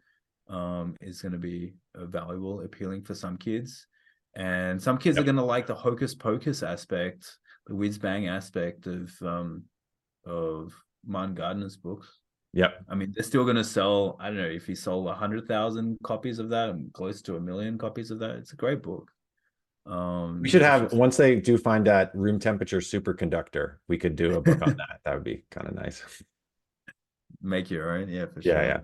um 0.48 0.96
is 1.02 1.22
going 1.24 1.32
to 1.32 1.40
be 1.40 1.74
uh, 1.96 2.06
valuable 2.06 2.62
appealing 2.62 3.02
for 3.04 3.16
some 3.16 3.36
kids 3.38 3.88
and 4.36 4.82
some 4.82 4.98
kids 4.98 5.18
are 5.18 5.24
going 5.24 5.36
to 5.36 5.44
like 5.44 5.66
the 5.68 5.76
hocus 5.76 6.14
pocus 6.16 6.62
aspect 6.64 7.38
the 7.68 7.76
whiz 7.76 7.98
bang 7.98 8.28
aspect 8.28 8.86
of 8.88 9.12
um 9.22 9.64
of 10.26 10.74
Martin 11.06 11.36
Gardner's 11.36 11.78
books 11.78 12.20
Yep. 12.54 12.86
I 12.88 12.96
mean, 12.96 13.12
they're 13.14 13.22
still 13.26 13.44
going 13.44 13.58
to 13.58 13.66
sell. 13.66 14.16
I 14.18 14.28
don't 14.28 14.38
know 14.38 14.46
if 14.46 14.66
he 14.66 14.76
sold 14.76 15.10
a 15.10 15.14
hundred 15.14 15.46
thousand 15.46 15.98
copies 16.06 16.40
of 16.40 16.48
that, 16.52 16.70
and 16.70 16.94
close 16.94 17.22
to 17.24 17.36
a 17.36 17.40
million 17.42 17.78
copies 17.78 18.12
of 18.12 18.20
that. 18.20 18.38
It's 18.38 18.54
a 18.54 18.56
great 18.56 18.82
book. 18.82 19.12
Um, 19.86 20.42
We 20.42 20.48
should 20.48 20.62
have 20.62 20.84
just- 20.84 20.96
once 20.96 21.18
they 21.18 21.36
do 21.42 21.58
find 21.58 21.86
that 21.88 22.16
room 22.16 22.40
temperature 22.40 22.78
superconductor, 22.80 23.80
we 23.90 23.98
could 23.98 24.16
do 24.16 24.38
a 24.38 24.42
book 24.42 24.62
on 24.66 24.78
that. 24.78 25.02
That 25.04 25.16
would 25.16 25.26
be 25.26 25.44
kind 25.52 25.68
of 25.68 25.76
nice. 25.76 26.02
make 27.42 27.70
your 27.70 27.92
own. 27.92 28.08
Yeah, 28.08 28.28
for 28.28 28.40
Yeah, 28.40 28.54
sure. 28.54 28.64
yeah. 28.64 28.80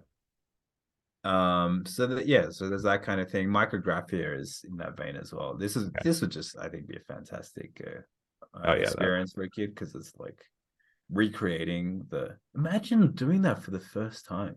Um. 1.23 1.85
So 1.85 2.07
that 2.07 2.25
yeah. 2.27 2.49
So 2.49 2.67
there's 2.69 2.83
that 2.83 3.03
kind 3.03 3.21
of 3.21 3.29
thing. 3.29 3.47
Micrographia 3.47 4.37
is 4.39 4.65
in 4.67 4.77
that 4.77 4.97
vein 4.97 5.15
as 5.15 5.31
well. 5.33 5.55
This 5.55 5.75
is 5.75 5.87
Okay. 5.89 5.99
this 6.03 6.19
would 6.21 6.31
just 6.31 6.57
I 6.57 6.67
think 6.69 6.87
be 6.87 6.95
a 6.97 7.13
fantastic 7.13 7.79
uh, 7.85 7.99
Oh, 8.55 8.59
uh, 8.59 8.73
yeah, 8.73 8.79
that- 8.79 8.81
experience 8.83 9.33
for 9.33 9.43
a 9.43 9.49
kid 9.49 9.73
because 9.75 9.93
it's 9.95 10.13
like 10.17 10.39
recreating 11.11 12.05
the. 12.09 12.37
Imagine 12.55 13.11
doing 13.11 13.41
that 13.43 13.61
for 13.61 13.71
the 13.71 13.79
first 13.79 14.25
time. 14.25 14.55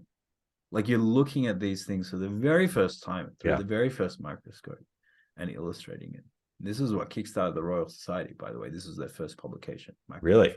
Like 0.72 0.88
you're 0.88 0.98
looking 0.98 1.46
at 1.46 1.60
these 1.60 1.84
things 1.86 2.10
for 2.10 2.16
the 2.16 2.28
very 2.28 2.66
first 2.66 3.02
time 3.02 3.30
through 3.38 3.52
Yeah. 3.52 3.58
the 3.58 3.64
very 3.64 3.90
first 3.90 4.20
microscope 4.20 4.82
and 5.36 5.50
illustrating 5.50 6.14
it. 6.14 6.24
This 6.60 6.80
is 6.80 6.92
what 6.94 7.10
kickstarted 7.10 7.54
the 7.54 7.62
Royal 7.62 7.88
Society, 7.88 8.34
by 8.38 8.50
the 8.52 8.58
way. 8.58 8.70
This 8.70 8.86
was 8.86 8.96
their 8.96 9.08
first 9.08 9.36
publication. 9.36 9.94
Really? 10.22 10.56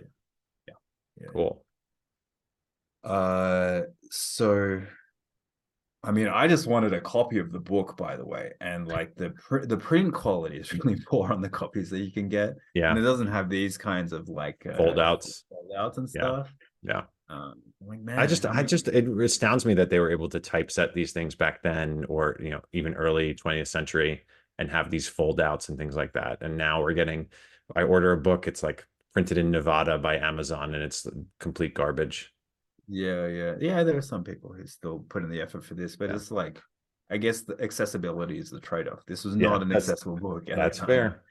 Yeah. 0.68 0.74
yeah. 1.20 1.28
Cool. 1.34 1.64
Uh, 3.04 3.82
so, 4.10 4.82
I 6.08 6.12
mean, 6.12 6.28
I 6.28 6.48
just 6.48 6.68
wanted 6.68 6.94
a 6.94 7.02
copy 7.02 7.38
of 7.38 7.52
the 7.52 7.60
book, 7.60 7.98
by 7.98 8.16
the 8.16 8.26
way, 8.26 8.54
and 8.62 8.88
like 8.88 9.16
the 9.16 9.32
pr- 9.32 9.66
the 9.66 9.78
print 9.78 10.14
quality 10.14 10.58
is 10.58 10.74
really 10.84 10.98
poor 11.06 11.32
on 11.34 11.42
the 11.42 11.50
copies 11.50 11.90
that 11.90 12.00
you 12.00 12.12
can 12.12 12.30
get, 12.30 12.56
Yeah. 12.74 12.90
and 12.90 12.98
it 12.98 13.04
doesn't 13.04 13.28
have 13.28 13.50
these 13.50 13.78
kinds 13.78 14.14
of 14.14 14.30
like 14.30 14.66
uh, 14.66 14.78
Fold 14.78 15.00
outs. 15.00 15.44
fold 15.50 15.72
outs 15.78 15.98
and 15.98 16.10
stuff. 16.10 16.54
Yeah. 16.84 17.02
Um, 17.30 17.56
I'm 17.82 17.88
like 17.90 18.00
man, 18.00 18.18
I 18.20 18.26
just, 18.26 18.44
how 18.46 18.54
I 18.54 18.64
just, 18.64 18.88
it 18.88 19.06
astounds 19.22 19.66
me 19.66 19.74
that 19.74 19.90
they 19.90 20.00
were 20.00 20.12
able 20.12 20.30
to 20.30 20.40
typeset 20.40 20.94
these 20.94 21.12
things 21.12 21.36
back 21.36 21.62
then, 21.62 22.06
or 22.08 22.40
you 22.42 22.52
know, 22.52 22.62
even 22.72 22.94
early 22.94 23.36
20th 23.36 23.68
century, 23.68 24.24
and 24.58 24.72
have 24.72 24.90
these 24.90 25.10
foldouts 25.10 25.68
and 25.70 25.78
things 25.78 25.96
like 25.96 26.14
that. 26.14 26.38
And 26.42 26.58
now 26.58 26.82
we're 26.82 26.94
getting, 26.94 27.28
I 27.76 27.84
order 27.84 28.14
a 28.14 28.18
book, 28.18 28.48
it's 28.48 28.64
like 28.64 28.88
printed 29.14 29.38
in 29.38 29.52
Nevada 29.52 29.98
by 29.98 30.18
Amazon, 30.18 30.74
and 30.74 30.82
it's 30.84 31.06
complete 31.40 31.74
garbage. 31.74 32.34
Yeah, 32.88 33.28
yeah, 33.28 33.56
yeah. 33.60 33.84
There 33.84 33.98
are 33.98 34.02
some 34.02 34.24
people 34.24 34.54
who 34.54 34.66
still 34.66 35.00
put 35.10 35.24
in 35.24 35.30
the 35.30 35.42
effort 35.42 35.64
for 35.64 35.74
this, 35.76 35.96
but 35.96 36.10
Yeah. 36.10 36.16
it's 36.16 36.32
like, 36.32 36.62
I 37.10 37.18
guess 37.18 37.42
the 37.42 37.56
accessibility 37.62 38.38
is 38.38 38.50
the 38.50 38.60
trade 38.60 38.88
off. 38.88 39.06
This 39.06 39.24
was 39.26 39.36
Yeah, 39.36 39.50
not 39.50 39.62
an 39.62 39.72
accessible 39.72 40.18
book. 40.18 40.46
That's 40.48 40.78
time. 40.80 40.88
fair. 40.88 41.24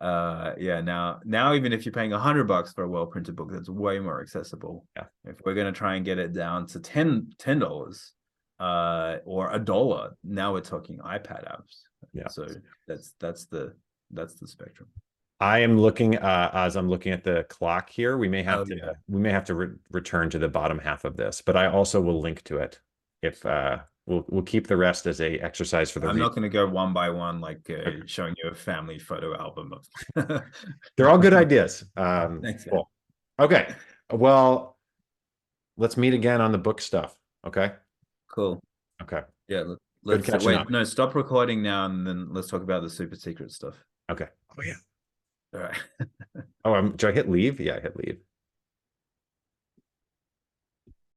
uh 0.00 0.54
yeah 0.56 0.80
now 0.80 1.20
now 1.26 1.52
even 1.52 1.70
if 1.70 1.84
you're 1.84 1.92
paying 1.92 2.14
a 2.14 2.18
hundred 2.18 2.44
bucks 2.48 2.72
for 2.72 2.84
a 2.84 2.88
well 2.88 3.04
printed 3.04 3.36
book 3.36 3.50
that's 3.52 3.68
way 3.68 3.98
more 3.98 4.22
accessible 4.22 4.86
Yeah. 4.96 5.04
if 5.26 5.36
we're 5.44 5.52
going 5.52 5.66
to 5.66 5.78
try 5.78 5.96
and 5.96 6.04
get 6.04 6.18
it 6.18 6.32
down 6.32 6.66
to 6.68 6.80
10 6.80 7.34
ten 7.38 7.58
dollars 7.58 8.14
uh 8.58 9.18
or 9.26 9.52
a 9.52 9.58
dollar 9.58 10.16
now 10.24 10.54
we're 10.54 10.62
talking 10.62 10.96
ipad 11.00 11.44
apps 11.52 11.82
Yeah. 12.14 12.28
so 12.28 12.46
that's 12.88 13.12
that's 13.20 13.44
the 13.52 13.74
that's 14.12 14.36
the 14.40 14.48
spectrum 14.48 14.88
I 15.40 15.58
am 15.58 15.78
looking 15.78 16.16
uh, 16.16 16.50
as 16.54 16.76
I'm 16.76 16.88
looking 16.88 17.12
at 17.12 17.22
the 17.24 17.44
clock 17.50 17.90
here. 17.90 18.16
We 18.16 18.28
may 18.28 18.42
have 18.42 18.60
Oh, 18.60 18.64
to 18.64 18.76
yeah. 18.76 18.92
we 19.08 19.20
may 19.20 19.30
have 19.30 19.44
to 19.46 19.54
re- 19.54 19.74
return 19.90 20.30
to 20.30 20.38
the 20.38 20.48
bottom 20.48 20.78
half 20.78 21.04
of 21.04 21.16
this, 21.16 21.42
but 21.44 21.56
I 21.56 21.66
also 21.66 22.00
will 22.00 22.20
link 22.20 22.42
to 22.44 22.56
it 22.58 22.80
if 23.22 23.44
uh, 23.44 23.78
we'll 24.06 24.24
we'll 24.28 24.42
keep 24.42 24.66
the 24.66 24.76
rest 24.76 25.06
as 25.06 25.20
a 25.20 25.38
exercise 25.40 25.90
for 25.90 26.00
the. 26.00 26.08
i'm 26.08 26.16
read. 26.16 26.22
not 26.22 26.30
going 26.30 26.42
to 26.42 26.48
go 26.48 26.66
one 26.66 26.92
by 26.94 27.10
one 27.10 27.40
like 27.40 27.68
uh, 27.70 27.90
showing 28.06 28.34
you 28.42 28.50
a 28.50 28.54
family 28.54 28.98
photo 28.98 29.36
album 29.36 29.72
of 29.74 30.42
They're 30.96 31.10
all 31.10 31.18
good 31.18 31.34
ideas. 31.44 31.84
Um, 31.96 32.40
Thanks, 32.40 32.64
cool. 32.64 32.90
Okay. 33.38 33.74
Well, 34.10 34.78
let's 35.76 35.96
meet 35.98 36.14
again 36.14 36.40
on 36.40 36.50
the 36.52 36.58
book 36.58 36.80
stuff. 36.80 37.14
Okay. 37.46 37.72
cool 38.30 38.58
Okay. 39.02 39.20
yeah 39.48 39.60
let- 39.60 39.78
let's 40.04 40.24
catching 40.26 40.46
wait 40.48 40.56
up. 40.56 40.70
no 40.70 40.82
stop 40.84 41.14
recording 41.14 41.62
now 41.62 41.84
and 41.84 42.06
then 42.06 42.32
let's 42.32 42.48
talk 42.48 42.62
about 42.62 42.82
the 42.82 42.88
super 42.88 43.16
secret 43.16 43.50
stuff 43.52 43.74
Okay. 44.10 44.28
Oh 44.56 44.62
yeah. 44.64 44.74
All 45.56 45.62
right 45.62 45.78
Oh, 46.64 46.74
um, 46.74 46.94
do 46.96 47.08
I 47.08 47.12
hit 47.12 47.30
leave? 47.30 47.60
Yeah, 47.60 47.76
I 47.76 47.80
hit 47.80 47.96
leave. 47.96 48.18